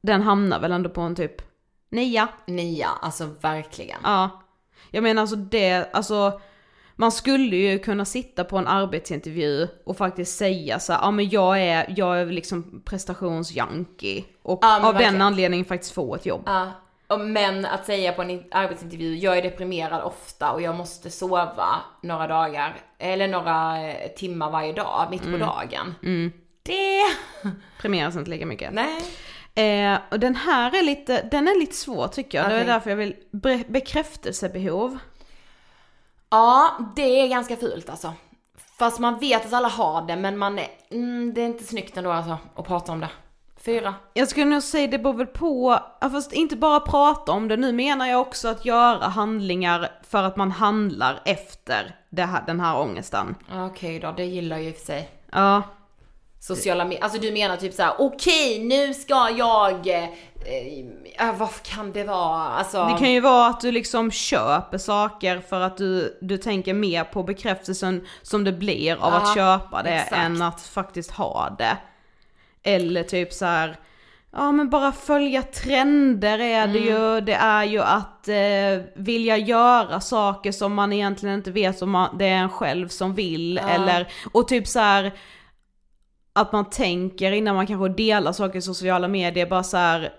Den 0.02 0.22
hamnar 0.22 0.60
väl 0.60 0.72
ändå 0.72 0.90
på 0.90 1.02
en 1.02 1.16
typ 1.16 1.42
nia. 1.92 2.28
Nia, 2.46 2.88
alltså 3.02 3.26
verkligen. 3.42 4.00
Ja. 4.04 4.42
Jag 4.92 5.04
menar 5.04 5.22
alltså 5.22 5.36
det, 5.36 5.90
alltså 5.94 6.42
man 6.96 7.12
skulle 7.12 7.56
ju 7.56 7.80
kunna 7.80 8.06
sitta 8.06 8.44
på 8.44 8.58
en 8.58 8.68
arbetsintervju 8.68 9.68
och 9.86 9.98
faktiskt 9.98 10.38
säga 10.38 10.80
så 10.80 10.94
ja 10.94 11.12
men 11.12 11.30
jag 11.30 11.62
är, 11.62 11.94
jag 11.98 12.20
är 12.22 12.26
liksom 12.26 12.82
prestationsjunkie. 12.86 14.26
Och 14.42 14.60
Ja, 14.62 14.76
av 14.76 14.82
den 14.82 14.94
verkligen. 14.94 15.22
anledningen 15.22 15.66
faktiskt 15.66 15.94
få 15.94 16.16
ett 16.16 16.26
jobb. 16.26 16.44
Ja, 16.46 16.72
men 17.18 17.66
att 17.66 17.86
säga 17.86 18.12
på 18.14 18.22
en 18.22 18.30
in- 18.30 18.48
arbetsintervju, 18.52 19.16
jag 19.16 19.38
är 19.38 19.42
deprimerad 19.42 20.02
ofta 20.02 20.52
och 20.52 20.62
jag 20.62 20.76
måste 20.76 21.10
sova 21.10 21.80
några 22.04 22.28
dagar, 22.28 22.76
eller 22.98 23.28
några 23.28 23.88
eh, 23.90 24.08
timmar 24.12 24.52
varje 24.52 24.74
dag, 24.74 25.08
mitt 25.12 25.26
Mm. 25.26 25.40
på 25.40 25.46
dagen. 25.46 25.96
Det... 26.64 27.02
Premieras 27.82 28.16
inte 28.16 28.30
lika 28.30 28.46
mycket. 28.46 28.74
Nej. 28.74 29.02
Eh, 29.94 30.00
och 30.12 30.20
den 30.20 30.36
här 30.36 30.76
är 30.80 30.84
lite, 30.84 31.22
den 31.32 31.48
är 31.48 31.60
lite 31.60 31.76
svår 31.76 32.08
tycker 32.08 32.38
jag. 32.38 32.50
Det 32.50 32.56
är 32.56 32.66
därför 32.66 32.90
jag 32.90 32.98
vill, 32.98 33.16
bekräftelsebehov. 33.68 34.98
Ja, 36.30 36.78
det 36.96 37.20
är 37.22 37.28
ganska 37.28 37.56
fult 37.56 37.90
alltså. 37.90 38.14
Fast 38.80 39.00
man 39.00 39.20
vet 39.20 39.46
att 39.46 39.54
alla 39.54 39.68
har 39.68 40.02
det, 40.08 40.16
men 40.16 40.38
man 40.38 40.60
är, 40.60 40.68
mm, 40.92 41.34
det 41.34 41.42
är 41.42 41.46
inte 41.46 41.64
snyggt 41.64 41.98
ändå 41.98 42.12
alltså 42.12 42.38
att 42.56 42.66
prata 42.68 42.92
om 42.92 43.00
det. 43.00 43.10
Fyra. 43.66 43.96
Jag 44.14 44.28
skulle 44.28 44.46
nog 44.46 44.64
säga 44.64 44.88
det 44.88 45.00
beror 45.00 45.14
väl 45.14 45.28
på, 45.28 45.80
fast 46.02 46.34
inte 46.34 46.56
bara 46.56 46.80
prata 46.80 47.32
om 47.32 47.48
det, 47.48 47.58
nu 47.58 47.72
menar 47.72 48.08
jag 48.08 48.22
också 48.22 48.48
att 48.48 48.66
göra 48.66 49.08
handlingar 49.08 49.92
för 50.10 50.24
att 50.24 50.36
man 50.36 50.52
handlar 50.52 51.22
efter 51.26 51.96
här, 52.18 52.44
den 52.48 52.60
här 52.60 52.78
ångesten. 52.78 53.36
Okej 53.54 54.00
då, 54.00 54.12
det 54.12 54.26
gillar 54.26 54.58
jag 54.58 54.66
i 54.66 54.72
och 54.72 54.76
för 54.76 54.86
sig. 54.86 55.10
Ja, 55.32 55.64
Sociala 56.42 56.86
medier, 56.86 57.04
alltså 57.04 57.20
du 57.20 57.32
menar 57.32 57.58
typ 57.58 57.74
så 57.74 57.84
här: 57.84 57.94
okej 58.00 58.60
nu 58.64 58.94
ska 58.94 59.30
jag, 59.38 59.88
eh, 59.88 60.04
eh, 61.18 61.36
vad 61.38 61.64
kan 61.64 61.92
det 61.92 62.04
vara? 62.04 62.48
Alltså, 62.50 62.86
det 62.86 62.98
kan 63.00 63.12
ju 63.12 63.20
vara 63.20 63.48
att 63.48 63.62
du 63.62 63.72
liksom 63.72 64.12
köper 64.12 64.78
saker 64.78 65.40
för 65.40 65.62
att 65.62 65.78
du, 65.78 66.18
du 66.22 66.38
tänker 66.38 66.74
mer 66.74 67.04
på 67.04 67.24
bekräftelsen 67.24 68.08
som 68.22 68.44
det 68.44 68.52
blir 68.52 68.96
av 68.96 69.14
att 69.14 69.24
Ja, 69.28 69.34
köpa 69.36 69.84
det 69.84 69.90
exakt. 69.90 70.14
än 70.16 70.42
att 70.42 70.62
faktiskt 70.62 71.12
ha 71.12 71.56
det. 71.58 71.78
Eller 72.64 73.04
typ 73.04 73.34
så 73.34 73.46
här. 73.46 73.76
ja 74.32 74.52
men 74.52 74.70
bara 74.70 74.92
följa 74.92 75.44
trender 75.44 76.40
är 76.40 76.68
det 76.68 76.80
ju, 76.80 77.22
det 77.22 77.34
är 77.34 77.64
ju 77.64 77.80
att 77.82 78.28
eh, 78.28 78.86
vilja 78.96 79.38
göra 79.38 80.02
saker 80.02 80.52
som 80.52 80.74
man 80.74 80.94
egentligen 80.94 81.36
inte 81.36 81.52
vet 81.52 81.82
om 81.82 81.92
man, 81.92 82.18
det 82.18 82.26
är 82.26 82.38
en 82.38 82.50
själv 82.50 82.88
som 82.88 83.16
vill 83.16 83.58
eller, 83.58 84.08
och 84.34 84.48
typ 84.48 84.68
så 84.68 84.80
här 84.80 85.14
att 86.34 86.52
man 86.52 86.70
tänker 86.70 87.32
innan 87.32 87.56
man 87.56 87.68
kanske 87.68 87.90
delar 88.04 88.32
saker 88.32 88.60
i 88.60 88.62
sociala 88.62 89.08
medier, 89.08 89.50
bara 89.50 89.64
så 89.64 89.78
här 89.78 90.14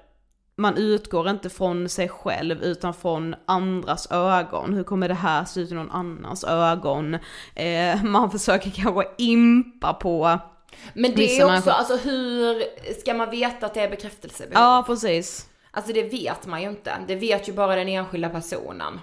man 0.61 0.77
utgår 0.77 1.31
inte 1.31 1.51
från 1.51 1.89
sig 1.89 2.09
själv 2.09 2.63
utan 2.63 2.95
från 2.95 3.35
andras 3.47 4.11
ögon. 4.11 4.75
Hur 4.75 4.85
kommer 4.85 5.09
det 5.09 5.15
här 5.15 5.45
se 5.45 5.61
ut 5.61 5.71
i 5.71 5.75
någon 5.75 5.91
annans 5.91 6.45
ögon? 6.45 7.19
Eh, 7.55 8.03
man 8.05 8.31
försöker 8.31 8.71
kanske 8.71 9.05
impa 9.19 9.95
på, 9.95 10.39
men 10.95 11.11
det 11.11 11.17
vissa 11.17 11.43
är 11.43 11.45
också, 11.45 11.53
människor- 11.53 11.71
alltså 11.71 11.97
hur 11.97 12.63
ska 13.01 13.15
man 13.15 13.31
veta 13.31 13.67
att 13.67 13.75
det 13.75 13.81
är 13.81 13.91
bekräftelsebehov? 13.91 14.63
ja 14.65 14.85
precis. 14.87 15.47
Alltså 15.73 15.93
det 15.93 16.03
vet 16.03 16.47
man 16.47 16.63
ju 16.63 16.69
inte. 16.69 16.93
Det 17.09 17.15
vet 17.15 17.49
ju 17.49 17.53
bara 17.53 17.75
den 17.77 17.89
enskilda 17.89 18.29
personen. 18.29 19.01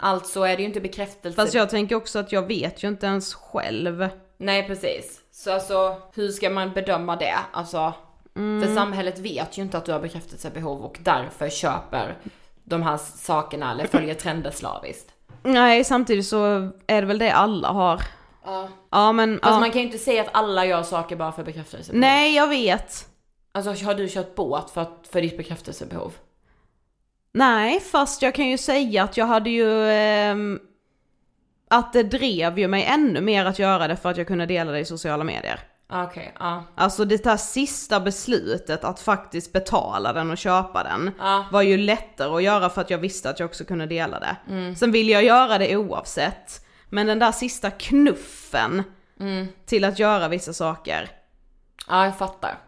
Alltså 0.00 0.42
är 0.42 0.56
det 0.56 0.62
ju 0.62 0.68
inte 0.68 0.80
bekräftelse. 0.80 1.36
Fast 1.36 1.54
jag 1.54 1.70
tänker 1.70 1.96
också 1.96 2.18
att 2.18 2.32
jag 2.32 2.46
vet 2.46 2.84
ju 2.84 2.88
inte 2.88 3.06
ens 3.06 3.34
själv. 3.34 4.08
Nej 4.38 4.66
precis. 4.66 5.20
Så 5.32 5.52
alltså 5.52 5.96
hur 6.14 6.28
ska 6.28 6.50
man 6.50 6.72
bedöma 6.72 7.16
det? 7.16 7.34
Alltså, 7.52 7.92
för 8.34 8.74
samhället 8.74 9.18
vet 9.18 9.58
ju 9.58 9.62
inte 9.62 9.78
att 9.78 9.84
du 9.84 9.92
har 9.92 10.00
bekräftelsebehov 10.00 10.82
och 10.82 10.96
därför 11.00 11.48
köper 11.48 12.16
de 12.64 12.82
här 12.82 12.96
sakerna 12.96 13.70
eller 13.72 13.86
följer 13.86 14.14
trender 14.14 14.50
slaviskt. 14.50 15.10
Nej 15.42 15.84
samtidigt 15.84 16.26
så 16.26 16.44
är 16.86 17.00
det 17.00 17.06
väl 17.06 17.18
det 17.18 17.30
alla 17.30 17.68
har. 17.68 18.00
Ja. 18.44 18.68
Ja 18.90 19.12
men, 19.12 19.40
Fast 19.42 19.52
ja. 19.54 19.60
man 19.60 19.70
kan 19.70 19.80
ju 19.80 19.86
inte 19.86 19.98
säga 19.98 20.22
att 20.22 20.28
alla 20.32 20.66
gör 20.66 20.82
saker 20.82 21.16
bara 21.16 21.32
för 21.32 21.44
bekräftelsebehov. 21.44 22.00
Nej 22.00 22.34
jag 22.34 22.48
vet. 22.48 23.08
Alltså 23.52 23.84
har 23.84 23.94
du 23.94 24.08
kört 24.08 24.34
båt 24.34 24.70
för, 24.70 24.80
att, 24.80 25.08
för 25.10 25.22
ditt 25.22 25.36
bekräftelsebehov? 25.36 26.12
Nej, 27.32 27.80
fast 27.80 28.22
jag 28.22 28.34
kan 28.34 28.48
ju 28.48 28.58
säga 28.58 29.02
att 29.02 29.16
jag 29.16 29.26
hade 29.26 29.50
ju... 29.50 29.90
ehm, 29.90 30.60
att 31.70 31.92
det 31.92 32.02
drev 32.02 32.58
ju 32.58 32.68
mig 32.68 32.84
ännu 32.84 33.20
mer 33.20 33.44
att 33.44 33.58
göra 33.58 33.88
det 33.88 33.96
för 33.96 34.10
att 34.10 34.16
jag 34.16 34.26
kunde 34.26 34.46
dela 34.46 34.72
det 34.72 34.78
i 34.78 34.84
sociala 34.84 35.24
medier. 35.24 35.60
Okej, 35.92 36.34
ja. 36.38 36.64
Alltså 36.74 37.04
det 37.04 37.24
där 37.24 37.36
sista 37.36 38.00
beslutet 38.00 38.84
att 38.84 39.00
faktiskt 39.00 39.52
betala 39.52 40.12
den 40.12 40.30
och 40.30 40.38
köpa 40.38 40.82
den 40.82 41.10
Ja. 41.18 41.46
var 41.52 41.62
ju 41.62 41.76
lättare 41.76 42.36
att 42.36 42.42
göra 42.42 42.70
för 42.70 42.80
att 42.80 42.90
jag 42.90 42.98
visste 42.98 43.30
att 43.30 43.40
jag 43.40 43.46
också 43.46 43.64
kunde 43.64 43.86
dela 43.86 44.20
det. 44.20 44.36
Sen 44.78 44.92
vill 44.92 45.08
jag 45.08 45.24
göra 45.24 45.58
det 45.58 45.76
oavsett. 45.76 46.63
Men 46.94 47.06
den 47.06 47.18
där 47.18 47.32
sista 47.32 47.70
knuffen 47.70 48.82
till 49.66 49.84
att 49.84 49.98
göra 49.98 50.28
vissa 50.28 50.52
saker. 50.52 51.10
Ja, 51.88 52.04
jag 52.04 52.18
fattar. 52.18 52.58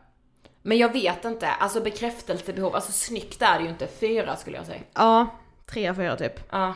Men 0.62 0.78
jag 0.78 0.92
vet 0.92 1.24
inte, 1.24 1.48
alltså 1.48 1.80
bekräftelsebehov, 1.80 2.74
alltså 2.74 2.92
snyggt 2.92 3.42
är 3.42 3.58
det 3.58 3.64
ju 3.64 3.70
inte. 3.70 3.86
Fyra 3.86 4.36
skulle 4.36 4.56
jag 4.56 4.66
säga. 4.66 4.80
Ja, 4.94 5.26
tre, 5.66 5.94
fyra 5.94 6.16
typ. 6.16 6.40
Ja. 6.50 6.74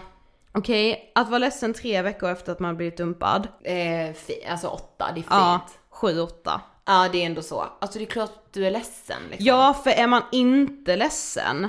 Okej, 0.52 1.12
att 1.14 1.28
vara 1.28 1.38
ledsen 1.38 1.74
tre 1.74 2.02
veckor 2.02 2.30
efter 2.30 2.52
att 2.52 2.60
man 2.60 2.76
blivit 2.76 2.96
dumpad. 2.96 3.48
Eh, 3.64 4.14
alltså 4.50 4.68
åtta, 4.68 5.04
det 5.14 5.20
är 5.20 5.22
fint. 5.22 5.26
Ja, 5.30 5.60
Ja. 5.66 5.70
sju, 5.90 6.20
åtta. 6.20 6.60
det 6.84 7.22
är 7.22 7.26
ändå 7.26 7.42
så. 7.42 7.66
Alltså 7.80 7.98
det 7.98 8.04
är 8.04 8.10
klart 8.10 8.30
att 8.30 8.52
du 8.52 8.66
är 8.66 8.70
ledsen 8.70 9.22
liksom. 9.30 9.46
Ja, 9.46 9.74
för 9.84 9.90
är 9.90 10.06
man 10.06 10.22
inte 10.32 10.96
ledsen, 10.96 11.68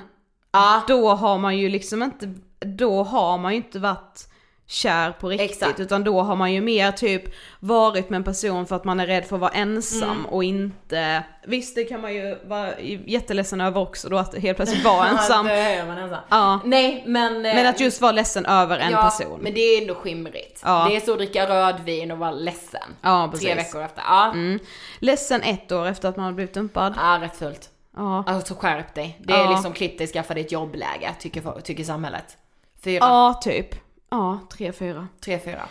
Ja. 0.51 0.81
då 0.87 1.09
har 1.09 1.37
man 1.37 1.57
ju 1.57 1.69
liksom 1.69 2.03
inte, 2.03 2.33
då 2.59 3.03
har 3.03 3.37
man 3.37 3.51
ju 3.51 3.57
inte 3.57 3.79
varit 3.79 4.27
kär 4.71 5.11
på 5.11 5.29
riktigt. 5.29 5.51
Exakt. 5.51 5.79
Utan 5.79 6.03
då 6.03 6.21
har 6.21 6.35
man 6.35 6.53
ju 6.53 6.61
mer 6.61 6.91
typ 6.91 7.23
varit 7.59 8.09
med 8.09 8.17
en 8.17 8.23
person 8.23 8.65
för 8.67 8.75
att 8.75 8.83
man 8.85 8.99
är 8.99 9.07
rädd 9.07 9.25
för 9.25 9.35
att 9.35 9.41
vara 9.41 9.51
ensam 9.51 10.11
Mm. 10.11 10.25
och 10.25 10.43
inte, 10.43 11.23
visst 11.45 11.75
det 11.75 11.83
kan 11.83 12.01
man 12.01 12.13
ju 12.13 12.37
vara 12.45 12.79
jätteledsen 13.05 13.61
över 13.61 13.81
också 13.81 14.09
då 14.09 14.17
att 14.17 14.35
helt 14.37 14.55
plötsligt 14.57 14.83
vara 14.85 15.07
ensam. 15.07 15.45
Man 15.87 15.97
ensam. 15.97 16.19
Ja. 16.29 16.59
Nej 16.65 17.03
men... 17.07 17.35
eh, 17.45 17.55
Men 17.55 17.67
att 17.67 17.79
just 17.79 18.01
vara 18.01 18.11
ledsen 18.11 18.45
över 18.45 18.79
en 18.79 18.91
ja, 18.91 19.01
person. 19.03 19.39
men 19.41 19.53
det 19.53 19.59
är 19.61 19.81
ändå 19.81 19.95
skimrigt. 19.95 20.61
Ja. 20.65 20.85
Det 20.89 20.95
är 20.95 20.99
så 20.99 21.11
att 21.11 21.17
dricka 21.17 21.49
rödvin 21.49 22.11
och 22.11 22.17
vara 22.17 22.31
ledsen. 22.31 22.95
Ja, 23.01 23.27
precis. 23.31 23.45
Tre 23.47 23.55
veckor 23.55 23.81
efter. 23.83 24.03
Ja. 24.07 24.31
Mm. 24.31 24.59
Ledsen 24.99 25.41
ett 25.41 25.71
år 25.71 25.87
efter 25.87 26.09
att 26.09 26.15
man 26.17 26.25
har 26.25 26.31
blivit 26.33 26.53
dumpad. 26.53 26.93
Ja, 26.97 27.19
rätt 27.21 27.37
fult. 27.37 27.69
Ja. 27.97 28.23
Alltså 28.27 28.53
skärp 28.53 28.95
dig. 28.95 29.19
Det 29.23 29.33
är 29.33 29.37
Ja. 29.43 29.51
liksom 29.51 29.73
klipp 29.73 29.97
dig, 29.97 30.07
skaffa 30.07 30.33
dig 30.33 30.43
ett 30.43 30.51
jobbläge, 30.51 31.15
tycker, 31.19 31.61
tycker 31.61 31.83
samhället. 31.83 32.37
Fyra. 32.83 32.97
Ja, 33.01 33.39
typ. 33.43 33.75
Ja, 34.11 34.39
tre, 34.51 34.73
fyra. 34.73 35.07
Tre, 35.19 35.39
fyra. 35.39 35.69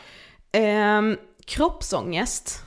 Ehm, 0.53 1.18
kroppsångest. 1.47 2.64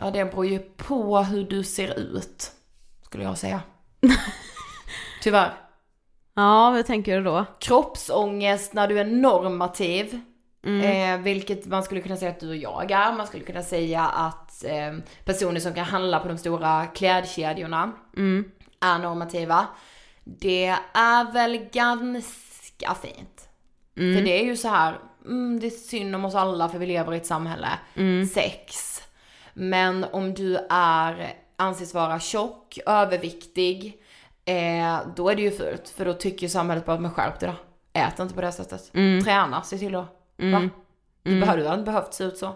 Ja, 0.00 0.10
det 0.10 0.24
beror 0.24 0.46
ju 0.46 0.58
på 0.58 1.18
hur 1.18 1.44
du 1.44 1.64
ser 1.64 1.98
ut. 1.98 2.52
Skulle 3.02 3.24
jag 3.24 3.38
säga. 3.38 3.62
Tyvärr. 5.22 5.54
Ja, 6.34 6.70
vad 6.70 6.86
tänker 6.86 7.18
du 7.18 7.24
då? 7.24 7.44
Kroppsångest 7.60 8.72
när 8.72 8.88
du 8.88 9.00
är 9.00 9.04
normativ. 9.04 10.20
Eh, 10.82 11.18
vilket 11.20 11.66
man 11.66 11.82
skulle 11.82 12.00
kunna 12.00 12.16
säga 12.16 12.30
att 12.30 12.40
du 12.40 12.48
och 12.48 12.56
jag 12.56 12.90
är. 12.90 13.12
Man 13.12 13.26
skulle 13.26 13.44
kunna 13.44 13.62
säga 13.62 14.02
att 14.02 14.64
eh, 14.64 14.96
personer 15.24 15.60
som 15.60 15.74
kan 15.74 15.84
handla 15.84 16.20
på 16.20 16.28
de 16.28 16.38
stora 16.38 16.86
klädkedjorna 16.86 17.92
är 18.80 18.98
normativa. 18.98 19.66
Det 20.24 20.66
är 20.94 21.32
väl 21.32 21.56
ganska 21.72 22.94
fint. 23.02 23.45
För 23.96 24.22
det 24.22 24.40
är 24.40 24.44
ju 24.44 24.56
så 24.56 24.68
här, 24.68 24.98
mm, 25.24 25.60
det 25.60 25.66
är 25.66 25.70
synd 25.70 26.14
om 26.14 26.24
oss 26.24 26.34
alla 26.34 26.68
för 26.68 26.78
vi 26.78 26.86
lever 26.86 27.14
i 27.14 27.16
ett 27.16 27.26
samhälle. 27.26 27.68
Sex. 28.26 29.02
Men 29.54 30.04
om 30.04 30.34
du 30.34 30.56
är, 30.70 31.34
anses 31.56 31.94
vara 31.94 32.20
tjock, 32.20 32.78
överviktig, 32.86 34.02
eh, 34.44 34.98
då 35.16 35.28
är 35.28 35.34
det 35.36 35.42
ju 35.42 35.50
fult. 35.50 35.88
För 35.88 36.04
då 36.04 36.12
tycker 36.12 36.48
samhället 36.48 36.86
bara, 36.86 36.98
men 36.98 37.10
skärp 37.10 37.40
dig 37.40 37.48
då. 37.48 37.54
Ät 38.00 38.18
inte 38.18 38.34
på 38.34 38.40
det 38.40 38.52
sättet. 38.52 38.90
Träna, 39.24 39.62
se 39.62 39.78
till 39.78 39.94
att, 39.94 40.06
va? 40.52 40.58
Du, 41.22 41.30
behöver, 41.40 41.62
du 41.62 41.68
hade 41.68 41.80
inte 41.80 41.92
behövt 41.92 42.14
se 42.14 42.24
ut 42.24 42.38
så. 42.38 42.54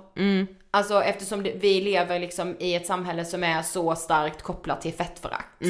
Alltså 0.70 1.03
eftersom 1.03 1.43
det, 1.43 1.53
vi 1.61 1.80
lever 1.80 2.18
liksom 2.18 2.57
i 2.59 2.74
ett 2.74 2.86
samhälle 2.86 3.24
som 3.24 3.45
är 3.45 3.62
så 3.62 3.95
starkt 3.97 4.43
kopplat 4.43 4.80
till 4.80 4.93
fettförakt. 4.95 5.62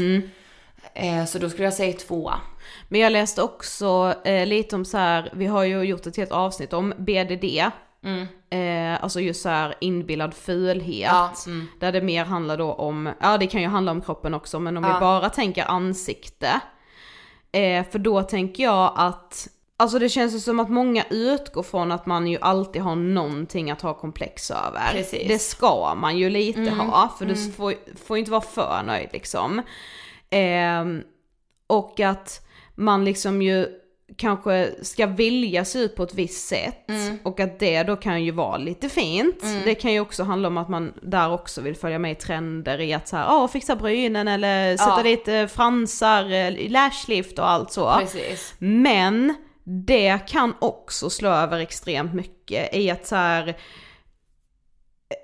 Eh, 0.95 1.25
så 1.25 1.39
då 1.39 1.51
skulle 1.51 1.65
jag 1.65 1.75
säga 1.75 1.93
tvåa. 1.93 2.41
Men 2.89 3.01
jag 3.01 3.13
läste 3.13 3.43
också 3.43 4.15
eh, 4.25 4.47
lite 4.47 4.77
om 4.77 4.85
så 4.85 4.99
här, 4.99 5.31
vi 5.33 5.47
har 5.47 5.65
ju 5.65 5.83
gjort 5.83 6.07
ett 6.07 6.17
helt 6.17 6.33
avsnitt 6.33 6.73
om 6.73 6.95
BDD. 6.99 7.45
Eh, 8.51 9.03
alltså 9.05 9.21
just 9.21 9.43
så 9.43 9.49
här 9.49 9.75
inbillad 9.81 10.35
fulhet. 10.35 11.11
Ja, 11.13 11.33
mm. 11.47 11.67
Där 11.81 11.93
det 11.93 12.01
mer 12.01 12.25
handlar 12.25 12.57
då 12.57 12.73
om, 12.73 13.11
ja 13.21 13.39
det 13.39 13.47
kan 13.47 13.63
ju 13.63 13.69
handla 13.69 13.93
om 13.93 14.01
kroppen 14.03 14.35
också, 14.35 14.61
men 14.61 14.77
om 14.77 14.85
Ja. 14.85 14.95
vi 14.95 15.01
bara 15.01 15.31
tänker 15.31 15.65
ansikte. 15.65 16.61
Eh, 17.53 17.85
för 17.91 17.99
då 17.99 18.23
tänker 18.23 18.63
jag 18.63 18.93
att, 18.97 19.49
alltså 19.77 19.99
det 19.99 20.09
känns 20.09 20.35
ju 20.35 20.41
som 20.41 20.61
att 20.61 20.69
många 20.71 21.05
utgår 21.11 21.63
från 21.63 21.93
att 21.93 22.07
man 22.07 22.27
ju 22.27 22.39
alltid 22.41 22.83
har 22.83 22.97
någonting 22.97 23.71
att 23.71 23.83
ha 23.83 23.95
komplex 23.95 24.51
över. 24.51 24.89
Precis. 24.93 25.29
Det 25.29 25.39
ska 25.39 25.95
man 25.95 26.19
ju 26.19 26.31
lite 26.31 26.71
ha, 26.71 27.15
för 27.19 27.27
du 27.27 27.37
får, 27.53 27.75
får 28.05 28.19
inte 28.19 28.31
vara 28.31 28.41
för 28.41 28.83
nöjd 28.87 29.09
liksom. 29.13 29.63
Ehm, 30.31 31.03
och 31.67 32.01
att 32.01 32.47
man 32.81 33.05
liksom 33.05 33.43
ju 33.43 33.67
kanske 34.17 34.71
ska 34.83 35.07
vilja 35.07 35.65
se 35.65 35.79
ut 35.79 35.97
på 35.97 36.03
ett 36.03 36.15
visst 36.15 36.49
sätt 36.49 36.87
och 37.23 37.41
att 37.41 37.59
det 37.59 37.83
då 37.83 37.97
kan 37.97 38.25
ju 38.25 38.31
vara 38.31 38.57
lite 38.57 38.89
fint. 38.89 39.45
Det 39.65 39.75
kan 39.75 39.93
ju 39.93 40.01
också 40.01 40.23
handla 40.23 40.49
om 40.49 40.57
att 40.59 40.69
man 40.69 40.93
där 41.03 41.33
också 41.33 41.61
vill 41.61 41.77
följa 41.77 41.99
med 41.99 42.13
i 42.13 42.15
trender 42.15 42.81
i 42.81 42.93
att 42.93 43.09
så 43.09 43.17
här, 43.17 43.47
fixa 43.49 43.77
brynen 43.77 44.29
eller 44.29 44.77
sätta 44.77 44.97
Ja. 44.97 45.03
dit 45.03 45.29
eh, 45.29 45.47
fransar, 45.47 46.31
eh, 46.33 46.71
lashlift 46.71 47.39
och 47.39 47.51
allt 47.51 47.73
så. 47.73 47.93
Precis. 47.99 48.55
Men 48.59 49.35
det 49.65 50.19
kan 50.29 50.55
också 50.59 51.11
slå 51.11 51.29
över 51.31 51.59
extremt 51.59 52.15
mycket 52.15 52.75
i 52.75 52.91
att 52.91 53.07
så 53.07 53.17
här, 53.17 53.57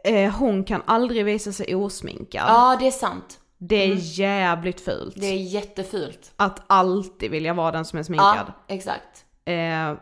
eh, 0.05 0.31
hon 0.35 0.65
kan 0.65 0.83
aldrig 0.87 1.25
visa 1.25 1.53
sig 1.53 1.75
osminkad. 1.75 2.45
Ja, 2.49 2.77
det 2.81 2.87
är 2.87 2.91
sant. 2.91 3.41
Det 3.59 3.77
är 3.77 3.95
jävligt 3.99 4.81
fult. 4.81 5.15
Det 5.17 5.27
är 5.27 5.37
jättefult. 5.37 6.33
Att 6.37 6.63
alltid 6.67 7.31
vilja 7.31 7.55
vara 7.55 7.71
den 7.73 7.85
som 7.85 7.99
är 7.99 8.03
sminkad. 8.03 8.47
Ja, 8.47 8.75
exakt. 8.75 9.25
Eh, 9.45 9.93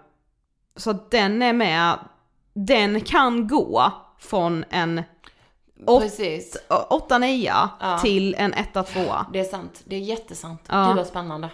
så 0.76 0.92
den 1.11 1.42
är 1.42 1.52
med, 1.52 1.98
den 2.55 3.00
kan 3.00 3.48
gå 3.48 3.92
från 4.18 4.64
en, 4.70 5.02
Precis. 5.86 6.57
8-9 6.68 7.68
Ja. 7.80 7.98
till 7.98 8.34
en 8.34 8.55
1-2. 8.55 9.24
Det 9.32 9.40
är 9.40 9.44
sant. 9.44 9.82
Det 9.84 9.96
är 9.96 10.00
jättesant. 10.00 10.61
Ja. 10.68 10.86
Gud 10.86 10.96
vad 10.96 11.07
spännande. 11.07 11.48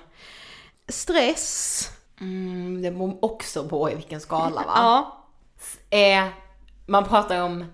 Stress. 0.88 1.88
Mm, 2.20 2.82
det 2.82 2.90
beror 2.90 3.24
också 3.24 3.68
på 3.68 3.90
i 3.90 3.94
vilken 3.94 4.20
skala 4.20 4.62
va? 4.62 4.72
Ja. 4.76 5.16
Eh, 5.98 6.26
man 6.86 7.04
pratar 7.04 7.42
om 7.42 7.64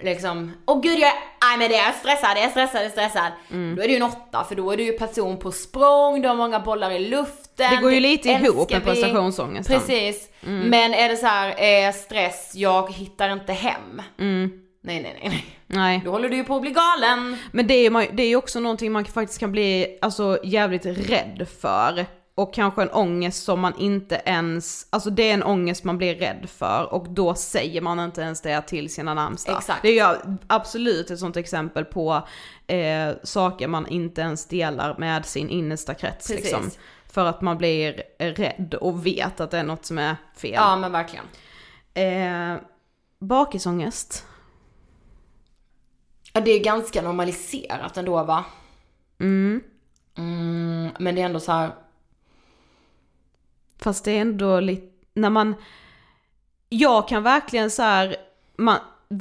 liksom, 0.00 0.52
åh 0.66 0.80
gud 0.80 0.98
jag 0.98 1.08
är, 1.08 1.14
nej 1.42 1.58
men 1.58 1.68
det 1.70 1.76
är 1.76 1.92
stressad, 1.92 2.36
det 2.36 2.40
är 2.42 2.48
stressad, 2.48 2.80
det 2.80 2.84
är 2.86 2.90
stressad. 2.90 3.32
Mm. 3.50 3.76
Då 3.76 3.82
är 3.82 3.86
det 3.86 3.92
ju 3.92 3.96
en 3.96 4.02
åtta 4.02 4.44
för 4.48 4.54
då 4.54 4.70
är 4.70 4.76
du 4.76 4.82
ju 4.84 4.92
person 4.92 5.36
på 5.38 5.52
språng, 5.52 6.22
du 6.22 6.28
har 6.28 6.34
många 6.36 6.60
bollar 6.60 6.90
i 6.90 6.98
luften. 6.98 7.70
Det 7.70 7.76
går 7.82 7.92
ju 7.92 8.00
lite 8.00 8.28
ihop 8.28 8.70
med 8.70 8.84
prestationsångesten. 8.84 9.78
Precis. 9.80 10.28
Mm. 10.46 10.68
Men 10.68 10.94
är 10.94 11.08
det 11.08 11.16
så 11.16 11.26
här, 11.26 11.48
eh, 11.86 11.92
stress, 11.92 12.52
jag 12.54 12.92
hittar 12.92 13.30
inte 13.32 13.52
hem. 13.52 14.02
Mm. 14.18 14.50
Nej 14.82 15.02
nej 15.02 15.16
nej 15.20 15.28
nej. 15.30 15.44
Nej. 15.66 16.00
Då 16.04 16.10
håller 16.10 16.28
du 16.28 16.36
ju 16.36 16.44
på 16.44 16.54
att 16.56 16.62
bli 16.62 16.70
galen. 16.70 17.36
Men 17.52 17.66
det 17.66 17.74
är 17.74 17.82
ju 17.82 17.90
man- 17.90 18.06
det 18.12 18.22
är 18.22 18.28
ju 18.28 18.36
också 18.36 18.60
någonting 18.60 18.92
man 18.92 19.04
faktiskt 19.04 19.40
kan 19.40 19.52
bli 19.52 19.98
alltså, 20.02 20.38
jävligt 20.44 20.86
rädd 20.86 21.46
för. 21.60 22.06
Och 22.38 22.54
kanske 22.54 22.82
en 22.82 22.90
ångest 22.90 23.44
som 23.44 23.60
man 23.60 23.74
inte 23.78 24.22
ens, 24.24 24.86
alltså 24.90 25.10
det 25.10 25.30
är 25.30 25.34
en 25.34 25.42
ångest 25.42 25.84
man 25.84 25.98
blir 25.98 26.14
rädd 26.14 26.48
för 26.50 26.92
och 26.92 27.08
då 27.08 27.34
säger 27.34 27.80
man 27.80 28.00
inte 28.00 28.20
ens 28.20 28.40
det 28.40 28.62
till 28.62 28.92
sina 28.92 29.14
närmsta. 29.14 29.58
Exakt. 29.58 29.82
Det 29.82 29.98
är 29.98 30.38
absolut 30.46 31.10
ett 31.10 31.18
sånt 31.18 31.36
exempel 31.36 31.84
på 31.84 32.28
eh, 32.66 33.10
saker 33.22 33.68
man 33.68 33.86
inte 33.86 34.20
ens 34.20 34.46
delar 34.46 34.98
med 34.98 35.26
sin 35.26 35.48
innersta 35.48 35.94
krets 35.94 36.28
Precis. 36.28 36.44
liksom. 36.44 36.70
För 37.06 37.26
att 37.26 37.40
man 37.40 37.58
blir 37.58 38.02
rädd 38.18 38.74
och 38.74 39.06
vet 39.06 39.40
att 39.40 39.50
det 39.50 39.58
är 39.58 39.64
något 39.64 39.84
som 39.84 39.98
är 39.98 40.16
fel. 40.36 40.54
Ja 40.54 40.76
men 40.76 40.92
verkligen. 40.92 41.24
Eh, 41.94 42.60
bakisångest. 43.18 44.26
Ja 46.32 46.40
det 46.40 46.50
är 46.50 46.64
ganska 46.64 47.02
normaliserat 47.02 47.96
ändå 47.96 48.24
va? 48.24 48.44
Mm. 49.20 49.62
Mm, 50.18 50.90
men 50.98 51.14
det 51.14 51.20
är 51.20 51.26
ändå 51.26 51.40
så 51.40 51.52
här. 51.52 51.70
Fast 53.78 54.04
det 54.04 54.10
är 54.10 54.20
ändå 54.20 54.60
lite, 54.60 54.86
när 55.14 55.30
man, 55.30 55.54
jag 56.68 57.08
kan 57.08 57.22
verkligen 57.22 57.70
så 57.70 57.82
här, 57.82 58.16
man, 58.56 58.78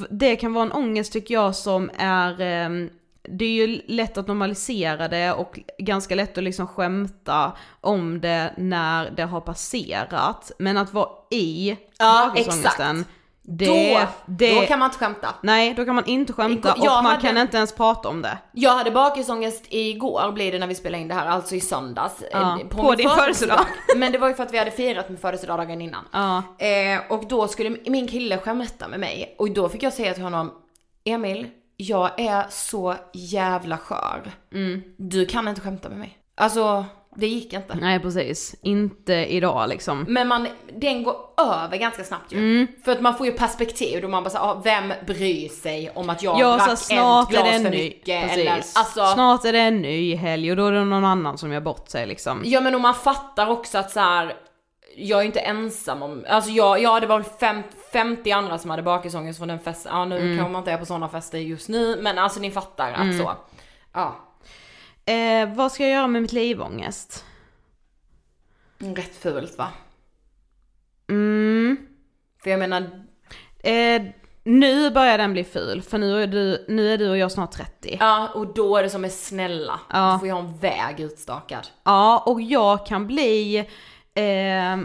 det 0.10 0.36
kan 0.36 0.53
vara 0.53 0.66
en 0.66 0.72
ångest 0.72 1.14
tycker 1.14 1.34
jag 1.34 1.55
som 1.55 1.91
är, 1.97 2.41
ehm, 2.41 2.89
det 3.30 3.45
är 3.45 3.68
ju 3.68 3.82
lätt 3.88 4.18
att 4.18 4.28
normalisera 4.28 5.08
det 5.08 5.32
och 5.34 5.60
ganska 5.78 6.16
lätt 6.16 6.38
att 6.38 6.43
liksom 6.43 6.68
skämta 6.68 7.51
om 7.82 8.22
det 8.22 8.53
när 8.58 9.12
det 9.12 9.24
har 9.24 9.41
passerat. 9.41 10.51
Men 10.60 10.78
att 10.78 10.93
vara 10.93 11.10
i 11.32 11.78
Ja, 11.97 12.32
bakisångesten, 12.36 13.05
det, 13.49 13.65
då, 13.93 14.07
det, 14.25 14.59
då 14.61 14.65
kan 14.67 14.79
man 14.79 14.87
inte 14.89 14.97
skämta. 14.97 15.35
nej 15.41 15.73
då 15.73 15.85
kan 15.85 15.95
man 15.95 16.05
inte 16.05 16.33
skämta 16.33 16.75
Igår- 16.77 16.87
och 16.97 17.03
man 17.03 17.05
hade- 17.05 17.21
kan 17.21 17.37
inte 17.37 17.57
ens 17.57 17.75
prata 17.75 18.09
om 18.09 18.21
det. 18.21 18.37
Jag 18.51 18.71
hade 18.71 18.91
bakisångest 18.91 19.65
igår 19.69 20.31
blir 20.31 20.51
det 20.51 20.59
när 20.59 20.67
vi 20.67 20.75
spelade 20.75 21.01
in 21.01 21.07
det 21.07 21.13
här, 21.13 21.25
alltså 21.27 21.55
i 21.55 21.61
söndags. 21.61 22.23
Ja, 22.31 22.59
eh, 22.61 22.67
på 22.67 22.95
din 22.95 23.09
födelsedag. 23.09 23.59
Men 23.97 24.11
det 24.11 24.17
var 24.17 24.27
ju 24.27 24.33
för 24.33 24.43
att 24.43 24.53
vi 24.53 24.57
hade 24.57 24.71
firat 24.71 25.09
min 25.09 25.17
födelsedag 25.17 25.57
dagen 25.59 25.81
innan. 25.81 26.05
Ja. 26.11 26.43
Eh, 26.65 27.01
och 27.11 27.27
då 27.27 27.47
skulle 27.47 27.69
min 27.85 28.07
kille 28.07 28.37
skämta 28.37 28.87
med 28.87 28.99
mig 28.99 29.35
och 29.37 29.51
då 29.51 29.69
fick 29.69 29.83
jag 29.83 29.93
säga 29.93 30.13
till 30.13 30.23
honom, 30.23 30.51
Emil, 31.05 31.47
jag 31.77 32.19
är 32.19 32.45
så 32.49 32.95
jävla 33.13 33.77
skör. 33.77 34.31
Mm. 34.53 34.81
Du 34.97 35.25
kan 35.25 35.47
inte 35.47 35.61
skämta 35.61 35.89
med 35.89 35.97
mig. 35.97 36.17
Alltså, 36.35 36.85
det 37.20 37.28
gick 37.28 37.53
inte. 37.53 37.76
Nej 37.82 37.99
precis, 37.99 38.55
inte 38.61 39.13
idag 39.13 39.70
liksom. 39.70 40.05
Men 40.07 40.28
man, 40.28 40.47
den 40.74 41.03
går 41.03 41.15
över 41.38 41.78
ganska 41.78 42.03
snabbt 42.03 42.32
ju. 42.32 42.38
Mm. 42.38 42.68
För 42.86 42.91
att 42.91 43.01
man 43.01 43.15
får 43.18 43.26
ju 43.26 43.32
perspektiv 43.32 44.01
då 44.01 44.07
man 44.07 44.24
bara 44.24 44.30
såhär, 44.30 44.45
ah, 44.45 44.61
vem 44.63 44.93
bryr 45.07 45.49
sig 45.49 45.91
om 45.95 46.09
att 46.09 46.24
jag 46.24 46.39
Ja, 46.39 46.55
drack 46.55 46.70
ett 46.72 46.88
glas 47.30 47.61
för 47.61 47.70
ny, 47.70 47.70
mycket 47.70 48.22
precis. 48.24 48.38
eller 48.38 48.51
alltså. 48.51 49.05
Snart 49.13 49.45
är 49.45 49.53
det 49.53 49.59
en 49.59 49.82
ny 49.82 50.15
helg 50.15 50.51
och 50.51 50.57
då 50.57 50.65
är 50.65 50.72
det 50.72 50.86
någon 50.86 51.05
annan 51.05 51.38
som 51.38 51.51
gör 51.51 51.61
bort 51.61 51.89
sig 51.89 52.05
liksom. 52.05 52.41
Ja 52.45 52.61
men 52.61 52.76
om 52.76 52.82
man 52.82 52.93
fattar 52.95 53.47
också 53.47 53.78
att 53.78 53.91
så 53.91 53.99
här. 53.99 54.34
jag 54.97 55.22
är 55.22 55.26
inte 55.26 55.39
ensam 55.39 56.01
om, 56.01 56.26
alltså 56.30 56.51
jag, 56.51 56.82
ja 56.82 56.99
det 56.99 57.07
var 57.07 57.24
fem, 57.39 57.63
50 57.93 58.32
andra 58.32 58.57
som 58.57 58.70
hade 58.70 58.84
bakisångest 58.84 59.39
från 59.39 59.47
den 59.47 59.59
festen, 59.59 59.91
ja 59.95 60.05
nu 60.05 60.18
Mm. 60.20 60.38
kanske 60.38 60.51
man 60.51 60.59
inte 60.61 60.72
är 60.72 60.78
på 60.78 60.86
sådana 60.86 61.09
fester 61.09 61.38
just 61.38 61.70
nu 61.70 61.97
men 62.01 62.18
alltså 62.18 62.39
ni 62.39 62.51
fattar 62.51 62.91
att 62.91 62.99
Mm. 63.01 63.18
så. 63.20 63.32
Ja. 63.93 64.15
Eh, 65.08 65.53
vad 65.55 65.72
ska 65.72 65.84
jag 65.84 65.91
göra 65.91 66.08
med 66.08 66.22
mitt 66.22 66.34
livångest? 66.34 67.26
Rätt 68.78 69.16
fult 69.16 69.58
va? 69.58 69.70
Mm. 71.10 71.78
För 72.43 72.49
jag 72.49 72.60
menar, 72.60 73.08
Eh, 73.68 74.01
nu 74.43 74.91
börjar 74.91 75.18
den 75.18 75.34
bli 75.34 75.43
ful 75.43 75.82
för 75.82 75.97
nu 75.97 76.24
är 76.24 76.28
du, 76.28 76.66
nu 76.68 76.93
är 76.93 76.97
du 76.97 77.10
och 77.10 77.18
jag 77.18 77.32
snart 77.32 77.51
30. 77.51 77.97
ja 77.99 78.28
och 78.36 78.53
då 78.53 78.78
är 78.78 78.84
det 78.84 78.89
som 78.89 79.05
är 79.05 79.10
snälla. 79.10 79.80
Ja. 79.89 80.12
Då 80.14 80.20
får 80.20 80.28
jag 80.28 80.36
ha 80.36 80.41
en 80.43 80.58
väg 80.58 80.99
utstakad. 80.99 81.68
Ja, 81.84 82.24
och 82.26 82.41
jag 82.41 82.86
kan 82.86 83.08
bli 83.08 83.58
eh, 84.14 84.78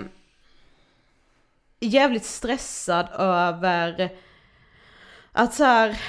jävligt 1.81 2.25
stressad 2.25 3.09
över 3.18 4.11
att 5.33 5.55
så 5.55 5.64
här, 5.64 6.01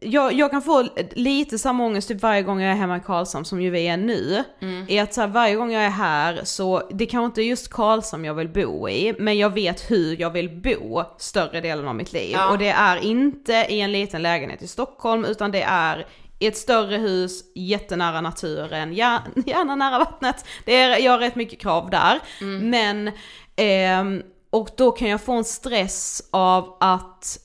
jag, 0.00 0.32
jag 0.32 0.50
kan 0.50 0.62
få 0.62 0.88
lite 1.12 1.58
samma 1.58 1.84
ångest 1.84 2.08
typ 2.08 2.22
varje 2.22 2.42
gång 2.42 2.60
jag 2.60 2.72
är 2.72 2.76
hemma 2.76 2.96
i 2.96 3.00
Karlshamn 3.00 3.44
som 3.44 3.62
ju 3.62 3.70
vi 3.70 3.88
är 3.88 3.96
nu. 3.96 4.44
Är 4.88 5.02
att 5.02 5.14
så 5.14 5.20
här, 5.20 5.28
varje 5.28 5.54
gång 5.54 5.72
jag 5.72 5.84
är 5.84 5.90
här 5.90 6.40
så, 6.44 6.82
det 6.90 7.06
kanske 7.06 7.26
inte 7.26 7.42
är 7.42 7.44
just 7.44 7.70
Karlshamn 7.70 8.24
jag 8.24 8.34
vill 8.34 8.48
bo 8.48 8.88
i, 8.88 9.14
men 9.18 9.38
jag 9.38 9.50
vet 9.50 9.90
hur 9.90 10.20
jag 10.20 10.30
vill 10.30 10.50
bo 10.50 11.02
större 11.18 11.60
delen 11.60 11.88
av 11.88 11.94
mitt 11.94 12.12
liv. 12.12 12.32
Ja. 12.32 12.50
Och 12.50 12.58
det 12.58 12.68
är 12.68 12.96
inte 12.96 13.66
i 13.68 13.80
en 13.80 13.92
liten 13.92 14.22
lägenhet 14.22 14.62
i 14.62 14.68
Stockholm, 14.68 15.24
utan 15.24 15.52
det 15.52 15.62
är 15.62 16.06
i 16.38 16.46
ett 16.46 16.56
större 16.56 16.96
hus, 16.96 17.44
jättenära 17.54 18.20
naturen, 18.20 18.92
gärna, 18.94 19.74
nära 19.74 19.98
vattnet. 19.98 20.44
Det 20.64 20.76
är, 20.76 20.98
jag 20.98 21.12
har 21.12 21.18
rätt 21.18 21.34
mycket 21.36 21.60
krav 21.60 21.90
där. 21.90 22.20
Men, 22.60 23.10
ehm, 23.56 24.22
och 24.50 24.68
då 24.76 24.90
kan 24.90 25.08
jag 25.08 25.20
få 25.20 25.32
en 25.32 25.44
stress 25.44 26.28
av 26.30 26.76
att 26.80 27.38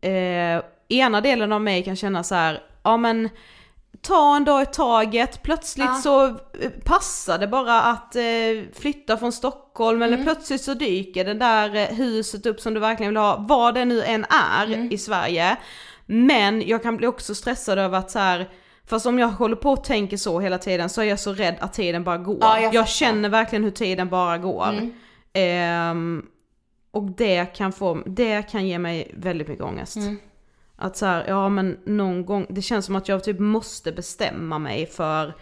eh, 0.00 0.62
ena 0.90 1.20
delen 1.20 1.52
av 1.52 1.60
mig 1.62 1.84
kan 1.84 1.96
känna 1.96 2.22
så 2.22 2.34
här, 2.34 2.60
ja 2.82 2.96
men 2.96 3.28
ta 4.02 4.36
en 4.36 4.44
dag 4.44 4.62
i 4.62 4.66
taget, 4.66 5.42
plötsligt 5.42 5.86
Ja. 5.88 5.94
så 5.94 6.26
eh, 6.26 6.34
passar 6.84 7.38
det 7.38 7.46
bara 7.48 7.82
att 7.82 8.16
eh, 8.16 8.22
flytta 8.80 9.16
från 9.16 9.32
Stockholm 9.32 10.02
Mm. 10.02 10.12
eller 10.12 10.24
plötsligt 10.24 10.62
så 10.62 10.74
dyker 10.74 11.24
det 11.24 11.34
där 11.34 11.74
eh, 11.76 11.96
huset 11.96 12.46
upp 12.46 12.60
som 12.60 12.74
du 12.74 12.80
verkligen 12.80 13.10
vill 13.12 13.16
ha, 13.16 13.36
vad 13.48 13.74
det 13.74 13.84
nu 13.84 14.02
än 14.02 14.24
är 14.58 14.66
Mm. 14.66 14.88
i 14.92 14.98
Sverige. 14.98 15.56
Men 16.06 16.68
jag 16.68 16.82
kan 16.82 16.96
bli 16.96 17.06
också 17.06 17.34
stressad 17.34 17.78
över 17.78 17.98
att 17.98 18.10
så 18.10 18.18
här, 18.18 18.48
fast 18.86 19.06
om 19.06 19.18
jag 19.18 19.28
håller 19.28 19.56
på 19.56 19.70
och 19.70 19.84
tänker 19.84 20.16
så 20.16 20.40
hela 20.40 20.58
tiden 20.58 20.88
så 20.88 21.00
är 21.00 21.04
jag 21.04 21.20
så 21.20 21.32
rädd 21.32 21.56
att 21.60 21.72
tiden 21.72 22.04
bara 22.04 22.18
går. 22.18 22.38
Ja, 22.40 22.60
jag 22.60 22.74
jag 22.74 22.88
känner 22.88 23.28
verkligen 23.28 23.64
hur 23.64 23.70
tiden 23.70 24.08
bara 24.08 24.38
går. 24.38 24.68
Mm. 24.68 24.92
Ehm, 25.32 26.26
och 26.90 27.02
det 27.10 27.44
kan 27.56 27.72
få, 27.72 27.94
det 28.06 28.42
kan 28.42 28.66
ge 28.68 28.78
mig 28.78 29.14
väldigt 29.16 29.48
mycket 29.48 29.64
ångest. 29.64 29.96
Mm. 29.96 30.18
Att 30.80 30.96
så 30.96 31.06
här, 31.06 31.24
ja 31.28 31.48
men 31.48 31.78
någon 31.84 32.26
gång, 32.26 32.46
det 32.48 32.62
känns 32.62 32.86
som 32.86 32.96
att 32.96 33.08
jag 33.08 33.24
typ 33.24 33.38
måste 33.38 33.92
bestämma 33.92 34.58
mig 34.58 34.86
för 34.86 35.34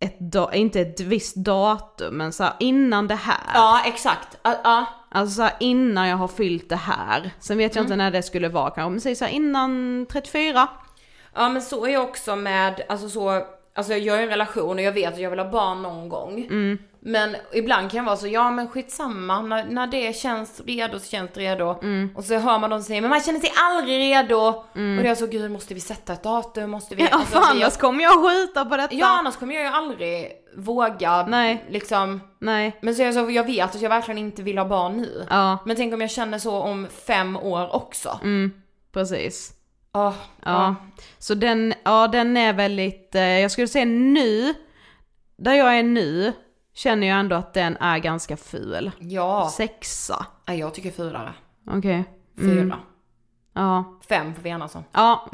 ett 0.00 0.16
da, 0.20 0.54
inte 0.54 0.80
ett 0.80 1.00
visst 1.00 1.36
datum, 1.36 2.16
men 2.16 2.32
så 2.32 2.44
här, 2.44 2.52
innan 2.60 3.08
det 3.08 3.14
här. 3.14 3.50
Ja 3.54 3.82
exakt, 3.86 4.38
ja, 4.42 4.60
ja. 4.64 4.86
Alltså 5.10 5.36
så 5.36 5.42
här, 5.42 5.52
innan 5.60 6.08
jag 6.08 6.16
har 6.16 6.28
fyllt 6.28 6.68
det 6.68 6.76
här. 6.76 7.30
Sen 7.40 7.58
vet 7.58 7.74
jag 7.74 7.84
inte 7.84 7.96
när 7.96 8.10
det 8.10 8.22
skulle 8.22 8.48
vara 8.48 8.70
kanske, 8.70 8.90
men 8.90 9.00
säg 9.00 9.14
så 9.14 9.24
här, 9.24 9.32
innan 9.32 10.06
34. 10.10 10.68
Ja 11.34 11.48
men 11.48 11.62
så 11.62 11.86
är 11.86 11.92
jag 11.92 12.04
också 12.04 12.36
med, 12.36 12.82
alltså 12.88 13.08
så, 13.08 13.46
alltså 13.78 13.94
jag 13.94 14.16
är 14.16 14.20
i 14.20 14.22
en 14.22 14.28
relation 14.28 14.76
och 14.78 14.82
jag 14.82 14.92
vet 14.92 15.12
att 15.14 15.20
jag 15.20 15.30
vill 15.30 15.38
ha 15.38 15.50
barn 15.50 15.82
någon 15.82 16.08
gång. 16.08 16.38
Mm. 16.50 16.78
Men 17.00 17.36
ibland 17.52 17.90
kan 17.90 17.98
jag 17.98 18.04
vara 18.04 18.16
så, 18.16 18.26
ja 18.26 18.50
men 18.50 18.68
skitsamma, 18.68 19.42
när, 19.42 19.64
när 19.64 19.86
det 19.86 20.16
känns 20.16 20.60
redo 20.66 20.98
så 20.98 21.10
känns 21.10 21.30
det 21.34 21.40
redo. 21.40 21.78
Mm. 21.82 22.10
Och 22.16 22.24
så 22.24 22.38
hör 22.38 22.58
man 22.58 22.70
dem 22.70 22.82
säga, 22.82 23.00
men 23.00 23.10
man 23.10 23.20
känner 23.20 23.40
sig 23.40 23.52
aldrig 23.56 23.98
redo. 24.00 24.36
Och 24.38 24.66
det 24.74 25.08
är 25.08 25.14
så, 25.14 25.26
gud 25.26 25.50
måste 25.50 25.74
vi 25.74 25.80
sätta 25.80 26.12
ett 26.12 26.22
datum, 26.22 26.70
måste 26.70 26.94
vi? 26.94 27.02
Ja 27.02 27.08
Alltså, 27.12 27.32
för 27.40 27.50
annars 27.50 27.76
kommer 27.76 28.04
jag 28.04 28.30
skjuta 28.30 28.64
på 28.64 28.76
detta. 28.76 28.94
Ja 28.94 29.06
annars 29.18 29.36
kommer 29.36 29.54
jag 29.54 29.64
ju 29.64 29.70
aldrig 29.70 30.32
våga, 30.56 31.26
Nej. 31.26 31.64
liksom. 31.68 32.20
Nej. 32.38 32.76
Men 32.82 32.94
så 32.94 33.02
är 33.02 33.06
jag 33.06 33.14
så, 33.14 33.30
jag 33.30 33.44
vet 33.44 33.74
att 33.74 33.82
jag 33.82 33.90
verkligen 33.90 34.18
inte 34.18 34.42
vill 34.42 34.58
ha 34.58 34.64
barn 34.64 34.96
nu. 34.96 35.26
Ja, 35.30 35.58
Men 35.64 35.76
tänk 35.76 35.94
om 35.94 36.00
jag 36.00 36.10
känner 36.10 36.38
så 36.38 36.56
om 36.56 36.86
fem 37.06 37.36
år 37.36 37.74
också. 37.76 38.20
mm, 38.22 38.52
precis. 38.92 39.52
Åh, 39.92 40.14
Ja. 40.44 40.74
Så 41.18 41.34
den, 41.34 41.74
ja 41.84 42.08
den 42.08 42.36
är 42.36 42.52
väldigt, 42.52 43.14
eh, 43.14 43.22
jag 43.22 43.50
skulle 43.50 43.68
säga 43.68 43.84
nu, 43.84 44.54
där 45.36 45.52
jag 45.52 45.78
är 45.78 45.82
nu, 45.82 46.32
känner 46.74 47.06
jag 47.06 47.18
ändå 47.20 47.36
att 47.36 47.54
den 47.54 47.76
är 47.76 47.98
ganska 47.98 48.36
ful. 48.36 48.90
Ja. 48.98 49.50
Sexa. 49.56 50.26
ja. 50.46 50.54
Jag 50.54 50.74
tycker 50.74 50.90
fyrare. 50.90 51.34
Okej. 51.70 52.04
Fyra. 52.38 52.60
Mm. 52.62 52.78
Ja. 53.52 53.98
Fem 54.08 54.34
får 54.34 54.42
vi 54.42 54.50
enas 54.50 54.74
om. 54.74 54.84
Ja. 54.92 55.28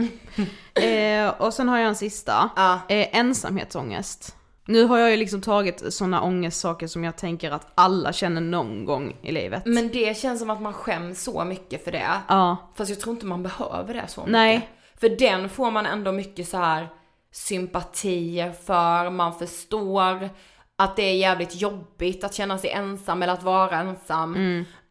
eh, 0.83 1.29
och 1.29 1.55
sen 1.55 1.69
har 1.69 1.79
jag 1.79 1.89
en 1.89 1.97
sista. 1.97 2.51
Ja. 2.57 2.81
Eh, 2.89 3.19
ensamhetsångest. 3.19 4.37
Nu 4.67 4.85
har 4.85 4.99
jag 4.99 5.11
ju 5.11 5.17
liksom 5.17 5.41
tagit 5.41 5.95
sådana 5.95 6.23
ångestsaker 6.23 6.87
som 6.87 7.05
jag 7.05 7.17
tänker 7.17 7.51
att 7.51 7.73
alla 7.75 8.13
känner 8.13 8.41
någon 8.41 8.85
gång 8.85 9.17
i 9.23 9.33
livet. 9.33 9.63
Men 9.67 9.89
det 9.89 10.19
känns 10.19 10.41
som 10.41 10.51
att 10.51 10.63
man 10.63 10.73
skäms 10.73 11.23
så 11.23 11.45
mycket 11.45 11.85
för 11.85 11.93
det. 11.93 12.11
Ja. 12.29 12.57
Fast 12.75 12.91
jag 12.91 13.01
tror 13.01 13.15
inte 13.15 13.27
man 13.27 13.43
behöver 13.43 13.95
det 13.95 14.09
så 14.09 14.21
mycket. 14.21 14.33
Nej. 14.33 14.69
För 15.01 15.09
den 15.09 15.49
får 15.49 15.71
man 15.71 15.87
ändå 15.87 16.13
mycket 16.13 16.49
så 16.49 16.57
här 16.57 16.89
sympatier 17.33 18.53
för, 18.53 19.11
man 19.11 19.39
förstår 19.39 20.31
att 20.77 20.97
det 20.97 21.03
är 21.03 21.17
jävligt 21.17 21.61
jobbigt 21.61 22.25
att 22.25 22.35
känna 22.35 22.59
sig 22.59 22.71
ensam 22.71 23.23
eller 23.23 23.33
att 23.33 23.43
vara 23.43 23.81
ensam. 23.81 24.37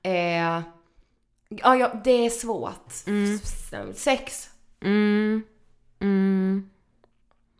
Eh, 0.03 0.61
ja, 1.49 1.75
ja, 1.75 2.01
det 2.03 2.25
är 2.25 2.29
svårt. 2.29 2.91
Sex. 3.95 4.49
Mm. 4.81 5.43
Mm. 5.99 6.69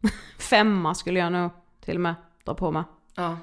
Femma 0.40 0.96
skulle 0.96 1.20
jag 1.20 1.32
nog 1.32 1.52
till 1.86 1.96
och 1.96 2.02
med 2.02 2.16
dra 2.44 2.54
på 2.54 2.72
mig. 2.72 2.84
Ja. 3.16 3.38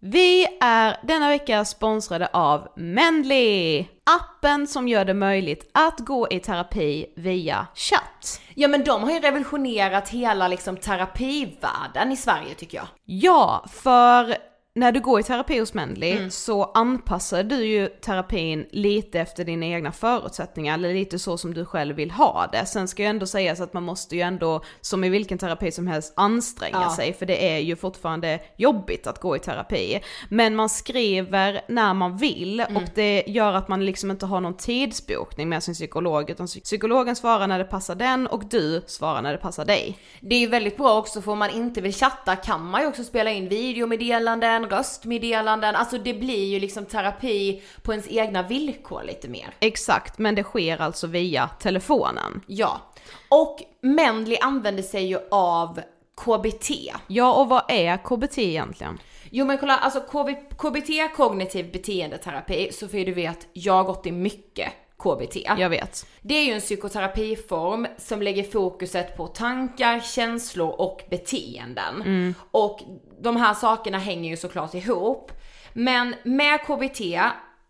Vi 0.00 0.46
är 0.60 0.96
denna 1.02 1.28
vecka 1.28 1.64
sponsrade 1.64 2.28
av 2.32 2.68
Mendly! 2.76 3.86
Appen 4.20 4.66
som 4.66 4.88
gör 4.88 5.04
det 5.04 5.14
möjligt 5.14 5.70
att 5.74 5.98
gå 5.98 6.28
i 6.30 6.40
terapi 6.40 7.06
via 7.16 7.66
chatt. 7.74 8.40
Ja 8.54 8.68
men 8.68 8.84
de 8.84 9.02
har 9.02 9.10
ju 9.10 9.20
revolutionerat 9.20 10.08
hela 10.08 10.48
liksom 10.48 10.76
terapivärlden 10.76 12.12
i 12.12 12.16
Sverige 12.16 12.54
tycker 12.54 12.78
jag. 12.78 12.86
Ja, 13.04 13.64
för 13.72 14.36
när 14.78 14.92
du 14.92 15.00
går 15.00 15.20
i 15.20 15.22
terapi 15.22 15.58
hos 15.58 15.74
Mendley 15.74 16.30
så 16.30 16.64
anpassar 16.64 17.42
du 17.42 17.64
ju 17.66 17.88
terapin 17.88 18.66
lite 18.70 19.20
efter 19.20 19.44
dina 19.44 19.66
egna 19.66 19.92
förutsättningar, 19.92 20.74
eller 20.74 20.94
lite 20.94 21.18
så 21.18 21.38
som 21.38 21.54
du 21.54 21.64
själv 21.64 21.96
vill 21.96 22.10
ha 22.10 22.48
det. 22.52 22.66
Sen 22.66 22.88
ska 22.88 23.02
ju 23.02 23.08
ändå 23.08 23.26
sägas 23.26 23.60
att 23.60 23.72
man 23.72 23.82
måste 23.82 24.16
ju 24.16 24.22
ändå, 24.22 24.62
som 24.80 25.04
i 25.04 25.08
vilken 25.08 25.38
terapi 25.38 25.72
som 25.72 25.86
helst, 25.86 26.12
anstränga 26.16 26.82
Ja. 26.82 26.96
sig, 26.96 27.12
för 27.12 27.26
det 27.26 27.52
är 27.54 27.58
ju 27.58 27.76
fortfarande 27.76 28.40
jobbigt 28.56 29.06
att 29.06 29.20
gå 29.20 29.36
i 29.36 29.38
terapi. 29.38 30.00
Men 30.28 30.56
man 30.56 30.68
skriver 30.68 31.60
när 31.68 31.94
man 31.94 32.16
vill 32.16 32.60
och 32.60 32.82
det 32.94 33.24
gör 33.26 33.52
att 33.52 33.68
man 33.68 33.86
liksom 33.86 34.10
inte 34.10 34.26
har 34.26 34.40
någon 34.40 34.56
tidsbokning 34.56 35.48
med 35.48 35.62
sin 35.62 35.74
psykolog, 35.74 36.30
utan 36.30 36.46
psykologen 36.46 37.16
svarar 37.16 37.46
när 37.46 37.58
det 37.58 37.64
passar 37.64 37.94
den 37.94 38.26
och 38.26 38.44
du 38.44 38.82
svarar 38.86 39.22
när 39.22 39.32
det 39.32 39.38
passar 39.38 39.64
dig. 39.64 39.98
Det 40.20 40.34
är 40.34 40.40
ju 40.40 40.46
väldigt 40.46 40.76
bra 40.76 40.98
också 40.98 41.22
för 41.22 41.32
om 41.32 41.38
man 41.38 41.50
inte 41.50 41.80
vill 41.80 41.94
chatta 41.94 42.36
kan 42.36 42.64
man 42.70 42.80
ju 42.80 42.86
också 42.86 43.04
spela 43.04 43.30
in 43.30 43.48
videomeddelanden, 43.48 44.67
röstmeddelanden, 44.68 45.74
alltså 45.76 45.98
det 45.98 46.14
blir 46.14 46.44
ju 46.44 46.60
liksom 46.60 46.84
terapi 46.84 47.62
på 47.82 47.92
ens 47.92 48.08
egna 48.08 48.42
villkor 48.42 49.02
lite 49.02 49.28
mer. 49.28 49.54
Exakt, 49.60 50.18
men 50.18 50.34
det 50.34 50.42
sker 50.42 50.80
alltså 50.80 51.06
via 51.06 51.48
telefonen. 51.48 52.40
Ja. 52.46 52.80
Och 53.28 53.58
Mendley 53.80 54.38
använder 54.40 54.82
sig 54.82 55.06
ju 55.06 55.18
av 55.30 55.80
KBT. 56.24 56.70
Ja, 57.06 57.34
och 57.34 57.48
vad 57.48 57.62
är 57.68 57.96
KBT 57.96 58.38
egentligen? 58.38 58.98
Jo 59.30 59.46
men 59.46 59.58
kolla, 59.58 59.78
alltså 59.78 60.00
KB, 60.00 60.28
KBT, 60.58 61.16
kognitiv 61.16 61.72
beteendeterapi, 61.72 62.72
Sofie 62.72 63.04
du 63.04 63.12
vet, 63.12 63.46
jag 63.52 63.72
har 63.72 63.84
gått 63.84 64.06
i 64.06 64.12
mycket 64.12 64.72
KBT. 64.98 65.36
Jag 65.58 65.70
vet. 65.70 66.06
Det 66.22 66.34
är 66.34 66.44
ju 66.44 66.52
en 66.52 66.60
psykoterapiform 66.60 67.86
som 67.98 68.22
lägger 68.22 68.44
fokuset 68.44 69.16
på 69.16 69.26
tankar, 69.26 70.00
känslor 70.00 70.80
och 70.80 71.02
beteenden. 71.10 72.34
Och 72.50 72.80
de 73.20 73.36
här 73.36 73.54
sakerna 73.54 73.98
hänger 73.98 74.30
ju 74.30 74.36
såklart 74.36 74.74
ihop. 74.74 75.32
Men 75.72 76.14
med 76.24 76.60
KBT 76.60 77.00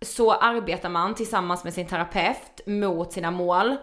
så 0.01 0.33
arbetar 0.33 0.89
man 0.89 1.15
tillsammans 1.15 1.65
med 1.65 1.75
sin 1.75 1.87
terapeut 1.87 2.61
mot 2.67 3.13
sina 3.13 3.31
mål. 3.31 3.77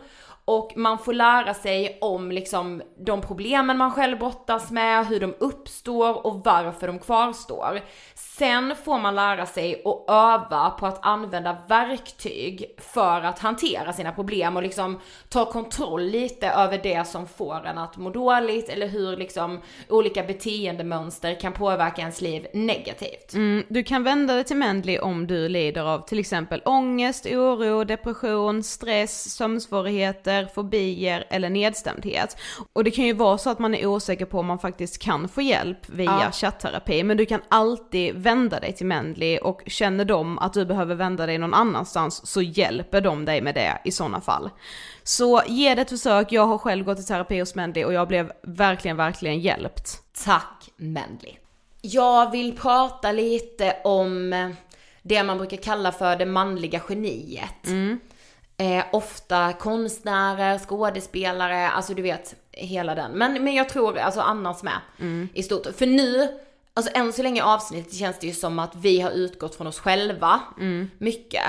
Och 0.48 0.74
man 0.76 0.98
får 0.98 1.14
lära 1.14 1.54
sig 1.54 1.98
om 2.02 2.32
liksom 2.32 2.82
de 2.98 3.22
problemen 3.22 3.78
man 3.78 3.92
själv 3.92 4.20
brottas 4.20 4.72
med, 4.72 5.08
hur 5.08 5.20
de 5.20 5.36
uppstår 5.40 6.26
och 6.28 6.42
varför 6.46 6.88
de 6.88 7.00
kvarstår. 7.00 7.82
Sen 8.38 8.76
får 8.86 9.00
man 9.00 9.16
lära 9.16 9.46
sig 9.46 9.82
att 9.86 10.06
öva 10.08 10.70
på 10.70 10.86
att 10.86 11.06
använda 11.06 11.58
verktyg 11.68 12.66
för 12.78 13.22
att 13.22 13.40
hantera 13.40 13.94
sina 13.94 14.12
problem 14.12 14.56
och 14.58 14.64
liksom 14.64 15.00
ta 15.30 15.46
kontroll 15.52 16.04
lite 16.04 16.48
över 16.50 16.80
det 16.84 17.08
som 17.08 17.28
får 17.28 17.66
en 17.66 17.78
att 17.78 17.98
må 17.98 18.10
dåligt 18.10 18.70
eller 18.70 18.88
hur 18.88 19.18
liksom 19.18 19.62
olika 19.90 20.24
beteendemönster 20.24 21.40
kan 21.40 21.54
påverka 21.54 22.02
ens 22.02 22.22
liv 22.22 22.48
negativt. 22.54 23.34
Mm, 23.34 23.64
du 23.70 23.84
kan 23.84 24.04
vända 24.04 24.34
dig 24.34 24.44
till 24.44 24.58
Mendley 24.58 25.00
om 25.00 25.28
du 25.28 25.50
lider 25.50 25.84
av 25.84 26.00
till 26.00 26.20
exempel 26.20 26.62
ångest, 26.66 27.26
oro, 27.26 27.84
depression, 27.84 28.64
stress, 28.64 29.34
sömnsvårigheter, 29.36 30.46
fobier 30.56 31.26
eller 31.30 31.50
nedstämdhet. 31.50 32.38
Och 32.74 32.84
det 32.84 32.92
kan 32.92 33.06
ju 33.06 33.14
vara 33.14 33.38
så 33.38 33.50
att 33.50 33.60
man 33.60 33.76
är 33.76 33.86
osäker 33.86 34.26
på 34.26 34.40
om 34.40 34.46
man 34.46 34.60
faktiskt 34.60 35.02
kan 35.02 35.30
få 35.30 35.42
hjälp 35.42 35.90
via 35.90 36.06
Ja. 36.06 36.32
chattterapi, 36.32 37.04
men 37.04 37.18
du 37.18 37.26
kan 37.26 37.42
alltid 37.50 38.25
vända 38.26 38.60
dig 38.60 38.74
till 38.74 38.86
Mendley 38.86 39.38
och 39.38 39.62
känner 39.68 40.06
de 40.06 40.40
att 40.40 40.54
du 40.54 40.66
behöver 40.66 40.96
vända 40.96 41.26
dig 41.26 41.38
någon 41.38 41.54
annanstans 41.54 42.28
så 42.28 42.42
hjälper 42.42 43.02
de 43.02 43.26
dig 43.26 43.42
med 43.42 43.56
det 43.56 43.82
i 43.84 43.92
sådana 43.92 44.22
fall. 44.22 44.50
Så 45.04 45.42
ge 45.48 45.76
det 45.76 45.82
ett 45.82 45.90
försök, 45.90 46.32
jag 46.32 46.48
har 46.48 46.58
själv 46.58 46.86
gått 46.86 47.00
i 47.00 47.04
terapi 47.04 47.40
hos 47.40 47.56
Mendley 47.56 47.86
och 47.86 47.94
jag 47.94 48.08
blev 48.08 48.32
verkligen, 48.44 48.98
verkligen 48.98 49.40
hjälpt. 49.40 50.02
Tack 50.26 50.70
Mendley. 50.78 51.34
Jag 51.82 52.32
vill 52.32 52.58
prata 52.58 53.12
lite 53.12 53.78
om 53.84 54.32
det 55.02 55.24
man 55.24 55.38
brukar 55.38 55.58
kalla 55.58 55.92
för 55.92 56.16
det 56.16 56.26
manliga 56.26 56.82
geniet. 56.90 57.68
Eh, 58.58 58.86
ofta 58.92 59.54
konstnärer, 59.54 60.60
skådespelare, 60.60 61.70
alltså 61.70 61.94
du 61.94 62.02
vet 62.02 62.36
hela 62.52 62.96
den. 62.96 63.12
Men, 63.12 63.44
men 63.44 63.54
jag 63.54 63.70
tror 63.70 63.98
alltså 63.98 64.22
annars 64.22 64.64
med 64.64 64.80
i 65.34 65.44
stort. 65.44 65.68
För 65.78 65.86
nu, 65.86 66.40
alltså 66.76 66.92
än 66.96 67.14
så 67.14 67.24
länge 67.24 67.40
i 67.40 67.44
avsnittet 67.44 67.94
känns 67.94 68.20
det 68.20 68.28
ju 68.28 68.34
som 68.34 68.60
att 68.60 68.76
vi 68.76 69.02
har 69.02 69.12
utgått 69.12 69.56
från 69.56 69.68
oss 69.68 69.80
själva 69.80 70.40
mycket. 70.98 71.44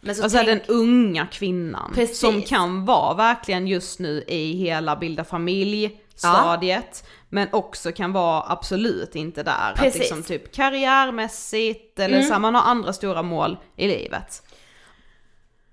Men 0.00 0.14
så 0.14 0.22
Alltså 0.22 0.38
tänk, 0.38 0.48
den 0.66 0.76
unga 0.76 1.26
kvinnan 1.26 1.92
Precis. 1.94 2.18
som 2.18 2.42
kan 2.42 2.84
vara 2.84 3.14
verkligen 3.14 3.66
just 3.68 3.98
nu 3.98 4.24
i 4.28 4.52
hela 4.52 4.96
bilda 4.96 5.24
familj 5.24 6.00
stadiet 6.14 7.04
men 7.28 7.48
också 7.52 7.92
kan 7.92 8.12
vara 8.12 8.44
absolut 8.52 9.16
inte 9.16 9.42
där. 9.42 9.72
Att 9.72 9.78
Precis. 9.78 9.94
Mm. 10.10 10.18
liksom 10.18 10.22
typ 10.22 10.52
karriärmässigt 10.54 11.98
eller 11.98 12.22
så 12.22 12.32
här, 12.32 12.40
man 12.40 12.54
har 12.54 12.62
andra 12.62 12.92
stora 12.92 13.22
mål 13.22 13.56
i 13.76 13.88
livet. 13.88 14.42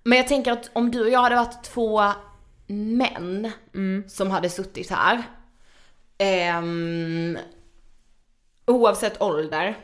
Men 0.03 0.17
jag 0.17 0.27
tänker 0.27 0.51
att 0.51 0.69
om 0.73 0.91
du 0.91 1.01
och 1.01 1.09
jag 1.09 1.21
hade 1.21 1.35
varit 1.35 1.63
två 1.63 2.03
män 2.67 3.51
som 4.07 4.31
hade 4.31 4.49
suttit 4.49 4.89
här. 4.91 5.23
ehm, 6.17 7.37
oavsett 8.66 9.22
ålder. 9.22 9.78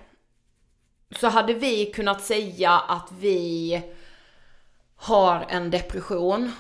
Så 1.16 1.28
hade 1.28 1.54
vi 1.54 1.86
kunnat 1.86 2.22
säga 2.22 2.72
att 2.72 3.10
vi 3.20 3.82
har 4.96 5.46
en 5.50 5.72
depression. 5.72 6.52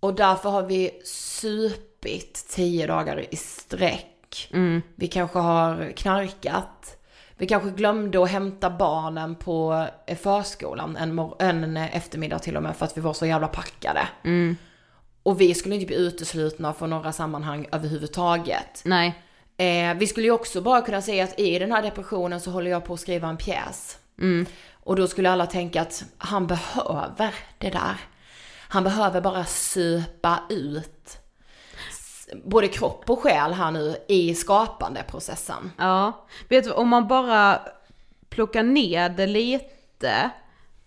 Och 0.00 0.14
därför 0.14 0.50
har 0.50 0.62
vi 0.62 1.00
supit 1.04 2.46
tio 2.48 2.86
dagar 2.86 3.34
i 3.34 3.36
sträck. 3.36 4.48
Vi 4.94 5.08
kanske 5.08 5.38
har 5.38 5.92
knarkat. 5.96 6.98
Vi 7.36 7.46
kanske 7.46 7.70
glömde 7.70 8.22
att 8.22 8.30
hämta 8.30 8.70
barnen 8.70 9.34
på 9.34 9.86
eh, 10.06 10.16
förskolan 10.16 10.96
en, 10.96 11.18
en 11.38 11.76
eftermiddag 11.76 12.38
till 12.38 12.56
och 12.56 12.62
med 12.62 12.76
för 12.76 12.84
att 12.84 12.96
vi 12.96 13.00
var 13.00 13.12
så 13.12 13.26
jävla 13.26 13.48
packade. 13.48 14.08
Och 15.22 15.40
vi 15.40 15.54
skulle 15.54 15.74
inte 15.74 15.86
bli 15.86 15.96
uteslutna 15.96 16.72
från 16.74 16.90
några 16.90 17.12
sammanhang 17.12 17.66
överhuvudtaget. 17.72 18.82
Nej. 18.84 19.22
Eh, 19.62 19.94
vi 19.94 20.06
skulle 20.06 20.26
ju 20.26 20.32
också 20.32 20.60
bara 20.60 20.82
kunna 20.82 21.02
säga 21.02 21.24
att 21.24 21.40
i 21.40 21.58
den 21.58 21.72
här 21.72 21.82
depressionen 21.82 22.40
så 22.40 22.50
håller 22.50 22.70
jag 22.70 22.84
på 22.84 22.94
att 22.94 23.00
skriva 23.00 23.28
en 23.28 23.36
pjäs. 23.36 23.98
Och 24.72 24.96
då 24.96 25.06
skulle 25.06 25.30
alla 25.30 25.46
tänka 25.46 25.82
att 25.82 26.04
han 26.18 26.46
behöver 26.46 27.34
det 27.58 27.70
där. 27.70 27.96
Han 28.68 28.84
behöver 28.84 29.20
bara 29.20 29.44
supa 29.44 30.42
ut 30.50 31.18
både 32.44 32.68
kropp 32.68 33.10
och 33.10 33.20
själ 33.20 33.52
här 33.52 33.70
nu 33.70 33.96
i 34.08 34.34
skapandeprocessen. 34.34 35.72
Ja. 35.78 36.26
Vet 36.48 36.64
du, 36.64 36.70
om 36.70 36.88
man 36.88 37.08
bara 37.08 37.60
plockar 38.28 38.62
ner 38.62 39.08
det 39.08 39.26
lite 39.26 40.30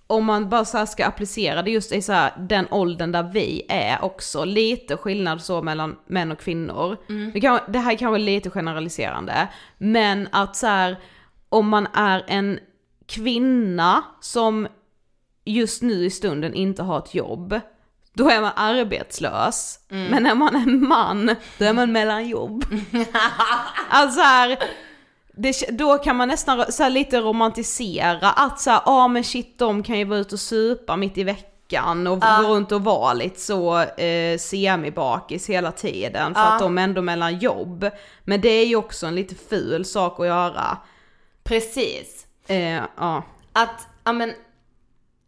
om 0.08 0.26
man 0.26 0.50
bara 0.50 0.66
så 0.66 0.86
ska 0.86 1.06
applicera 1.06 1.62
det 1.62 1.72
just 1.72 1.92
i 1.92 2.02
så 2.02 2.14
här, 2.14 2.34
den 2.40 2.68
åldern 2.72 3.12
där 3.12 3.24
vi 3.24 3.66
är 3.70 4.04
också, 4.04 4.46
lite 4.46 4.98
skillnad 4.98 5.42
så 5.42 5.62
mellan 5.62 5.96
män 6.08 6.32
och 6.32 6.40
kvinnor. 6.40 6.98
Det, 7.34 7.42
kan, 7.42 7.60
det 7.68 7.80
här 7.80 7.92
är 7.94 7.98
kanske 7.98 8.20
lite 8.20 8.50
generaliserande, 8.50 9.48
men 9.78 10.28
att 10.32 10.56
så 10.56 10.68
här, 10.68 10.98
om 11.50 11.70
man 11.70 11.88
är 11.94 12.24
en 12.28 12.60
kvinna 13.06 14.04
som 14.22 14.68
just 15.46 15.82
nu 15.82 16.06
i 16.06 16.10
stunden 16.10 16.54
inte 16.54 16.84
har 16.84 17.00
ett 17.00 17.16
jobb, 17.16 17.60
då 18.14 18.30
är 18.30 18.42
man 18.42 18.52
arbetslös. 18.56 19.80
Men 20.10 20.26
är 20.26 20.36
man 20.36 20.56
en 20.56 20.88
man, 20.88 21.36
då 21.58 21.66
är 21.66 21.74
man 21.74 21.92
mellan 21.92 22.28
jobb. 22.28 22.66
alltså 23.90 24.22
här, 24.22 24.58
det, 25.38 25.66
då 25.70 25.98
kan 25.98 26.16
man 26.16 26.28
nästan 26.28 26.72
så 26.72 26.90
lite 26.90 27.20
romantisera 27.20 28.32
att 28.32 28.60
så 28.60 28.70
ja 28.70 28.82
ah, 28.86 29.08
men 29.08 29.24
shit 29.24 29.60
de 29.60 29.84
kan 29.84 30.00
ju 30.00 30.06
vara 30.06 30.20
ute 30.20 30.36
och 30.36 30.40
supa 30.40 30.96
mitt 30.96 31.18
i 31.18 31.24
veckan 31.24 32.08
och 32.08 32.20
gå 32.20 32.48
runt 32.48 32.72
och 32.72 32.84
vara 32.84 33.14
lite 33.14 33.40
så 33.40 33.80
eh, 33.82 34.38
semibakis 34.38 35.50
hela 35.50 35.72
tiden 35.72 36.34
för 36.34 36.42
att 36.42 36.60
de 36.60 36.78
är 36.78 36.84
ändå 36.84 37.02
mellan 37.02 37.40
jobb. 37.40 37.90
Men 38.24 38.42
det 38.42 38.50
är 38.50 38.66
ju 38.66 38.76
också 38.76 39.08
en 39.08 39.16
lite 39.16 39.36
ful 39.36 39.86
sak 39.86 40.20
att 40.20 40.26
göra. 40.26 40.78
Precis. 41.44 42.26
Eh, 42.48 42.82
ja. 42.98 43.24
Att, 43.54 43.88
ja 44.04 44.14
men, 44.14 44.34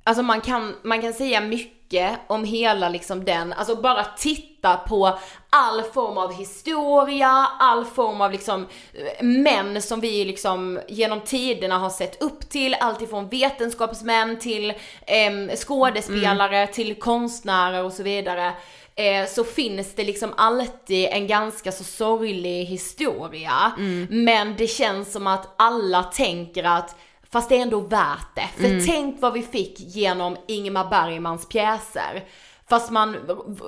alltså 0.03 0.23
man 0.23 0.41
kan, 0.41 0.75
man 0.83 1.01
kan 1.01 1.13
säga 1.13 1.41
mycket 1.41 1.76
mycket 1.87 2.19
om 2.27 2.43
hela 2.43 2.89
liksom 2.89 3.25
den, 3.25 3.53
alltså 3.53 3.75
bara 3.75 4.03
titta 4.03 4.77
på 4.77 5.19
all 5.49 5.83
form 5.83 6.17
av 6.17 6.33
historia, 6.33 7.47
all 7.59 7.85
form 7.85 8.21
av 8.21 8.31
liksom 8.31 8.67
eh, 8.93 9.23
män 9.25 9.81
som 9.81 9.99
vi 9.99 10.25
liksom 10.25 10.79
genom 10.87 11.21
tiderna 11.21 11.77
har 11.77 11.89
sett 11.89 12.21
upp 12.21 12.49
till, 12.49 12.73
alltifrån 12.79 13.29
vetenskapsmän 13.29 14.39
till 14.39 14.69
eh, 15.05 15.55
skådespelare 15.55 16.57
Mm. 16.57 16.73
till 16.73 16.95
konstnärer 16.95 17.83
och 17.83 17.93
så 17.93 18.03
vidare. 18.03 18.53
Eh, 18.95 19.27
så 19.27 19.43
finns 19.43 19.95
det 19.95 20.03
liksom 20.03 20.33
alltid 20.37 21.07
en 21.11 21.27
ganska 21.27 21.71
så 21.71 21.83
sorglig 21.83 22.65
historia. 22.65 23.71
Mm. 23.77 24.07
Men 24.09 24.55
det 24.57 24.67
känns 24.67 25.11
som 25.11 25.27
att 25.27 25.55
alla 25.57 26.03
tänker 26.03 26.63
att 26.63 26.95
Fast 27.31 27.49
det 27.49 27.57
är 27.57 27.61
ändå 27.61 27.79
värt 27.79 28.35
det. 28.35 28.49
För 28.57 28.65
Mm. 28.65 28.85
tänk 28.85 29.21
vad 29.21 29.33
vi 29.33 29.43
fick 29.43 29.79
genom 29.79 30.37
Ingmar 30.47 30.89
Bergmans 30.89 31.49
pjäser. 31.49 32.23
Fast 32.69 32.91
man 32.91 33.15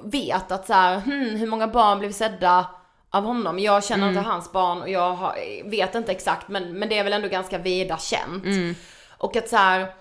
vet 0.03 0.51
att 0.51 0.67
så 0.67 0.73
här, 0.73 0.99
hmm, 0.99 1.35
hur 1.35 1.47
många 1.47 1.67
barn 1.67 1.99
blev 1.99 2.11
sedda 2.11 2.65
av 3.09 3.23
honom? 3.23 3.59
Jag 3.59 3.83
känner 3.85 4.03
Mm. 4.07 4.17
inte 4.17 4.29
hans 4.29 4.51
barn 4.51 4.81
och 4.81 4.89
jag 4.89 5.11
har, 5.13 5.35
vet 5.69 5.95
inte 5.95 6.11
exakt 6.11 6.47
men, 6.47 6.79
men 6.79 6.89
det 6.89 6.97
är 6.97 7.03
väl 7.03 7.13
ändå 7.13 7.27
ganska 7.27 7.57
vida 7.57 7.97
känt. 7.97 8.45
Mm. 8.45 8.75
Och 9.17 9.35
att 9.35 9.49
så 9.49 9.55
här, 9.55 9.93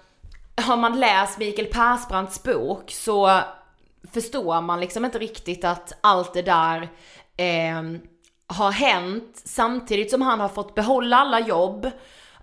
har 0.57 0.77
man 0.77 1.01
läst 1.01 1.39
Mikael 1.39 1.69
Persbrandts 1.69 2.43
bok 2.43 2.91
så 2.91 3.41
förstår 4.13 4.61
man 4.61 4.81
liksom 4.81 5.05
inte 5.05 5.19
riktigt 5.19 5.65
att 5.65 5.93
allt 6.01 6.35
det 6.35 6.43
där 6.43 6.89
eh, 7.37 7.83
har 8.47 8.71
hänt 8.71 9.43
samtidigt 9.45 10.11
som 10.11 10.23
han 10.23 10.41
har 10.41 10.49
fått 10.49 10.75
behålla 10.75 11.17
alla 11.17 11.41
jobb. 11.41 11.91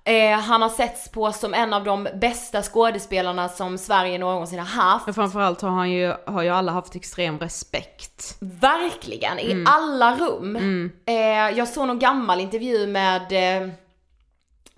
Eh, 0.07 0.39
han 0.39 0.61
har 0.61 0.69
setts 0.69 1.09
på 1.11 1.31
som 1.31 1.53
en 1.53 1.73
av 1.73 1.83
de 1.83 2.07
bästa 2.21 2.61
skådespelarna 2.61 3.49
som 3.49 3.77
Sverige 3.77 4.17
någonsin 4.17 4.59
har 4.59 4.65
haft. 4.65 5.05
Men 5.05 5.13
framförallt 5.13 5.61
har 5.61 5.69
han 5.69 5.91
ju, 5.91 6.13
har 6.25 6.41
ju 6.41 6.49
alla 6.49 6.71
haft 6.71 6.95
extrem 6.95 7.39
respekt. 7.39 8.37
Verkligen, 8.41 9.39
i 9.39 9.51
Mm. 9.51 9.65
alla 9.67 10.15
rum. 10.15 10.55
Eh, 11.05 11.13
jag 11.57 11.67
såg 11.67 11.87
någon 11.87 11.99
gammal 11.99 12.39
intervju 12.39 12.87
med, 12.87 13.21
eh, 13.21 13.69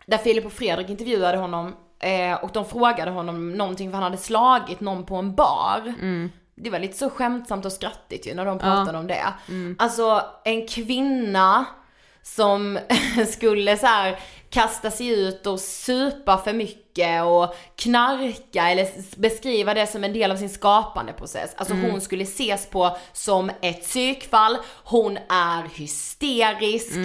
där 0.06 0.18
Filip 0.18 0.46
och 0.46 0.52
Fredrik 0.54 0.90
intervjuade 0.90 1.38
honom 1.38 1.76
eh, 2.00 2.34
och 2.44 2.50
de 2.54 2.66
frågade 2.66 3.12
honom 3.12 3.54
någonting 3.54 3.90
för 3.90 3.96
han 3.96 4.04
hade 4.04 4.18
slagit 4.18 4.80
någon 4.80 5.06
på 5.06 5.16
en 5.16 5.36
bar. 5.36 5.94
Det 6.56 6.70
var 6.70 6.80
lite 6.80 6.98
så 6.98 7.10
skämtsamt 7.10 7.66
och 7.66 7.72
skrattigt 7.72 8.28
ju 8.28 8.34
när 8.34 8.46
de 8.46 8.60
pratade 8.60 8.98
om 8.98 9.08
det. 9.08 9.34
Alltså 9.78 10.22
en 10.46 10.68
kvinna 10.68 11.66
som 12.24 12.80
skulle 13.34 13.78
så 13.78 13.86
här 13.86 14.20
kasta 14.50 14.92
sig 14.92 15.08
ut 15.08 15.48
och 15.48 15.60
supa 15.60 16.38
för 16.38 16.54
mycket 16.54 17.24
och 17.24 17.56
knarka 17.76 18.70
eller 18.70 18.88
beskriva 19.20 19.74
det 19.74 19.88
som 19.88 20.04
en 20.04 20.14
del 20.14 20.32
av 20.32 20.36
sin 20.36 20.50
skapande 20.50 21.14
process. 21.14 21.54
Alltså 21.58 21.74
hon 21.74 22.02
skulle 22.02 22.24
ses 22.24 22.70
på 22.70 22.98
som 23.14 23.52
ett 23.62 23.82
psykfall, 23.82 24.58
hon 24.84 25.18
är 25.30 25.78
hysterisk. 25.78 26.96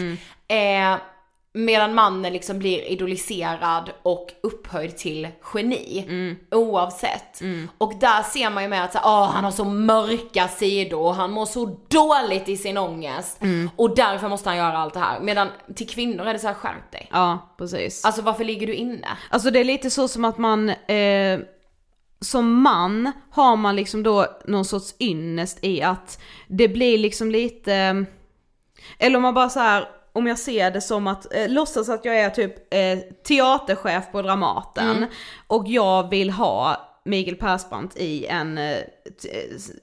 Eh, 0.49 0.97
medan 1.55 1.95
mannen 1.95 2.33
liksom 2.33 2.59
blir 2.59 2.91
idoliserad 2.91 3.91
och 4.03 4.33
upphöjd 4.43 4.97
till 4.97 5.29
geni. 5.55 6.37
Oavsett. 6.51 7.43
Och 7.79 7.93
där 8.01 8.23
ser 8.23 8.51
man 8.51 8.63
ju 8.63 8.69
med 8.69 8.85
att 8.85 8.93
så, 8.93 8.99
här, 8.99 9.07
åh, 9.07 9.31
han 9.31 9.45
har 9.45 9.51
så 9.51 9.65
mörka 9.65 10.49
sidor 10.49 11.01
och 11.01 11.15
han 11.15 11.31
mår 11.31 11.47
så 11.47 11.79
dåligt 11.89 12.49
i 12.49 12.57
sin 12.57 12.79
ångest. 12.79 13.41
Och 13.77 13.97
därför 13.97 14.29
måste 14.29 14.49
han 14.49 14.57
göra 14.59 14.79
allt 14.79 14.95
det 14.95 15.01
här. 15.01 15.21
Medan 15.21 15.49
till 15.75 15.89
kvinnor 15.89 16.27
är 16.27 16.33
det 16.33 16.39
så 16.39 16.47
här, 16.47 16.55
skärp 16.55 16.93
dig. 16.93 17.09
Ja, 17.13 17.55
precis. 17.59 18.05
Alltså 18.05 18.23
varför 18.23 18.45
ligger 18.45 18.67
du 18.67 18.75
inne? 18.75 19.09
Alltså 19.31 19.51
det 19.51 19.61
är 19.61 19.65
lite 19.65 19.91
så 19.91 20.09
som 20.09 20.25
att 20.25 20.39
man, 20.39 20.69
eh, 20.69 21.41
som 22.21 22.63
man 22.63 23.13
har 23.31 23.57
man 23.57 23.77
liksom 23.77 24.03
då 24.03 24.27
någon 24.45 24.65
sorts 24.65 24.95
ynnest 25.01 25.65
i 25.65 25.83
att 25.83 26.21
det 26.49 26.69
blir 26.69 26.99
liksom 26.99 27.31
lite, 27.31 28.05
eller 28.99 29.17
om 29.17 29.23
man 29.23 29.35
bara 29.35 29.49
så 29.49 29.61
här 29.61 29.89
om 30.13 30.27
jag 30.27 30.39
ser 30.39 30.71
det 30.71 30.81
som 30.81 31.07
att, 31.07 31.35
eh, 31.35 31.49
låtsas 31.49 31.89
att 31.89 32.05
jag 32.05 32.17
är 32.17 32.31
typ 32.31 32.75
eh, 32.75 32.99
teaterchef 33.29 34.13
på 34.13 34.23
Dramaten 34.23 35.07
och 35.47 35.65
jag 35.69 36.11
vill 36.11 36.31
ha 36.31 36.89
Mikael 37.05 37.37
Persbrandt 37.37 37.97
i 37.97 38.27
en, 38.27 38.59
eh, 38.59 38.79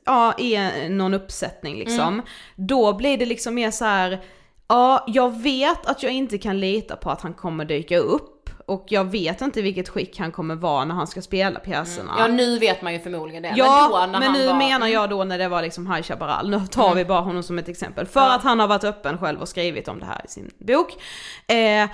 ja 0.06 0.34
i 0.38 0.56
en, 0.56 0.98
någon 0.98 1.14
uppsättning 1.14 1.78
liksom. 1.78 2.22
Då 2.56 2.94
blir 2.94 3.18
det 3.18 3.26
liksom 3.26 3.56
mer 3.56 3.72
så 3.72 3.86
här. 3.86 4.24
ja 4.68 5.06
jag 5.08 5.42
vet 5.42 5.86
att 5.86 6.04
jag 6.04 6.12
inte 6.12 6.38
kan 6.38 6.60
lita 6.60 6.96
på 6.96 7.12
att 7.12 7.22
han 7.22 7.34
kommer 7.34 7.66
dyka 7.66 7.98
upp. 7.98 8.39
Och 8.70 8.86
jag 8.88 9.04
vet 9.04 9.42
inte 9.42 9.62
vilket 9.62 9.90
skick 9.90 10.20
han 10.20 10.32
kommer 10.32 10.56
vara 10.56 10.86
när 10.86 10.96
han 10.96 11.08
ska 11.08 11.22
spela 11.22 11.60
pjäserna. 11.60 12.16
Ja 12.18 12.28
nu 12.28 12.60
vet 12.60 12.82
man 12.82 12.94
ju 12.94 13.00
förmodligen 13.00 13.44
det. 13.44 13.54
Ja, 13.56 14.08
men 14.12 14.12
då 14.12 14.20
men 14.20 14.34
nu 14.34 14.48
var... 14.48 14.58
menar 14.58 14.88
jag 14.88 15.10
då 15.10 15.24
när 15.24 15.38
det 15.38 15.48
var 15.48 15.62
liksom 15.62 15.92
High 15.92 16.02
Chaparral, 16.02 16.50
nu 16.50 16.60
tar 16.72 16.96
vi 16.96 17.06
bara 17.06 17.22
honom 17.22 17.44
som 17.44 17.60
ett 17.60 17.70
exempel. 17.70 18.06
För 18.06 18.30
att 18.30 18.44
han 18.44 18.60
har 18.60 18.68
varit 18.68 18.84
öppen 18.84 19.18
själv 19.18 19.42
och 19.42 19.50
skrivit 19.50 19.88
om 19.88 20.00
det 20.00 20.06
här 20.06 20.22
i 20.26 20.28
sin 20.28 20.52
bok. 20.58 20.94
Eh, 21.48 21.90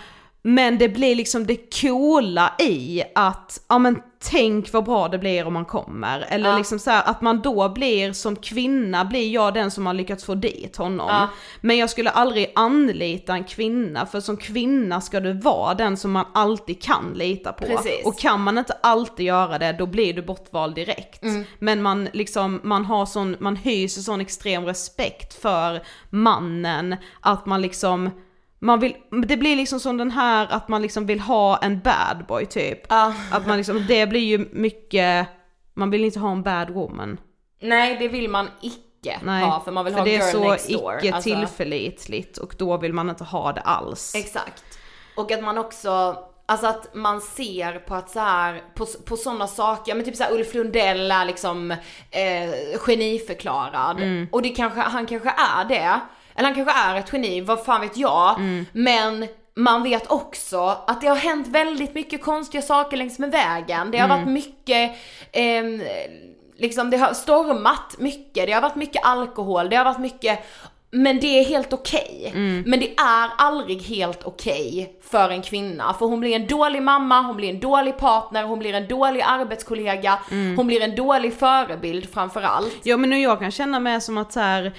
men 0.48 0.78
det 0.78 0.90
blir 0.90 1.16
liksom 1.16 1.46
det 1.46 1.82
coola 1.82 2.54
i 2.60 3.04
att, 3.16 3.62
ja 3.68 3.80
men 3.80 4.02
tänk 4.32 4.74
vad 4.74 4.84
bra 4.84 5.08
det 5.08 5.18
blir 5.18 5.48
om 5.48 5.56
han 5.56 5.66
kommer. 5.66 6.26
Eller 6.30 6.50
Ja. 6.50 6.58
liksom 6.58 6.80
så 6.80 6.90
här, 6.92 7.04
att 7.10 7.22
man 7.22 7.42
då 7.42 7.70
blir 7.70 8.14
som 8.14 8.36
kvinna, 8.36 9.06
blir 9.06 9.30
jag 9.32 9.54
den 9.54 9.72
som 9.72 9.86
har 9.86 9.94
lyckats 9.94 10.24
få 10.24 10.36
dit 10.36 10.76
honom. 10.78 11.08
Ja. 11.10 11.28
Men 11.62 11.78
jag 11.78 11.90
skulle 11.90 12.10
aldrig 12.10 12.52
anlita 12.56 13.34
en 13.34 13.44
kvinna, 13.44 14.06
för 14.06 14.20
som 14.20 14.38
kvinna 14.38 15.02
ska 15.02 15.20
du 15.20 15.34
vara 15.34 15.74
den 15.74 15.98
som 15.98 16.12
man 16.12 16.26
alltid 16.34 16.82
kan 16.82 17.14
lita 17.16 17.54
på. 17.54 17.66
Precis. 17.66 18.06
Och 18.06 18.20
kan 18.20 18.42
man 18.42 18.58
inte 18.58 18.74
alltid 18.84 19.26
göra 19.26 19.58
det, 19.60 19.76
då 19.80 19.86
blir 19.86 20.14
du 20.14 20.22
bortvald 20.22 20.76
direkt. 20.76 21.24
Men 21.60 21.82
man 21.82 22.10
liksom, 22.14 22.60
man 22.64 22.86
har 22.86 23.06
sån, 23.06 23.36
man 23.40 23.56
hyser 23.56 24.02
sån 24.02 24.22
extrem 24.22 24.66
respekt 24.66 25.34
för 25.42 25.82
mannen, 26.10 26.96
att 27.22 27.46
man 27.46 27.62
liksom, 27.62 28.10
man 28.60 28.80
vill, 28.80 28.96
det 29.28 29.38
blir 29.38 29.56
liksom 29.56 29.80
som 29.80 29.98
den 29.98 30.12
här 30.12 30.48
att 30.52 30.68
man 30.68 30.82
liksom 30.82 31.06
vill 31.06 31.20
ha 31.20 31.58
en 31.58 31.80
bad 31.80 32.26
boy 32.28 32.46
typ. 32.46 32.80
Ja. 32.90 33.14
Att 33.32 33.48
man 33.48 33.58
liksom, 33.58 33.86
det 33.88 34.08
blir 34.08 34.22
ju 34.26 34.50
mycket, 34.52 35.28
man 35.74 35.90
vill 35.90 36.06
inte 36.06 36.20
ha 36.20 36.32
en 36.32 36.44
bad 36.44 36.70
woman. 36.70 37.18
Nej 37.62 37.98
det 38.00 38.08
vill 38.08 38.30
man 38.30 38.50
icke 38.62 39.20
Nej, 39.24 39.44
ha 39.46 39.60
för 39.64 39.72
man 39.72 39.86
vill 39.86 39.94
för 39.94 40.00
ha 40.00 40.06
det 40.06 40.12
girl 40.12 40.22
är 40.22 40.32
så 40.32 40.50
next 40.52 40.70
door. 40.70 40.98
icke 41.00 41.14
Alltså- 41.16 41.30
tillförlitligt 41.30 42.38
och 42.38 42.56
då 42.58 42.78
vill 42.78 42.94
man 42.94 43.10
inte 43.10 43.24
ha 43.24 43.52
det 43.52 43.62
alls. 43.62 44.16
Exakt. 44.16 44.64
Och 45.18 45.32
att 45.32 45.44
man 45.44 45.58
också, 45.58 46.18
alltså 46.46 46.68
att 46.68 46.96
man 46.96 47.22
ser 47.22 47.80
på 47.80 47.96
att 47.96 48.10
så 48.10 48.20
här, 48.20 48.62
på, 48.76 48.86
på 49.06 49.18
sådana 49.18 49.48
saker, 49.48 49.96
men 49.96 50.06
typ 50.06 50.16
så 50.16 50.24
här 50.24 50.34
Ulf 50.34 50.54
Lundell 50.54 51.12
är 51.12 51.26
liksom 51.26 51.72
eh, 52.12 52.78
geniförklarad. 52.78 54.28
Och 54.32 54.42
det 54.42 54.50
kanske, 54.50 54.80
han 54.80 55.06
kanske 55.06 55.30
är 55.30 55.66
det. 55.66 56.00
Eller 56.36 56.48
han 56.48 56.56
kanske 56.56 56.74
är 56.80 56.96
ett 56.96 57.14
geni, 57.14 57.42
vad 57.42 57.66
fan 57.66 57.82
vet 57.82 57.98
jag. 57.98 58.40
Men 58.72 59.28
man 59.56 59.84
vet 59.84 60.12
också 60.12 60.78
att 60.88 61.02
det 61.02 61.08
har 61.08 61.16
hänt 61.16 61.48
väldigt 61.48 61.96
mycket 61.96 62.24
konstiga 62.24 62.62
saker 62.62 62.98
längs 62.98 63.20
med 63.20 63.32
vägen. 63.32 63.92
Det 63.92 63.98
har 63.98 64.08
varit 64.08 64.28
mycket, 64.28 64.92
ehm, 65.32 65.82
liksom 66.58 66.90
det 66.90 66.98
har 66.98 67.14
stormat 67.14 67.96
mycket, 67.98 68.48
det 68.48 68.52
har 68.52 68.62
varit 68.62 68.76
mycket 68.76 69.06
alkohol, 69.06 69.70
det 69.70 69.76
har 69.76 69.86
varit 69.86 70.00
mycket 70.00 70.46
men 70.92 71.20
det 71.20 71.40
är 71.40 71.46
helt 71.46 71.74
okej. 71.74 72.32
Men 72.66 72.80
det 72.80 72.94
är 72.98 73.30
aldrig 73.38 73.82
helt 73.82 74.24
okej 74.24 74.96
för 75.04 75.30
en 75.30 75.42
kvinna. 75.42 75.94
För 75.94 76.06
hon 76.06 76.20
blir 76.20 76.36
en 76.36 76.48
dålig 76.48 76.82
mamma, 76.82 77.22
hon 77.22 77.36
blir 77.36 77.50
en 77.50 77.60
dålig 77.60 77.98
partner, 77.98 78.44
hon 78.44 78.60
blir 78.60 78.74
en 78.74 78.88
dålig 78.88 79.22
arbetskollega, 79.22 80.20
hon 80.58 80.68
blir 80.68 80.82
en 80.82 80.96
dålig 80.96 81.34
förebild 81.34 82.14
framförallt. 82.14 82.80
Ja 82.84 82.98
men 82.98 83.10
nu 83.10 83.22
jag 83.22 83.40
kan 83.40 83.52
känna 83.52 83.80
mig 83.80 84.02
som 84.02 84.18
att 84.18 84.34
så 84.34 84.40
här, 84.40 84.74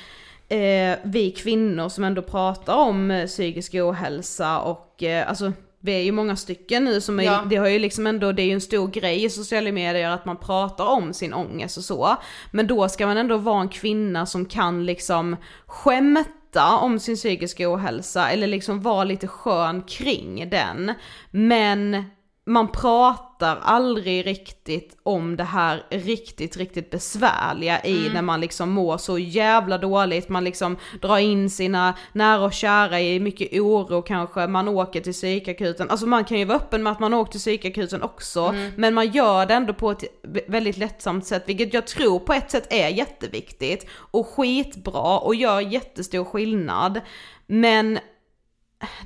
eh, 0.49 0.99
vi 1.05 1.30
kvinnor 1.36 1.88
som 1.88 2.05
ändå 2.05 2.22
pratar 2.22 2.74
om 2.74 3.11
eh, 3.11 3.26
psykisk 3.26 3.74
ohälsa 3.74 4.61
och 4.61 5.03
eh, 5.03 5.28
alltså 5.28 5.53
vi 5.80 5.92
är 5.92 6.03
ju 6.03 6.12
många 6.12 6.36
stycken 6.36 6.84
nu 6.84 7.01
som 7.01 7.20
är, 7.20 7.24
Ja. 7.24 7.42
det 7.51 7.57
har 7.57 7.68
ju 7.68 7.78
liksom 7.78 8.07
ändå, 8.07 8.32
det 8.32 8.42
är 8.42 8.47
ju 8.47 8.53
en 8.53 8.61
stor 8.61 8.88
grej 8.88 9.24
i 9.24 9.30
sociala 9.30 9.72
medier 9.72 10.11
att 10.11 10.24
man 10.24 10.36
pratar 10.36 10.84
om 10.84 11.12
sin 11.12 11.34
ångest 11.34 11.76
och 11.76 11.84
så. 11.84 12.16
Men 12.51 12.66
då 12.66 12.88
ska 12.88 13.07
man 13.07 13.16
ändå 13.16 13.36
vara 13.36 13.61
en 13.61 13.68
kvinna 13.68 14.26
som 14.26 14.44
kan 14.47 14.86
liksom 14.86 15.36
skämta 15.66 16.76
om 16.76 16.99
sin 16.99 17.16
psykiska 17.16 17.72
ohälsa 17.74 18.30
eller 18.30 18.47
liksom 18.47 18.80
vara 18.82 19.05
lite 19.05 19.26
skön 19.28 19.82
kring 19.82 20.51
den. 20.51 20.92
Men 21.30 22.05
man 22.49 22.68
pratar 22.68 23.59
aldrig 23.62 24.26
riktigt 24.26 24.97
om 25.03 25.36
det 25.36 25.44
här 25.44 25.82
riktigt, 25.90 26.57
riktigt 26.57 26.90
besvärliga 26.90 27.84
i 27.84 28.11
när 28.14 28.22
man 28.22 28.40
liksom 28.40 28.70
mår 28.70 28.99
så 28.99 29.18
jävla 29.18 29.78
dåligt, 29.78 30.28
man 30.28 30.44
liksom 30.44 30.76
drar 31.03 31.18
in 31.18 31.51
sina 31.51 31.94
nära 32.12 32.44
och 32.44 32.53
kära 32.53 33.01
i 33.01 33.20
mycket 33.20 33.61
oro 33.61 34.03
kanske, 34.03 34.47
man 34.47 34.68
åker 34.68 35.01
till 35.01 35.12
psykakuten, 35.12 35.90
alltså 35.90 36.07
man 36.07 36.24
kan 36.24 36.38
ju 36.38 36.44
vara 36.44 36.59
öppen 36.59 36.82
med 36.82 36.92
att 36.92 37.01
man 37.01 37.14
åker 37.14 37.32
till 37.32 37.40
psykakuten 37.40 38.03
också, 38.03 38.55
men 38.76 38.94
man 38.94 39.11
gör 39.11 39.47
det 39.47 39.55
ändå 39.55 39.74
på 39.74 39.90
ett 39.90 40.05
väldigt 40.47 40.76
lättsamt 40.76 41.26
sätt, 41.26 41.42
vilket 41.47 41.74
jag 41.74 41.86
tror 41.86 42.18
på 42.18 42.32
ett 42.32 42.51
sätt 42.51 42.66
är 42.70 42.88
jätteviktigt 42.88 43.86
och 43.92 44.26
skitbra 44.26 45.18
och 45.18 45.34
gör 45.34 45.61
jättestor 45.61 46.24
skillnad. 46.24 47.01
Men 47.47 47.99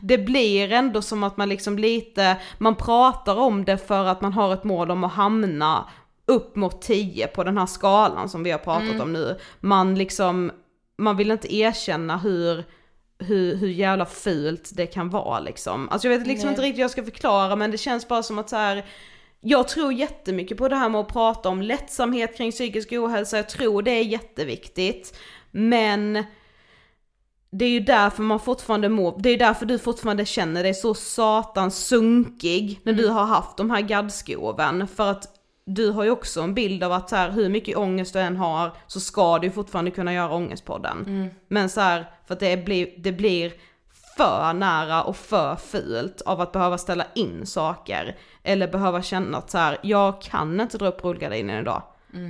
det 0.03 0.19
blir 0.19 0.73
ändå 0.73 1.03
som 1.03 1.23
att 1.23 1.37
man 1.37 1.49
liksom 1.49 1.79
lite, 1.79 2.37
man 2.59 2.75
pratar 2.77 3.37
om 3.37 3.65
det 3.65 3.79
för 3.79 4.05
att 4.05 4.21
man 4.21 4.33
har 4.33 4.55
ett 4.55 4.65
mål 4.65 4.91
om 4.91 5.05
att 5.05 5.13
hamna 5.13 5.89
upp 6.27 6.57
mot 6.57 6.83
10 6.83 7.27
på 7.27 7.45
den 7.45 7.59
här 7.59 7.67
skalan 7.67 8.29
som 8.29 8.43
vi 8.43 8.51
har 8.51 8.59
pratat 8.59 8.83
Mm. 8.89 9.01
om 9.01 9.13
nu. 9.13 9.39
Man 9.61 9.95
liksom, 9.95 10.53
man 10.99 11.17
vill 11.17 11.31
inte 11.31 11.55
erkänna 11.55 12.17
hur, 12.19 12.65
hur, 13.19 13.57
hur 13.57 13.69
jävla 13.69 14.07
fult 14.07 14.71
det 14.75 14.87
kan 14.87 15.11
vara 15.11 15.41
liksom. 15.41 15.89
Alltså 15.89 16.09
jag 16.09 16.19
vet 16.19 16.27
liksom 16.29 16.47
Nej. 16.47 16.53
inte 16.53 16.63
riktigt 16.63 16.79
hur 16.79 16.83
jag 16.85 16.91
ska 16.91 17.05
förklara 17.05 17.57
men 17.57 17.71
det 17.71 17.79
känns 17.79 18.09
bara 18.09 18.23
som 18.23 18.39
att 18.39 18.49
så 18.49 18.57
här. 18.57 18.85
Jag 19.41 19.69
tror 19.69 19.93
jättemycket 19.93 20.59
på 20.59 20.69
det 20.69 20.77
här 20.77 20.89
med 20.89 21.01
att 21.01 21.13
prata 21.13 21.49
om 21.49 21.63
lättsamhet 21.63 22.37
kring 22.37 22.51
psykisk 22.53 22.93
ohälsa, 22.93 23.37
jag 23.37 23.49
tror 23.49 23.83
det 23.83 23.91
är 23.91 24.05
jätteviktigt. 24.05 25.19
Men 25.51 26.25
det 27.53 27.65
är 27.65 27.71
ju 27.71 27.81
därför 27.81 28.23
man 28.23 28.41
fortfarande 28.41 28.89
mår, 28.89 29.15
det 29.19 29.31
är 29.31 29.39
därför 29.39 29.67
du 29.67 29.79
fortfarande 29.79 30.25
känner 30.25 30.63
dig 30.63 30.75
så 30.75 30.95
satans 30.95 31.87
sunkig 31.87 32.81
när 32.83 32.93
du 32.93 33.09
har 33.09 33.25
haft 33.25 33.57
de 33.57 33.71
här 33.71 33.81
gaddskoven. 33.81 34.89
För 34.89 35.11
att 35.11 35.37
du 35.67 35.91
har 35.91 36.05
ju 36.05 36.11
också 36.11 36.41
en 36.41 36.55
bild 36.55 36.85
av 36.85 36.93
att 36.93 37.11
så 37.11 37.17
här, 37.17 37.31
hur 37.31 37.49
mycket 37.49 37.77
ångest 37.77 38.13
du 38.13 38.19
än 38.19 38.37
har 38.37 38.73
så 38.87 39.01
ska 39.01 39.39
du 39.39 39.51
fortfarande 39.51 39.91
kunna 39.91 40.15
göra 40.15 40.35
ångestpodden. 40.35 41.31
Men 41.49 41.69
så 41.69 41.81
här, 41.81 42.11
för 42.27 42.35
att 42.35 42.41
det 42.41 42.65
blir, 42.65 42.95
det 42.99 43.13
blir 43.13 43.53
för 44.17 44.53
nära 44.55 45.03
och 45.03 45.17
för 45.17 45.57
fult 45.57 46.21
av 46.21 46.41
att 46.41 46.53
behöva 46.53 46.79
ställa 46.79 47.07
in 47.15 47.47
saker. 47.47 48.17
Eller 48.43 48.69
behöva 48.69 49.03
känna 49.03 49.39
att 49.39 49.51
så 49.51 49.59
här, 49.59 49.79
jag 49.83 50.23
kan 50.23 50.61
inte 50.61 50.79
dra 50.79 50.87
upp 50.87 51.05
rullgardinen 51.05 51.61
idag. 51.61 51.83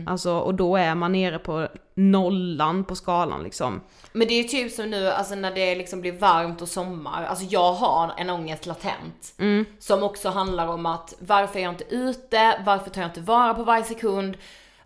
Alltså, 0.07 0.39
och 0.39 0.55
då 0.55 0.77
är 0.77 0.95
man 0.95 1.13
nere 1.13 1.39
på 1.39 1.69
nollan 1.95 2.85
på 2.85 2.97
skalan 2.97 3.43
liksom. 3.43 3.81
Men 4.13 4.29
det 4.29 4.35
är 4.35 4.43
ju 4.43 4.49
typ 4.49 4.73
som 4.73 4.91
nu, 4.91 5.11
alltså 5.11 5.35
när 5.35 5.55
det 5.55 5.75
liksom 5.75 6.01
blir 6.01 6.13
varmt 6.13 6.63
och 6.63 6.69
sommar, 6.69 7.25
alltså 7.25 7.45
jag 7.45 7.73
har 7.73 8.13
en 8.17 8.31
ångest 8.31 8.67
latent. 8.67 9.35
Som 9.79 10.03
också 10.03 10.29
handlar 10.29 10.67
om 10.67 10.87
att 10.87 11.15
varför 11.19 11.59
är 11.59 11.63
jag 11.63 11.73
inte 11.73 11.95
ute, 11.95 12.63
varför 12.67 12.91
tar 12.91 13.01
jag 13.01 13.11
inte 13.11 13.21
vara 13.21 13.55
på 13.55 13.63
varje 13.63 13.85
sekund? 13.85 14.37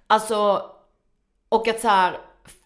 Alltså, 0.07 0.62
och 1.49 1.68
att 1.68 1.80
så 1.80 1.88
här, 1.88 2.18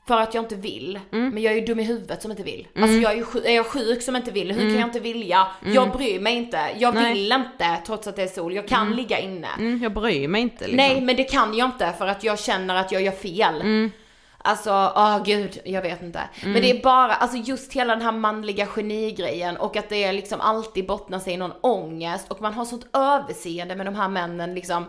för 0.08 0.20
att 0.20 0.34
jag 0.34 0.44
inte 0.44 0.56
vill, 0.56 1.00
men 1.10 1.38
jag 1.38 1.52
är 1.52 1.56
ju 1.56 1.64
dum 1.64 1.80
i 1.80 1.84
huvudet 1.84 2.22
som 2.22 2.30
inte 2.30 2.42
vill. 2.42 2.68
Alltså 2.76 2.96
jag 2.96 3.12
är 3.12 3.16
ju 3.16 3.24
sjuk, 3.24 3.44
är 3.46 3.52
jag 3.52 3.66
sjuk 3.66 4.02
som 4.02 4.16
inte 4.16 4.30
vill, 4.30 4.52
hur 4.52 4.70
kan 4.70 4.80
jag 4.80 4.88
inte 4.88 5.00
vilja? 5.00 5.46
Jag 5.64 5.92
bryr 5.92 6.20
mig 6.20 6.34
inte, 6.34 6.60
jag 6.78 6.94
Nej. 6.94 7.12
vill 7.12 7.32
inte 7.32 7.76
trots 7.86 8.06
att 8.06 8.16
det 8.16 8.22
är 8.22 8.26
sol, 8.26 8.54
jag 8.54 8.68
kan 8.68 8.96
ligga 8.96 9.18
inne. 9.18 9.48
Mm, 9.58 9.82
jag 9.82 9.92
bryr 9.92 10.28
mig 10.28 10.42
inte 10.42 10.64
liksom. 10.64 10.76
Nej 10.76 11.00
men 11.00 11.16
det 11.16 11.24
kan 11.24 11.54
jag 11.54 11.68
inte 11.68 11.92
för 11.98 12.06
att 12.06 12.24
jag 12.24 12.38
känner 12.38 12.74
att 12.74 12.92
jag 12.92 13.02
gör 13.02 13.12
fel. 13.12 13.90
Alltså, 14.38 14.70
åh 14.96 15.22
gud, 15.24 15.58
jag 15.64 15.82
vet 15.82 16.02
inte. 16.02 16.20
Men 16.44 16.52
det 16.52 16.70
är 16.70 16.82
bara, 16.82 17.14
alltså 17.14 17.36
just 17.36 17.72
hela 17.72 17.94
den 17.94 18.04
här 18.04 18.12
manliga 18.12 18.66
genigrejen 18.66 19.56
och 19.56 19.76
att 19.76 19.88
det 19.88 20.12
liksom 20.12 20.40
alltid 20.40 20.86
bottnar 20.86 21.18
sig 21.18 21.32
i 21.32 21.36
någon 21.36 21.52
ångest 21.60 22.30
och 22.30 22.42
man 22.42 22.54
har 22.54 22.64
sånt 22.64 22.86
överseende 22.92 23.76
med 23.76 23.86
de 23.86 23.94
här 23.94 24.08
männen 24.08 24.54
liksom. 24.54 24.86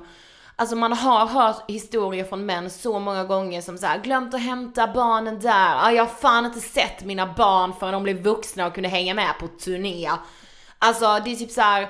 Alltså 0.59 0.75
man 0.75 0.93
har 0.93 1.25
hört 1.25 1.69
historier 1.69 2.25
från 2.25 2.45
män 2.45 2.69
så 2.69 2.99
många 2.99 3.23
gånger 3.23 3.61
som 3.61 3.77
såhär, 3.77 3.99
glömt 3.99 4.33
att 4.33 4.41
hämta 4.41 4.87
barnen 4.87 5.39
där, 5.39 5.75
ah, 5.75 5.91
jag 5.91 6.03
har 6.03 6.13
fan 6.13 6.45
inte 6.45 6.59
sett 6.59 7.05
mina 7.05 7.33
barn 7.37 7.73
förrän 7.79 7.93
de 7.93 8.03
blev 8.03 8.23
vuxna 8.23 8.67
och 8.67 8.73
kunde 8.73 8.89
hänga 8.89 9.13
med 9.13 9.39
på 9.39 9.47
turné. 9.47 10.09
Alltså 10.79 11.19
det 11.25 11.31
är 11.31 11.35
typ 11.35 11.51
så 11.51 11.61
här. 11.61 11.89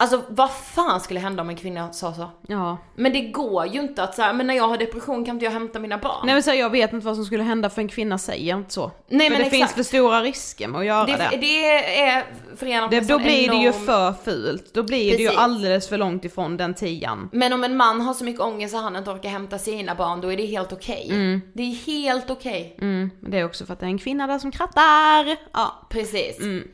Alltså 0.00 0.22
vad 0.28 0.50
fan 0.52 1.00
skulle 1.00 1.20
hända 1.20 1.42
om 1.42 1.48
en 1.48 1.56
kvinna 1.56 1.92
sa 1.92 2.14
så? 2.14 2.30
Ja. 2.48 2.78
Men 2.96 3.12
det 3.12 3.20
går 3.20 3.66
ju 3.66 3.80
inte 3.80 4.02
att 4.02 4.14
säga, 4.14 4.32
men 4.32 4.46
när 4.46 4.54
jag 4.54 4.68
har 4.68 4.78
depression 4.78 5.24
kan 5.24 5.36
inte 5.36 5.44
jag 5.44 5.52
hämta 5.52 5.78
mina 5.78 5.98
barn. 5.98 6.20
Nej 6.24 6.34
men 6.34 6.42
så 6.42 6.50
här, 6.50 6.58
jag 6.58 6.70
vet 6.70 6.92
inte 6.92 7.06
vad 7.06 7.14
som 7.16 7.24
skulle 7.24 7.42
hända 7.42 7.70
för 7.70 7.82
en 7.82 7.88
kvinna 7.88 8.18
säger 8.18 8.56
inte 8.56 8.72
så. 8.72 8.90
Nej, 9.08 9.30
för 9.30 9.36
men 9.36 9.44
det 9.44 9.50
finns 9.50 9.62
exakt. 9.62 9.76
för 9.76 9.82
stora 9.82 10.22
risker 10.22 10.68
med 10.68 10.78
att 10.78 10.86
göra 10.86 11.06
det. 11.06 11.28
det, 11.30 11.36
det 11.36 11.70
är 12.00 12.24
förenat 12.56 12.90
det 12.90 12.96
med 12.96 13.08
då 13.08 13.18
blir 13.18 13.48
det 13.48 13.56
ju 13.56 13.70
enorm- 13.70 13.86
för 13.86 14.12
fult. 14.24 14.74
Då 14.74 14.82
blir 14.82 15.12
det 15.16 15.22
ju 15.22 15.28
Precis. 15.28 15.42
alldeles 15.42 15.88
för 15.88 15.98
långt 15.98 16.24
ifrån 16.24 16.56
den 16.56 16.74
tian. 16.74 17.28
Men 17.32 17.52
om 17.52 17.64
en 17.64 17.76
man 17.76 18.00
har 18.00 18.14
så 18.14 18.24
mycket 18.24 18.40
ångest 18.42 18.74
att 18.74 18.82
han 18.82 18.96
inte 18.96 19.10
orkar 19.10 19.28
hämta 19.28 19.58
sina 19.58 19.94
barn, 19.94 20.20
då 20.20 20.32
är 20.32 20.36
det 20.36 20.46
helt 20.46 20.72
okej. 20.72 21.08
Det 21.52 21.62
är 21.62 21.74
helt 21.86 22.30
okej. 22.30 22.76
Mm, 22.80 23.10
men 23.20 23.30
det 23.30 23.38
är 23.38 23.44
också 23.44 23.66
för 23.66 23.72
att 23.72 23.80
det 23.80 23.86
är 23.86 23.90
en 23.90 23.98
kvinna 23.98 24.26
där 24.26 24.38
som 24.38 24.52
krattar. 24.52 25.36
Ja. 25.52 25.86
Precis. 25.90 26.38
Mm. 26.40 26.68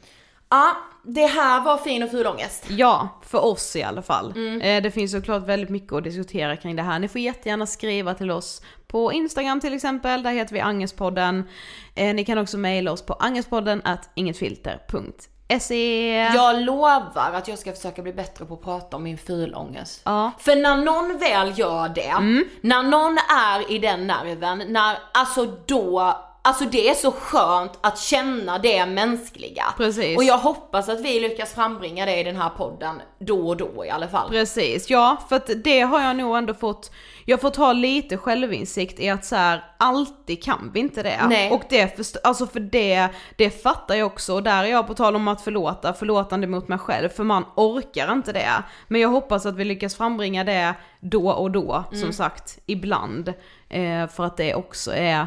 Ja, 0.55 0.76
det 1.02 1.26
här 1.26 1.61
var 1.61 1.76
fin 1.76 2.02
och 2.02 2.11
ful 2.11 2.26
ångest. 2.26 2.66
Ja, 2.70 3.09
för 3.22 3.44
oss 3.44 3.76
i 3.76 3.82
alla 3.82 4.02
fall. 4.02 4.32
Mm. 4.36 4.82
Det 4.82 4.90
finns 4.90 5.12
såklart 5.12 5.42
väldigt 5.42 5.70
mycket 5.70 5.92
att 5.92 6.05
diskutera 6.05 6.57
kring 6.57 6.76
det 6.76 6.82
här. 6.82 6.98
Ni 6.98 7.09
får 7.09 7.20
jättegärna 7.20 7.66
skriva 7.66 8.14
till 8.14 8.30
oss 8.30 8.62
på 8.86 9.12
Instagram 9.12 9.61
till 9.61 9.74
exempel, 9.74 10.22
där 10.22 10.30
heter 10.30 10.55
vi 10.55 10.61
Angespodden. 10.61 11.48
Eh, 11.94 12.14
ni 12.14 12.24
kan 12.24 12.38
också 12.38 12.59
mejla 12.59 12.92
oss 12.92 13.02
på 13.02 13.12
angespodden 13.12 13.82
at 13.84 14.11
ingetfilter.se. 14.14 16.14
Jag 16.34 16.62
lovar 16.62 17.12
att 17.14 17.48
jag 17.48 17.59
ska 17.59 17.72
försöka 17.72 18.02
bli 18.02 18.12
bättre 18.12 18.44
på 18.44 18.55
att 18.55 18.62
prata 18.62 18.96
om 18.96 19.02
min 19.02 19.18
fulångest. 19.18 20.02
Ja. 20.05 20.20
Mm. 20.20 20.32
För 20.38 20.57
när 20.57 20.76
någon 20.76 21.18
väl 21.18 21.59
gör 21.59 21.88
det, 21.88 22.14
när 22.61 22.82
någon 22.82 23.18
är 23.18 23.72
i 23.72 23.78
den 23.78 24.07
nerven, 24.07 24.62
när, 24.68 24.98
alltså 25.12 25.46
då, 25.66 26.16
alltså 26.47 26.64
det 26.64 26.88
är 26.88 26.95
så 26.95 27.12
skönt 27.12 27.78
att 27.80 27.99
känna 27.99 28.59
det 28.59 28.86
mänskliga. 28.86 29.64
Precis. 29.76 30.16
Och 30.16 30.24
jag 30.24 30.38
hoppas 30.38 30.88
att 30.88 31.01
vi 31.01 31.20
lyckas 31.20 31.55
frambringa 31.55 32.07
det 32.07 32.20
i 32.20 32.22
den 32.24 32.36
här 32.36 32.49
podden 32.51 33.03
då 33.18 33.49
och 33.49 33.57
då 33.57 33.84
i 33.86 33.90
alla 33.90 34.09
fall. 34.09 34.28
Precis, 34.30 34.90
ja 34.90 35.16
för 35.28 35.36
att 35.36 35.51
det 35.64 35.80
har 35.80 36.01
jag 36.01 36.16
nog 36.16 36.36
ändå 36.36 36.55
fått, 36.55 36.90
jag 37.24 37.36
har 37.36 37.40
fått 37.40 37.57
ha 37.57 37.72
lite 37.72 38.16
självinsikt 38.16 39.01
i 39.01 39.09
att 39.11 39.24
så 39.24 39.36
här, 39.36 39.64
alltid 39.78 40.42
kan 40.45 40.70
vi 40.74 40.80
inte 40.80 41.03
det. 41.03 41.26
Nej. 41.28 41.51
Och 41.51 41.62
det, 41.68 41.97
först- 41.97 42.16
alltså 42.24 42.47
för 42.47 42.61
det, 42.61 43.09
det 43.36 43.62
fattar 43.62 43.95
jag 43.95 44.07
också 44.07 44.34
och 44.34 44.42
där 44.42 44.64
är 44.64 44.68
jag 44.68 44.86
på 44.86 44.95
tal 44.95 45.16
om 45.16 45.28
att 45.28 45.40
förlåta, 45.42 45.92
förlåtande 45.92 46.47
mot 46.47 46.68
mig 46.68 46.78
själv 46.78 47.09
för 47.09 47.24
man 47.24 47.45
orkar 47.57 48.12
inte 48.12 48.32
det. 48.32 48.62
Men 48.88 49.01
jag 49.01 49.09
hoppas 49.09 49.47
att 49.47 49.57
vi 49.57 49.64
lyckas 49.64 49.97
frambringa 49.97 50.45
det 50.45 50.74
då 51.01 51.30
och 51.30 51.51
då, 51.51 51.84
som 51.92 52.12
sagt, 52.12 52.59
ibland. 52.66 53.28
Eh, 53.68 54.07
för 54.09 54.24
att 54.24 54.36
det 54.36 54.55
också 54.55 54.92
är 54.95 55.26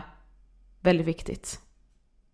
väldigt 0.87 1.07
viktigt. 1.07 1.59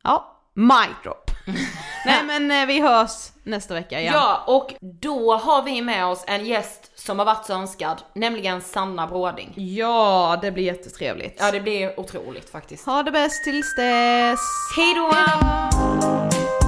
Ja, 0.04 0.42
mic 0.54 0.96
drop. 1.04 1.32
Nej 2.06 2.24
men 2.24 2.52
eh, 2.52 2.66
vi 2.68 2.82
hörs 2.82 3.32
nästa 3.44 3.74
vecka 3.74 4.00
igen. 4.00 4.14
Ja, 4.14 4.44
och 4.48 4.74
då 5.02 5.36
har 5.36 5.64
vi 5.64 5.82
med 5.82 6.06
oss 6.06 6.24
en 6.28 6.46
gäst 6.46 6.92
som 6.96 7.20
har 7.20 7.26
varit 7.26 7.46
så 7.46 7.54
önskad, 7.54 8.02
nämligen 8.14 8.62
Sanna 8.62 9.08
Bråding. 9.08 9.54
Ja, 9.56 10.40
det 10.42 10.52
blir 10.52 10.64
jättetrevligt. 10.64 11.38
Ja, 11.40 11.52
det 11.52 11.60
blir 11.60 12.00
otroligt 12.00 12.50
faktiskt. 12.50 12.86
Ha 12.86 13.04
det 13.04 13.12
bäst 13.12 13.44
tills 13.44 13.76
dess. 13.76 14.40
Hej 14.76 14.94
då! 14.96 16.63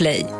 Podplay. 0.00 0.39